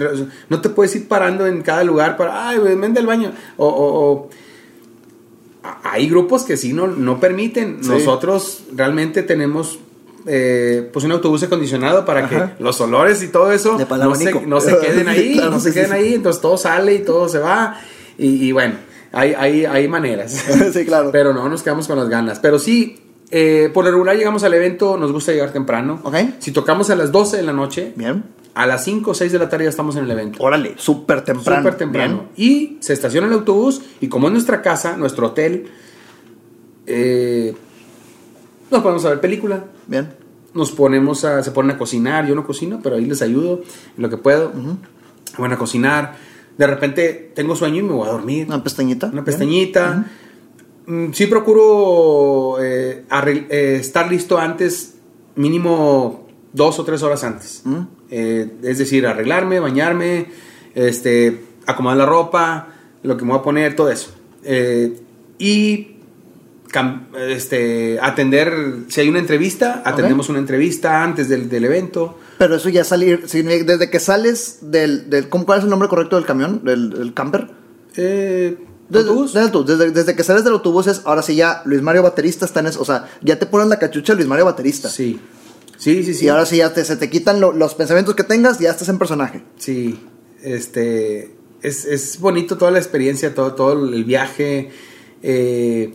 [0.49, 3.31] No te puedes ir parando en cada lugar para, ay, vende el baño.
[3.57, 4.29] O, o,
[5.83, 7.81] hay grupos que sí no, no permiten.
[7.81, 9.79] Nosotros realmente tenemos
[10.25, 14.61] eh, pues un autobús acondicionado para que los olores y todo eso no se, no
[14.61, 17.79] se, queden ahí, no se queden ahí, entonces todo sale y todo se va
[18.17, 18.75] y, bueno,
[19.13, 20.33] hay, hay, hay maneras.
[20.73, 21.09] sí, claro.
[21.11, 22.39] Pero no nos quedamos con las ganas.
[22.39, 22.99] Pero sí,
[23.31, 26.01] eh, por lo regular llegamos al evento, nos gusta llegar temprano.
[26.03, 26.35] Okay.
[26.39, 28.25] Si tocamos a las 12 de la noche, bien.
[28.53, 30.43] A las 5 o 6 de la tarde ya estamos en el evento.
[30.43, 31.61] Órale, súper temprano.
[31.61, 32.29] Súper temprano.
[32.35, 35.67] Y se estaciona el autobús y como es nuestra casa, nuestro hotel,
[36.85, 37.55] eh,
[38.71, 39.65] nos podemos a ver película.
[39.87, 40.09] Bien.
[40.53, 43.61] Nos ponemos a, se ponen a cocinar, yo no cocino, pero ahí les ayudo
[43.95, 44.51] en lo que puedo.
[45.37, 46.15] Van a cocinar.
[46.57, 48.47] De repente tengo sueño y me voy a dormir.
[48.47, 49.07] Una pestañita.
[49.13, 50.05] Una pestañita.
[50.89, 54.95] Mm, sí procuro eh, eh, estar listo antes,
[55.35, 57.63] mínimo dos o tres horas antes.
[58.09, 60.27] Eh, es decir, arreglarme, bañarme,
[60.75, 62.67] este, acomodar la ropa,
[63.03, 64.11] lo que me voy a poner, todo eso.
[65.37, 65.99] y
[67.29, 68.53] este, atender,
[68.87, 72.17] si hay una entrevista, atendemos una entrevista antes del, evento.
[72.37, 76.25] Pero eso ya salir, desde que sales del, del ¿cuál es el nombre correcto del
[76.25, 77.49] camión, del, camper?
[77.95, 82.59] Eh, desde, desde, que sales del autobús es, ahora sí ya, Luis Mario baterista está
[82.59, 84.89] en eso, o sea, ya te pones la cachucha Luis Mario baterista.
[84.89, 85.19] Sí.
[85.79, 86.25] Sí, sí, sí.
[86.25, 88.99] Y ahora sí ya te, se te quitan los pensamientos que tengas, ya estás en
[88.99, 89.43] personaje.
[89.57, 89.97] Sí,
[90.43, 94.71] este, es, es bonito toda la experiencia, todo, todo el viaje.
[95.23, 95.93] Eh,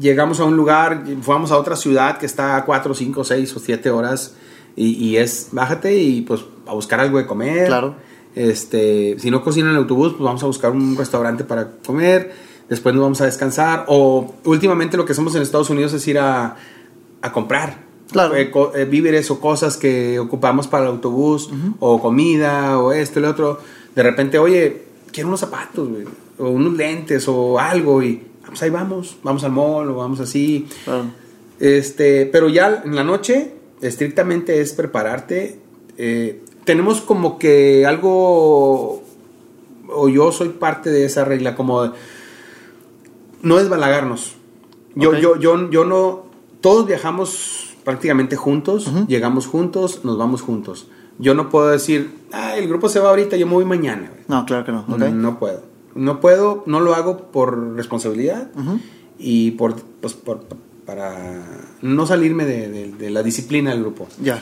[0.00, 3.60] llegamos a un lugar, fuimos a otra ciudad que está a 4, 5, 6 o
[3.60, 4.34] 7 horas
[4.74, 7.66] y, es bájate y pues a buscar algo de comer.
[7.66, 7.96] Claro.
[8.34, 12.32] Este, si no cocina en el autobús, pues vamos a buscar un restaurante para comer,
[12.70, 16.18] después nos vamos a descansar o últimamente lo que hacemos en Estados Unidos es ir
[16.18, 16.56] a,
[17.20, 17.89] a comprar.
[18.12, 18.34] Claro.
[18.34, 23.22] Eh, eh, víveres o cosas que ocupamos para el autobús o comida o esto y
[23.22, 23.60] lo otro.
[23.94, 24.82] De repente, oye,
[25.12, 25.88] quiero unos zapatos,
[26.38, 30.66] o unos lentes o algo y pues ahí vamos, vamos al mall o vamos así.
[31.60, 35.60] Este, pero ya en la noche, estrictamente es prepararte.
[35.98, 39.02] Eh, tenemos como que algo,
[39.88, 41.92] o yo soy parte de esa regla, como
[43.42, 44.34] no desbalagarnos.
[44.96, 46.24] Yo, yo, yo, yo no,
[46.60, 50.86] todos viajamos prácticamente juntos, llegamos juntos, nos vamos juntos.
[51.18, 54.12] Yo no puedo decir, ah, el grupo se va ahorita, yo me voy mañana.
[54.28, 54.84] No, claro que no.
[54.86, 55.62] no puedo.
[55.96, 58.48] No puedo, no lo hago por responsabilidad
[59.18, 60.44] y por, pues, por,
[60.86, 61.42] para
[61.82, 64.06] no salirme de, la disciplina del grupo.
[64.22, 64.40] Ya.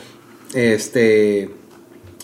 [0.52, 1.50] Este,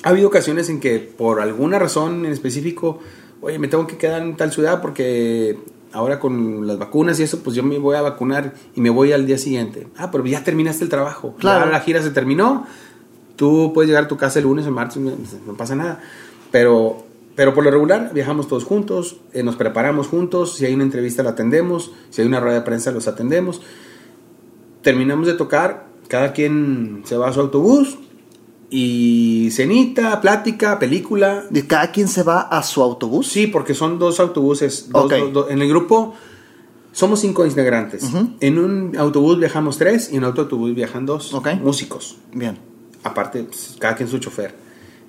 [0.02, 2.98] ha habido ocasiones en que por alguna razón en específico,
[3.40, 5.58] oye, me tengo que quedar en tal ciudad porque
[5.94, 9.12] ahora con las vacunas y eso, pues yo me voy a vacunar y me voy
[9.12, 9.88] al día siguiente.
[9.96, 11.34] Ah, pero ya terminaste el trabajo.
[11.38, 11.70] Claro.
[11.70, 12.66] la gira se terminó.
[13.36, 16.00] Tú puedes llegar a tu casa el lunes o martes, no pasa nada.
[16.50, 17.04] Pero
[17.36, 21.22] pero por lo regular viajamos todos juntos, eh, nos preparamos juntos, si hay una entrevista
[21.22, 23.60] la atendemos, si hay una rueda de prensa los atendemos.
[24.82, 27.98] Terminamos de tocar, cada quien se va a su autobús
[28.70, 31.44] y cenita, plática, película.
[31.52, 33.28] ¿Y cada quien se va a su autobús?
[33.28, 34.88] Sí, porque son dos autobuses.
[34.90, 35.12] dos- Ok.
[35.12, 36.14] dos- dos- en el grupo
[36.92, 38.04] somos cinco integrantes.
[38.40, 41.48] En un autobús viajamos tres y en otro autobús viajan dos Ok.
[41.62, 42.16] músicos.
[42.32, 42.58] Bien,
[43.02, 44.54] Aparte, pues, cada quien su chofer.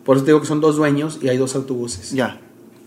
[0.04, 2.12] Por eso te digo que son dos dueños y hay dos autobuses.
[2.12, 2.40] ya.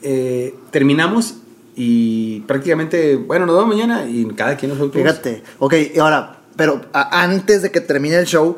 [0.02, 1.36] Eh, terminamos
[1.74, 5.02] y prácticamente, bueno, nos vemos mañana y cada quien en su autobús.
[5.08, 5.42] Fíjate.
[5.58, 8.56] Ok, y ahora, pero a- antes de que termine el show,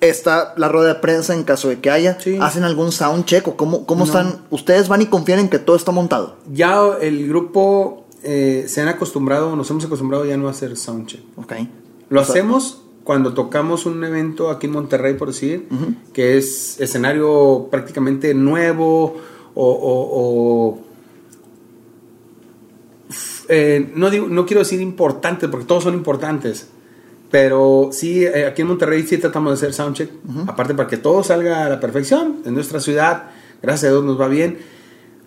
[0.00, 2.18] está la rueda de prensa en caso de que haya.
[2.20, 2.38] Sí.
[2.40, 4.04] ¿Hacen algún sound check o cómo, cómo No.
[4.06, 4.38] están?
[4.50, 6.36] ¿Ustedes van y confían en que todo está montado?
[6.52, 11.20] Ya el grupo eh, se han acostumbrado, nos hemos acostumbrado ya no a hacer soundcheck.
[11.36, 11.52] Ok.
[12.10, 15.68] Lo O sea, hacemos cuando tocamos un evento aquí en Monterrey, por decir,
[16.12, 19.16] que es escenario prácticamente nuevo
[19.54, 19.66] o...
[19.70, 20.08] o-
[20.74, 20.78] o-
[23.08, 26.68] f- eh, no, digo- no quiero decir importante, porque todos son importantes,
[27.30, 30.10] pero sí, eh, aquí en Monterrey sí tratamos de hacer soundcheck,
[30.46, 33.30] aparte para que todo salga a la perfección en nuestra ciudad,
[33.62, 34.58] gracias a Dios nos va bien.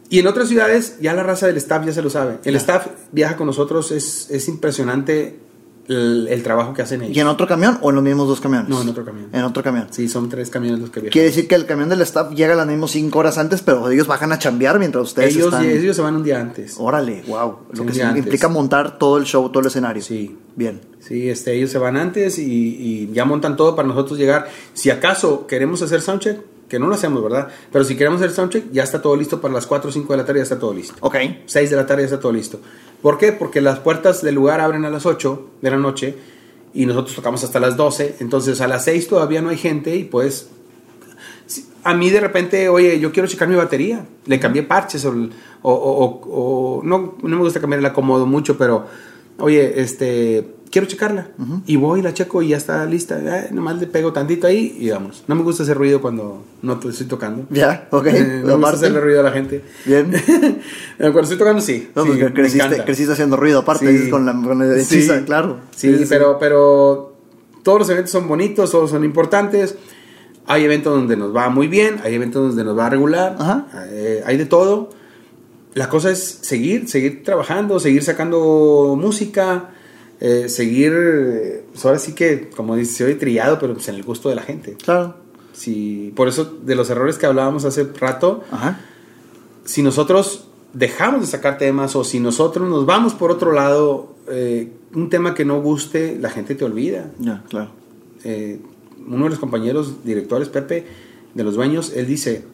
[0.10, 2.38] Y en otras ciudades ya la raza del staff ya se lo sabe.
[2.44, 5.40] El staff viaja con nosotros, es, es impresionante
[5.88, 7.16] el, el trabajo que hacen ellos.
[7.16, 8.70] ¿Y en otro camión o en los mismos dos camiones?
[8.70, 9.30] No, en otro camión.
[9.34, 9.88] En otro camión.
[9.92, 11.12] Sí, son tres camiones los que viajan.
[11.12, 13.90] Quiere decir que el camión del staff llega a las mismas cinco horas antes, pero
[13.90, 15.66] ellos bajan a chambear mientras ustedes ellos, están...
[15.66, 16.76] ellos se van un día antes.
[16.78, 17.58] Órale, wow.
[17.72, 18.24] Lo que antes.
[18.24, 20.02] implica montar todo el show, todo el escenario.
[20.02, 20.38] Sí.
[20.56, 20.82] Bien.
[21.00, 24.48] Sí, este, ellos se van antes y, y ya montan todo para nosotros llegar.
[24.74, 27.50] Si acaso queremos hacer soundcheck, que no lo hacemos, ¿verdad?
[27.72, 30.18] Pero si queremos hacer soundcheck, ya está todo listo para las 4 o 5 de
[30.18, 30.96] la tarde, ya está todo listo.
[31.02, 31.16] Ok.
[31.46, 32.60] 6 de la tarde ya está todo listo.
[33.02, 33.32] ¿Por qué?
[33.32, 36.16] Porque las puertas del lugar abren a las 8 de la noche
[36.74, 38.16] y nosotros tocamos hasta las 12.
[38.20, 40.48] Entonces a las 6 todavía no hay gente y pues
[41.84, 44.06] a mí de repente, oye, yo quiero checar mi batería.
[44.26, 45.12] Le cambié parches o,
[45.62, 48.86] o- o- no, no me gusta cambiarla acomodo mucho, pero
[49.38, 51.28] oye, este, quiero checarla.
[51.68, 53.20] Y voy, la checo y ya está lista.
[53.22, 55.24] Eh, nomás le pego tantito ahí y vamos.
[55.28, 57.46] No me gusta hacer ruido cuando no estoy tocando.
[57.52, 58.08] Ya, ok.
[58.08, 59.64] Eh, no me gusta hacerle ruido a la gente.
[59.86, 60.12] Bien.
[60.98, 61.90] Cuando estoy tocando, sí.
[61.96, 64.10] No, sí, creciste, creciste haciendo ruido, aparte, Sí.
[64.10, 64.96] con la, con la Sí.
[64.96, 65.60] hechiza, claro.
[65.76, 67.16] Sí, pero, pero
[67.62, 69.76] todos los eventos son bonitos, todos son importantes.
[70.48, 73.68] Hay eventos donde nos va muy bien, hay eventos donde nos va regular, Ajá.
[73.92, 74.90] eh, hay de todo.
[75.76, 79.70] La cosa es seguir, seguir trabajando, seguir sacando música,
[80.26, 84.30] eh, seguir, pues ahora sí que, como dice, oye trillado, pero pues en el gusto
[84.30, 84.78] de la gente.
[84.82, 85.16] Claro.
[85.52, 88.80] Sí, por eso de los errores que hablábamos hace rato, Ajá.
[89.66, 94.72] si nosotros dejamos de sacar temas o si nosotros nos vamos por otro lado, eh,
[94.96, 97.12] un tema que no guste, la gente te olvida.
[97.20, 97.72] Ya, claro.
[98.24, 98.62] Eh,
[99.06, 100.86] uno de los compañeros directores, Pepe,
[101.34, 102.46] de los dueños, él dice,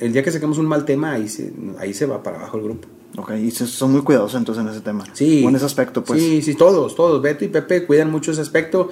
[0.00, 2.64] el día que saquemos un mal tema, ahí se, ahí se va para abajo el
[2.64, 2.88] grupo.
[3.16, 5.04] Ok, y son muy cuidadosos entonces en ese tema.
[5.12, 5.44] Sí.
[5.44, 6.20] O en ese aspecto, pues.
[6.20, 7.22] Sí, sí, todos, todos.
[7.22, 8.90] Beto y Pepe cuidan mucho ese aspecto.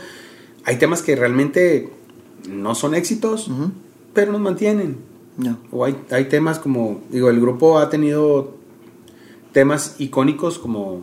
[0.65, 1.91] Hay temas que realmente
[2.49, 3.51] no son éxitos,
[4.13, 4.99] pero nos mantienen.
[5.39, 5.57] Ya.
[5.73, 8.55] O hay, hay temas como, digo, el grupo ha tenido
[9.53, 11.01] temas icónicos como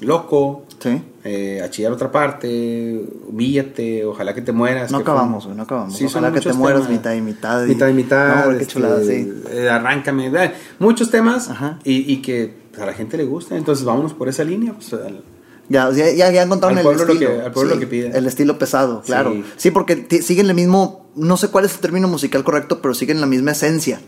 [0.00, 1.00] Loco, Sí.
[1.26, 4.90] Eh, A chillar otra parte, Humíllate, Ojalá que te mueras.
[4.90, 5.96] No acabamos, güey, no acabamos.
[5.96, 6.96] Sí, Ojalá que te mueras temas.
[6.98, 7.64] mitad y mitad.
[7.64, 8.46] y- Mitad y mitad.
[8.46, 9.32] No, este, chulada, sí.
[9.50, 10.28] eh, arráncame.
[10.28, 11.50] eh, Muchos temas
[11.84, 13.56] y, y que a la gente le gusta.
[13.56, 14.72] Entonces vámonos por esa línea.
[14.72, 15.22] Pues, al-
[15.68, 17.18] Ya, ya, ya, encontraron el estilo.
[17.18, 18.16] que- al pueblo Sí, lo que pide.
[18.16, 19.32] El estilo pesado, claro.
[19.32, 19.44] Sí.
[19.56, 23.20] Sí, porque siguen el mismo, no sé cuál es el término musical correcto, pero siguen
[23.20, 24.00] la misma esencia.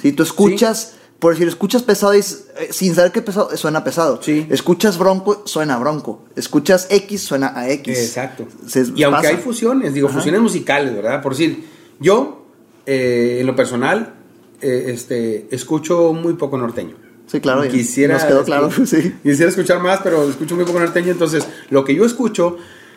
[0.00, 2.24] Si tú escuchas, por decir, escuchas pesado y eh,
[2.70, 4.20] sin saber qué pesado, suena pesado.
[4.20, 4.44] Sí.
[4.50, 6.24] Escuchas bronco, suena bronco.
[6.34, 7.96] Escuchas X, suena a X.
[7.96, 8.48] Exacto.
[8.66, 9.28] Se- y aunque pasa.
[9.28, 10.16] hay fusiones, digo, Ajá.
[10.18, 11.22] fusiones musicales, ¿verdad?
[11.22, 11.64] Por decir,
[12.00, 12.44] yo,
[12.86, 14.14] eh, en lo personal,
[14.60, 16.96] eh, este, escucho muy poco norteño.
[17.28, 17.62] Sí, claro.
[17.70, 19.14] Quisiera, Nos quedó claro, sí.
[19.22, 21.12] Quisiera escuchar más, pero escucho muy poco norteño.
[21.12, 22.56] Entonces, lo que yo escucho,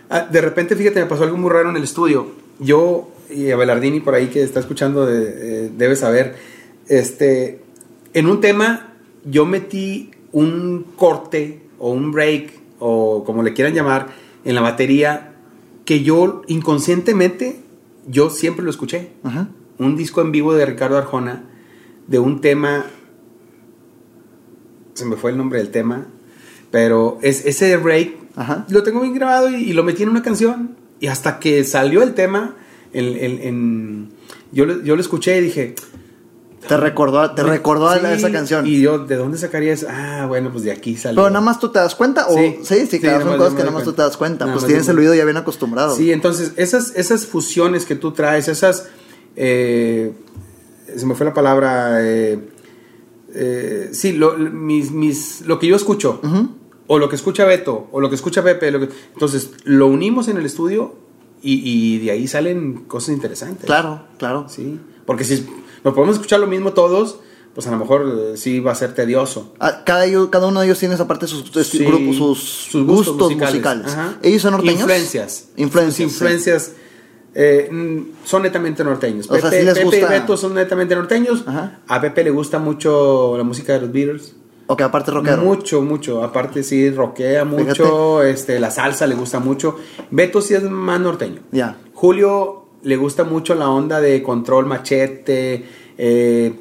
[0.09, 2.31] ah, de repente, fíjate, me pasó algo muy raro en el estudio.
[2.59, 6.35] Yo, y Abelardini por ahí que está escuchando, de- eh, debe saber,
[6.87, 7.61] este,
[8.15, 8.93] en un tema,
[9.23, 14.07] yo metí un corte o un break, o como le quieran llamar,
[14.43, 15.33] en la batería,
[15.85, 17.59] que yo inconscientemente,
[18.07, 19.49] yo siempre lo escuché Ajá.
[19.77, 21.43] un disco en vivo de Ricardo Arjona
[22.07, 22.85] de un tema
[24.93, 26.05] se me fue el nombre del tema
[26.71, 28.65] pero es ese break Ajá.
[28.69, 32.03] lo tengo bien grabado y, y lo metí en una canción y hasta que salió
[32.03, 32.55] el tema
[32.93, 34.09] en, en- en-
[34.51, 35.75] yo, yo lo escuché y dije
[36.67, 38.65] Te recordó, te recordó a esa canción.
[38.67, 41.59] y yo de dónde sacaría eso ah bueno pues de aquí salió Pero nada más
[41.59, 42.57] tú te das cuenta, o Sí.
[42.63, 44.45] sí, sí, claro, son cosas que nada más tú te das cuenta.
[44.45, 45.95] Nada pues tienes el oído ya bien acostumbrado.
[45.95, 48.87] Sí, entonces esas, esas fusiones que tú traes, esas...
[49.35, 50.13] eh,
[50.95, 51.97] se me fue la palabra...
[52.03, 52.39] eh,
[53.33, 56.21] eh, sí, lo, mis, mis, lo que yo escucho,
[56.87, 60.27] o lo que escucha Beto, o lo que escucha Pepe, lo que- entonces lo unimos
[60.29, 60.95] en el estudio
[61.41, 63.65] y, y de ahí salen cosas interesantes.
[63.65, 64.47] Claro, claro.
[64.47, 65.45] Sí, porque si
[65.85, 67.19] nos podemos escuchar lo mismo todos,
[67.53, 69.53] pues a lo mejor eh, sí va a ser tedioso.
[69.61, 73.13] Ah, Cada, cada uno de ellos tiene aparte sus, sus Sí, grupos, sus, sus gustos,
[73.17, 73.83] gustos musicales.
[73.85, 74.17] musicales.
[74.21, 74.79] ¿Ellos son norteños?
[74.81, 75.45] Influencias.
[75.55, 76.71] Influencias, influencias
[77.33, 79.29] eh, mm, son netamente norteños.
[79.29, 81.43] O sea, Pepe, sí Pepe gusta- y Beto son netamente norteños.
[81.47, 81.79] Ajá.
[81.87, 84.35] A Pepe le gusta mucho la música de los Beatles.
[84.67, 85.37] Ok, aparte rockero.
[85.43, 86.23] Mucho, mucho.
[86.23, 88.23] Aparte sí, rockea mucho.
[88.23, 89.77] Este, la salsa le gusta mucho.
[90.11, 91.41] Beto sí es más norteño.
[91.51, 91.77] Ya.
[91.93, 95.65] Julio le gusta mucho la onda de control machete,
[95.97, 96.53] eh,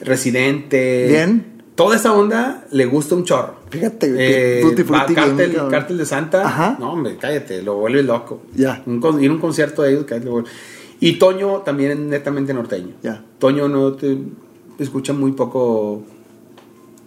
[0.00, 1.06] residente.
[1.08, 1.62] Bien.
[1.74, 3.56] Toda esa onda le gusta un chorro.
[3.68, 6.46] Fíjate, Eh, va Cártel, bien, de Santa.
[6.46, 6.76] Ajá.
[6.80, 8.40] No, hombre, cállate, lo vuelve loco.
[8.54, 8.82] Ya.
[8.86, 10.48] Un, ir a un concierto de ellos, cállate, lo vuelve-
[11.00, 12.94] Y Toño también es netamente norteño.
[13.02, 13.22] Ya.
[13.38, 14.16] Toño no te
[14.78, 16.02] escucha muy poco.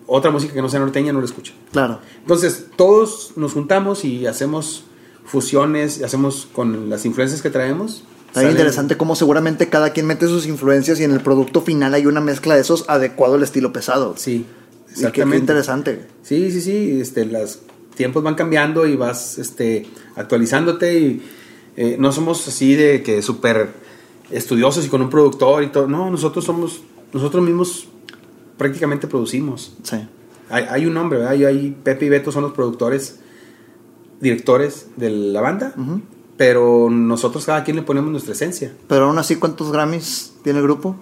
[0.05, 1.53] Otra música que no sea norteña no lo escucha.
[1.71, 1.99] Claro.
[2.21, 4.83] Entonces, todos nos juntamos y hacemos
[5.25, 8.03] fusiones, y hacemos con las influencias que traemos.
[8.29, 11.93] Está bien interesante cómo seguramente cada quien mete sus influencias y en el producto final
[11.93, 14.13] hay una mezcla de esos adecuado al estilo pesado.
[14.17, 14.45] Sí,
[14.87, 15.37] qué- exactamente.
[15.37, 16.05] interesante.
[16.23, 16.99] Sí, sí, sí.
[17.01, 17.59] Este, los
[17.95, 21.21] tiempos van cambiando y vas este, actualizándote y
[21.75, 23.69] eh, no somos así de que súper
[24.31, 25.87] estudiosos y con un productor y todo.
[25.87, 26.81] No, nosotros somos,
[27.13, 27.87] nosotros mismos
[28.57, 29.73] prácticamente producimos.
[29.83, 29.97] Sí.
[30.49, 31.33] Hay, hay un nombre, ¿verdad?
[31.33, 33.19] Hay, hay- Pepe y Beto son los productores,
[34.21, 36.01] directores de la banda, Ujú.
[36.39, 38.73] Pero nosotros cada quien le ponemos nuestra esencia.
[38.87, 40.95] Pero aún así, ¿cuántos Grammys tiene el grupo?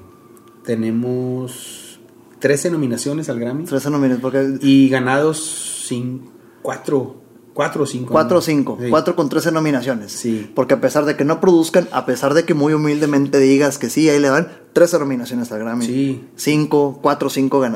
[0.65, 1.99] Tenemos
[2.39, 6.31] 13 nominaciones al Grammy 13 nominaciones, porque y ganados sin,
[6.63, 7.17] cuatro,
[7.53, 8.13] cuatro o cinco.
[8.13, 8.39] 4 ¿no?
[8.39, 8.89] o 5, Sí.
[8.89, 10.11] 4 con 13 nominaciones.
[10.11, 10.51] Sí.
[10.55, 13.91] Porque a pesar de que no produzcan, a pesar de que muy humildemente digas que
[13.91, 15.85] sí, ahí le dan 13 nominaciones al Grammy.
[15.85, 16.27] Sí.
[16.35, 17.67] 5, 4 o 5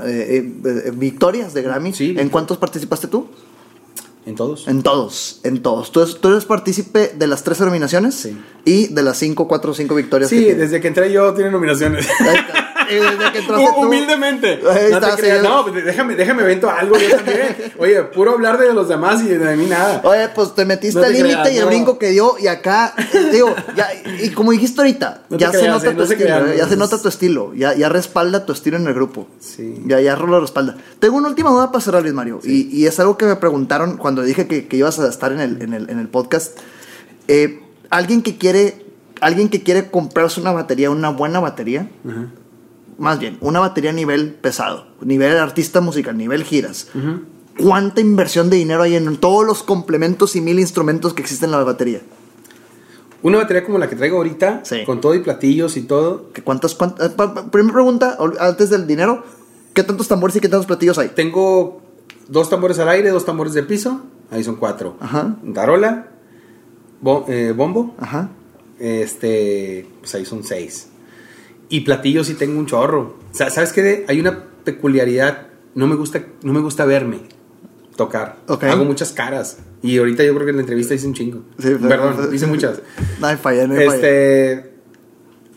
[0.95, 1.93] victorias de Grammy.
[1.93, 2.15] Sí.
[2.17, 3.27] ¿En cuántos participaste tú?
[4.25, 4.67] En todos.
[4.67, 5.91] En todos, en todos.
[5.91, 8.13] ¿Tú, eres- tú eres partícipe de las 13 nominaciones?
[8.15, 8.37] Sí.
[8.65, 11.49] Y de las 5, 4 o 5 victorias Sí, que desde que entré yo tiene
[11.49, 12.07] nominaciones.
[12.19, 12.70] Ahí está.
[12.91, 14.47] Y desde que entraste tú- Humildemente.
[14.69, 15.41] Ahí no está, te creas.
[15.41, 15.47] sí.
[15.47, 17.55] No, déjame, déjame evento algo yo también.
[17.79, 20.01] Oye, puro hablar de los demás y de mí nada.
[20.03, 23.29] Oye, pues te metiste No al límite y el brinco que dio y acá, eh,
[23.31, 23.87] digo, ya,
[24.21, 26.75] y como dijiste ahorita, No ya se creas, nota eh, tu se estilo, ya se
[26.77, 29.27] nota tu estilo, ya, respalda tu estilo en el grupo.
[29.39, 29.81] Sí.
[29.85, 30.77] Ya, ya lo respalda.
[30.99, 33.97] Tengo una última duda para cerrar, Luis Mario, y, y es algo que me preguntaron
[33.97, 36.57] cuando dije que, que ibas a estar en el, en el, en el podcast.
[37.27, 38.85] Eh, alguien que quiere,
[39.21, 42.27] alguien que quiere comprarse una batería, una buena batería, Ajá.
[43.01, 46.87] Más bien, una batería a nivel pesado, nivel artista musical, nivel giras.
[47.57, 51.57] ¿Cuánta inversión de dinero hay en todos los complementos y mil instrumentos que existen en
[51.57, 52.01] la batería?
[53.23, 54.83] Una batería como la que traigo ahorita, Sí.
[54.85, 57.15] con todo y platillos y todo, ¿Que ¿Cuántas, cuántas, eh,
[57.51, 59.23] primera pregunta, antes del dinero,
[59.73, 61.09] ¿qué tantos tambores y qué tantos platillos hay?
[61.09, 61.81] tengo
[62.27, 64.01] dos tambores al aire, dos tambores de piso,
[64.31, 64.95] ahí son cuatro.
[64.99, 65.35] Ajá.
[65.43, 66.07] Darola,
[67.27, 68.29] eh, bombo, Ajá.
[68.79, 70.87] este, pues ahí son seis.
[71.71, 73.17] Y platillos sí tengo un chorro.
[73.31, 74.05] O sea, ¿sabes qué?
[74.07, 77.21] Hay una peculiaridad, no me gusta, no me gusta verme
[77.95, 78.37] tocar.
[78.47, 79.57] Hago muchas caras.
[79.81, 81.39] Y ahorita yo creo que en la entrevista hice un chingo.
[81.57, 82.81] Sí, pero- Perdón, hice muchas.
[83.19, 83.95] No hay falla, no hay falla.
[83.95, 84.71] Este,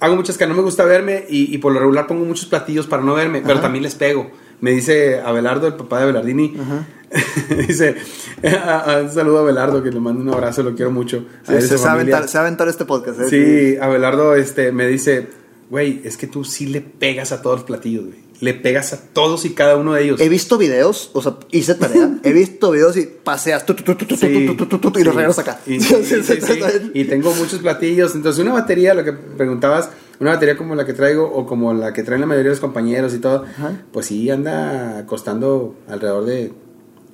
[0.00, 2.86] hago muchas caras, no me gusta verme y, y por lo regular pongo muchos platillos
[2.86, 4.30] para no verme, pero también les pego.
[4.60, 6.86] Me dice Abelardo, el papá de Abelardini, Ajá.
[7.66, 7.96] dice,
[8.44, 11.26] a- a- un saludo a Abelardo, que le mando un abrazo, lo quiero mucho.
[11.46, 13.20] Sí, se, se va aventar, se va a aventar este podcast.
[13.20, 13.28] ¿eh?
[13.28, 15.28] Sí, Abelardo este, me dice,
[15.74, 18.18] güey, es que tú sí le pegas a todos los platillos, güey.
[18.40, 20.20] Le pegas a todos y cada uno de ellos.
[20.20, 23.74] He visto videos, o sea, hice tarea, he visto videos y paseas tu,
[24.16, 25.60] Sí, y los regresas acá.
[25.66, 25.80] Y,
[26.94, 28.14] Sí, tengo muchos platillos.
[28.14, 29.90] Entonces, una batería, lo que preguntabas,
[30.20, 32.60] una batería como la que traigo o como la que traen la mayoría de los
[32.60, 33.82] compañeros y todo, Ajá.
[33.92, 36.52] pues sí anda costando alrededor de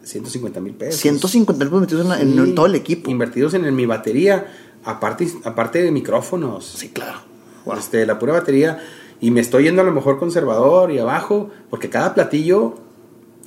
[0.05, 1.01] 150 mil pesos.
[1.01, 3.11] 150 mil metidos en, la- en todo el equipo.
[3.11, 4.47] Invertidos en, mi batería,
[4.85, 6.75] aparte, aparte de micrófonos.
[6.77, 7.30] Sí, claro.
[7.77, 8.79] Este, la pura batería.
[9.21, 12.77] Y me estoy yendo a lo mejor conservador y abajo, porque cada platillo,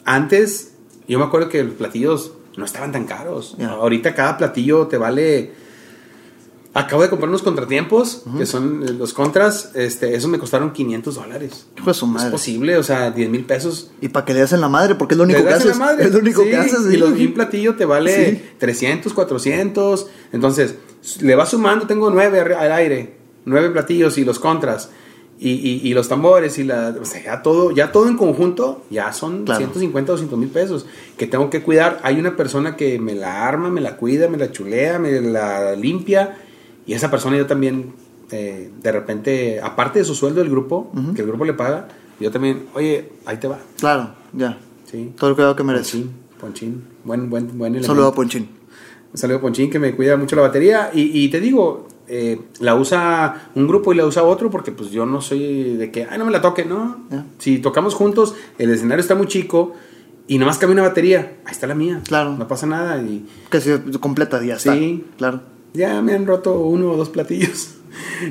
[0.05, 0.73] antes,
[1.07, 3.55] yo me acuerdo que los platillos no estaban tan caros.
[3.57, 3.69] Ya.
[3.69, 5.51] Ahorita cada platillo te vale...
[6.75, 11.13] Acabo de comprar unos contratiempos, que son eh, los contras, este, esos me costaron 500
[11.13, 11.67] dólares.
[11.77, 12.31] Hijo de su Es madre.
[12.31, 13.91] posible, o sea, 10 mil pesos.
[14.01, 15.61] Y para que le des en la madre, porque es lo único Le que das
[15.65, 15.79] en haces.
[15.79, 16.05] la madre.
[16.05, 16.91] Es lo único Sí, que haces.
[16.91, 18.43] Y, los- y un platillo te vale Sí.
[18.57, 20.07] 300, 400.
[20.31, 20.73] Entonces,
[21.21, 24.89] le vas sumando, tengo nueve ar- al aire, nueve platillos y los contras.
[25.39, 26.95] Y, y- y los tambores y la...
[27.01, 29.57] O sea, ya todo, ya todo en conjunto, ya son Claro.
[29.59, 30.85] 150, 200 mil pesos.
[31.17, 31.99] Que tengo que cuidar.
[32.03, 35.75] Hay una persona que me la arma, me la cuida, me la chulea, me la
[35.75, 36.37] limpia.
[36.85, 37.93] Y esa persona yo también,
[38.31, 41.89] eh, de repente, aparte de su sueldo del grupo, que el grupo le paga,
[42.19, 43.59] yo también, oye, ahí te va.
[43.79, 44.57] Claro, ya.
[44.89, 45.13] Sí.
[45.17, 45.97] Todo el cuidado que merece.
[45.97, 47.87] Ponchín, Ponchín, buen, buen, buen elemento.
[47.87, 48.47] saludo a Ponchín.
[49.11, 50.91] Un saludo a Ponchín que me cuida mucho la batería.
[50.93, 54.91] Y, y te digo, eh, la usa un grupo y la usa otro, porque pues
[54.91, 57.05] yo no soy de que, ay, no me la toque, ¿no?
[57.09, 57.25] Ya.
[57.39, 59.73] Si tocamos juntos, el escenario está muy chico
[60.27, 62.01] y nomás cambia una batería, ahí está la mía.
[62.07, 62.35] Claro.
[62.37, 64.73] No pasa nada y Que se completa, ya está.
[64.73, 65.05] Sí.
[65.17, 65.41] Claro.
[65.73, 67.75] ya me han roto uno o dos platillos.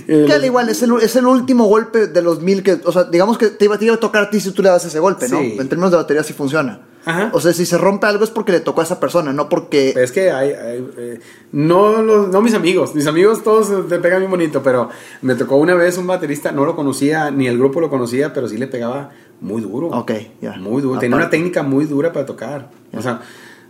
[0.09, 2.93] Eh, Que al igual es el, es el último golpe de los mil que, o
[2.93, 4.85] sea, digamos que te iba, te iba a tocar a ti si tú le das
[4.85, 5.39] ese golpe, ¿no?
[5.39, 6.81] En términos de batería sí funciona.
[7.05, 7.31] Ajá.
[7.33, 9.95] O sea, si se rompe algo es porque le tocó a esa persona, no porque...
[9.97, 11.21] Es que hay, hay, eh,
[11.53, 14.89] no, los, no mis amigos, mis amigos todos te pegan bien bonito, pero
[15.23, 18.49] me tocó una vez un baterista, no lo conocía, ni el grupo lo conocía, pero
[18.49, 19.11] sí le pegaba
[19.41, 19.89] muy duro.
[19.89, 20.53] Ok, ya.
[20.57, 21.01] Muy duro.
[21.01, 22.71] Tenía una técnica muy dura para tocar.
[22.93, 23.21] O sea,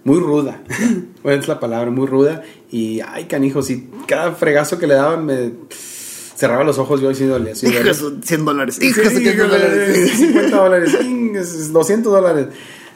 [0.04, 0.60] muy ruda.
[1.24, 2.42] es la palabra, muy ruda.
[2.70, 7.16] Y, ay, canijo, si cada fregazo que le daban me cerraba los ojos yo su
[7.16, 7.58] 100 dólares.
[7.58, 8.76] Su 100 dólares.
[8.76, 12.46] 50 dólares, chingues, 200 dólares.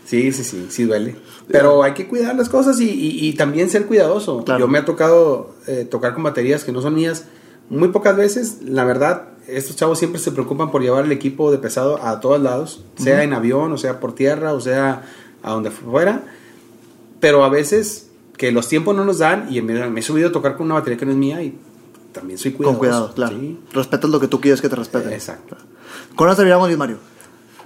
[0.07, 1.17] Sí, sí, sí, sí duele.
[1.49, 4.43] Pero hay que cuidar las cosas y, y- y también ser cuidadoso.
[4.45, 4.61] Claro.
[4.61, 7.25] Yo me ha tocado eh, tocar con baterías que no son mías
[7.69, 8.59] muy pocas veces.
[8.63, 12.41] La verdad, estos chavos siempre se preocupan por llevar el equipo de pesado a todos
[12.41, 15.03] lados, sea en avión, o sea por tierra, o sea
[15.43, 16.23] a donde fuera.
[17.21, 20.33] Pero a veces que los tiempos no nos dan y me, me he subido a
[20.33, 21.59] tocar con una batería que no es mía y
[22.13, 22.79] también soy cuidadoso.
[22.79, 23.37] Con cuidado, claro.
[23.39, 23.59] Sí.
[23.73, 25.13] Respetas lo que tú quieres que te respeten.
[25.13, 25.57] Exacto.
[26.15, 26.99] Con eso terminamos, Luis Mario.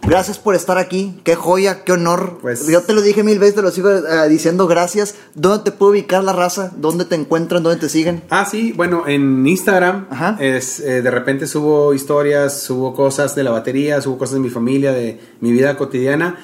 [0.03, 1.21] Gracias por estar aquí.
[1.25, 2.39] Qué joya, qué honor.
[2.41, 5.15] Pues- Yo te lo dije mil veces, te lo sigo eh, diciendo gracias.
[5.35, 6.73] ¿Dónde te puede ubicar la raza?
[6.77, 7.63] ¿Dónde te encuentran?
[7.63, 8.23] ¿Dónde te siguen?
[8.31, 10.37] Ah, sí, bueno, en Instagram Ajá.
[10.41, 14.51] es eh, de repente subo historias, subo cosas de la batería, subo cosas de mi
[14.51, 16.39] familia, de mi vida cotidiana.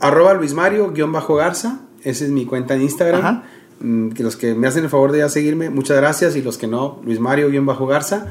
[0.00, 3.20] Arroba Luis Mario, guion bajo Garza, esa es mi cuenta en Instagram.
[3.20, 3.42] Ajá.
[3.80, 6.36] Mm, Que los que me hacen el favor de ya seguirme, muchas gracias.
[6.36, 8.26] Y los que no, Luis Mario, guion bajo Garza.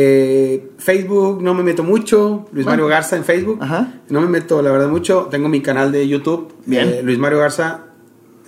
[0.00, 2.84] Eh, Facebook no me meto mucho, Luis Bueno.
[2.84, 3.58] Mario Garza en Facebook.
[3.60, 3.94] Ajá.
[4.08, 5.26] No me meto, la verdad, mucho.
[5.28, 6.88] Tengo mi canal de YouTube, Bien.
[6.88, 7.86] eh, Luis Mario Garza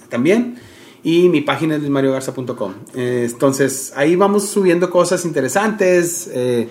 [0.08, 0.54] también.
[1.02, 2.74] Y mi página es luismariogarza.com.
[2.94, 6.68] Eh, entonces, ahí vamos subiendo cosas interesantes, eh,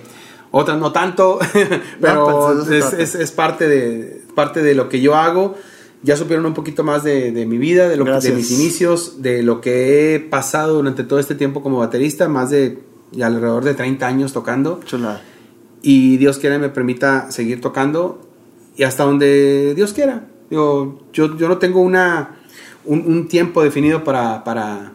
[0.51, 1.39] otras no tanto,
[1.99, 5.55] pero pues, eso se es, es- es parte, de, parte de lo que yo hago.
[6.03, 9.59] Ya supieron un poquito más de, de mi vida, de, lo, mis inicios, de lo
[9.59, 12.79] que he pasado durante todo este tiempo como baterista, más de
[13.11, 15.21] ya alrededor de 30 años tocando Chulada.
[15.81, 18.21] y Dios quiera me permita seguir tocando
[18.75, 20.27] y hasta donde Dios quiera.
[20.49, 22.37] Digo, yo, yo no tengo una,
[22.85, 24.93] un, un tiempo definido para, para,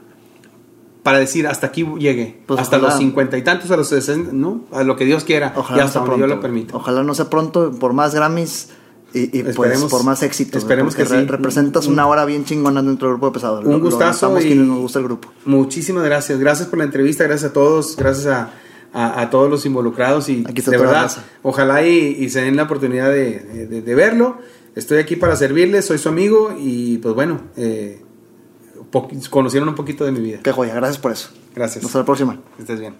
[1.02, 2.92] para decir hasta aquí llegue, Pues hasta ojalá.
[2.92, 4.64] los cincuenta y tantos, a los sesenta, ¿no?
[4.72, 6.26] A lo que Dios quiera Ojalá y no hasta sea donde pronto.
[6.28, 6.76] yo lo permita.
[6.76, 8.70] Ojalá no sea pronto, por más Grammys
[9.14, 10.58] y, y, pues Esperemos- por más éxito.
[10.58, 11.14] esperemos que sí.
[11.24, 13.60] Representas una hora bien chingona dentro del grupo de pesado.
[13.60, 15.32] Un lo gustazo y nos gusta el grupo.
[15.44, 16.38] Muchísimas gracias.
[16.38, 18.50] Gracias por la entrevista, gracias a todos, gracias a,
[18.92, 21.10] a- a todos los involucrados y Aquí está de verdad,
[21.42, 24.38] ojalá y, y se den la oportunidad de, de- de verlo.
[24.74, 28.00] Estoy aquí para servirles, soy su amigo y pues bueno, eh,
[29.30, 30.40] conocieron un poquito de mi vida.
[30.42, 31.28] Qué joya, gracias por eso.
[31.54, 31.84] Gracias.
[31.84, 32.40] Hasta la próxima.
[32.56, 32.94] Que estés bien.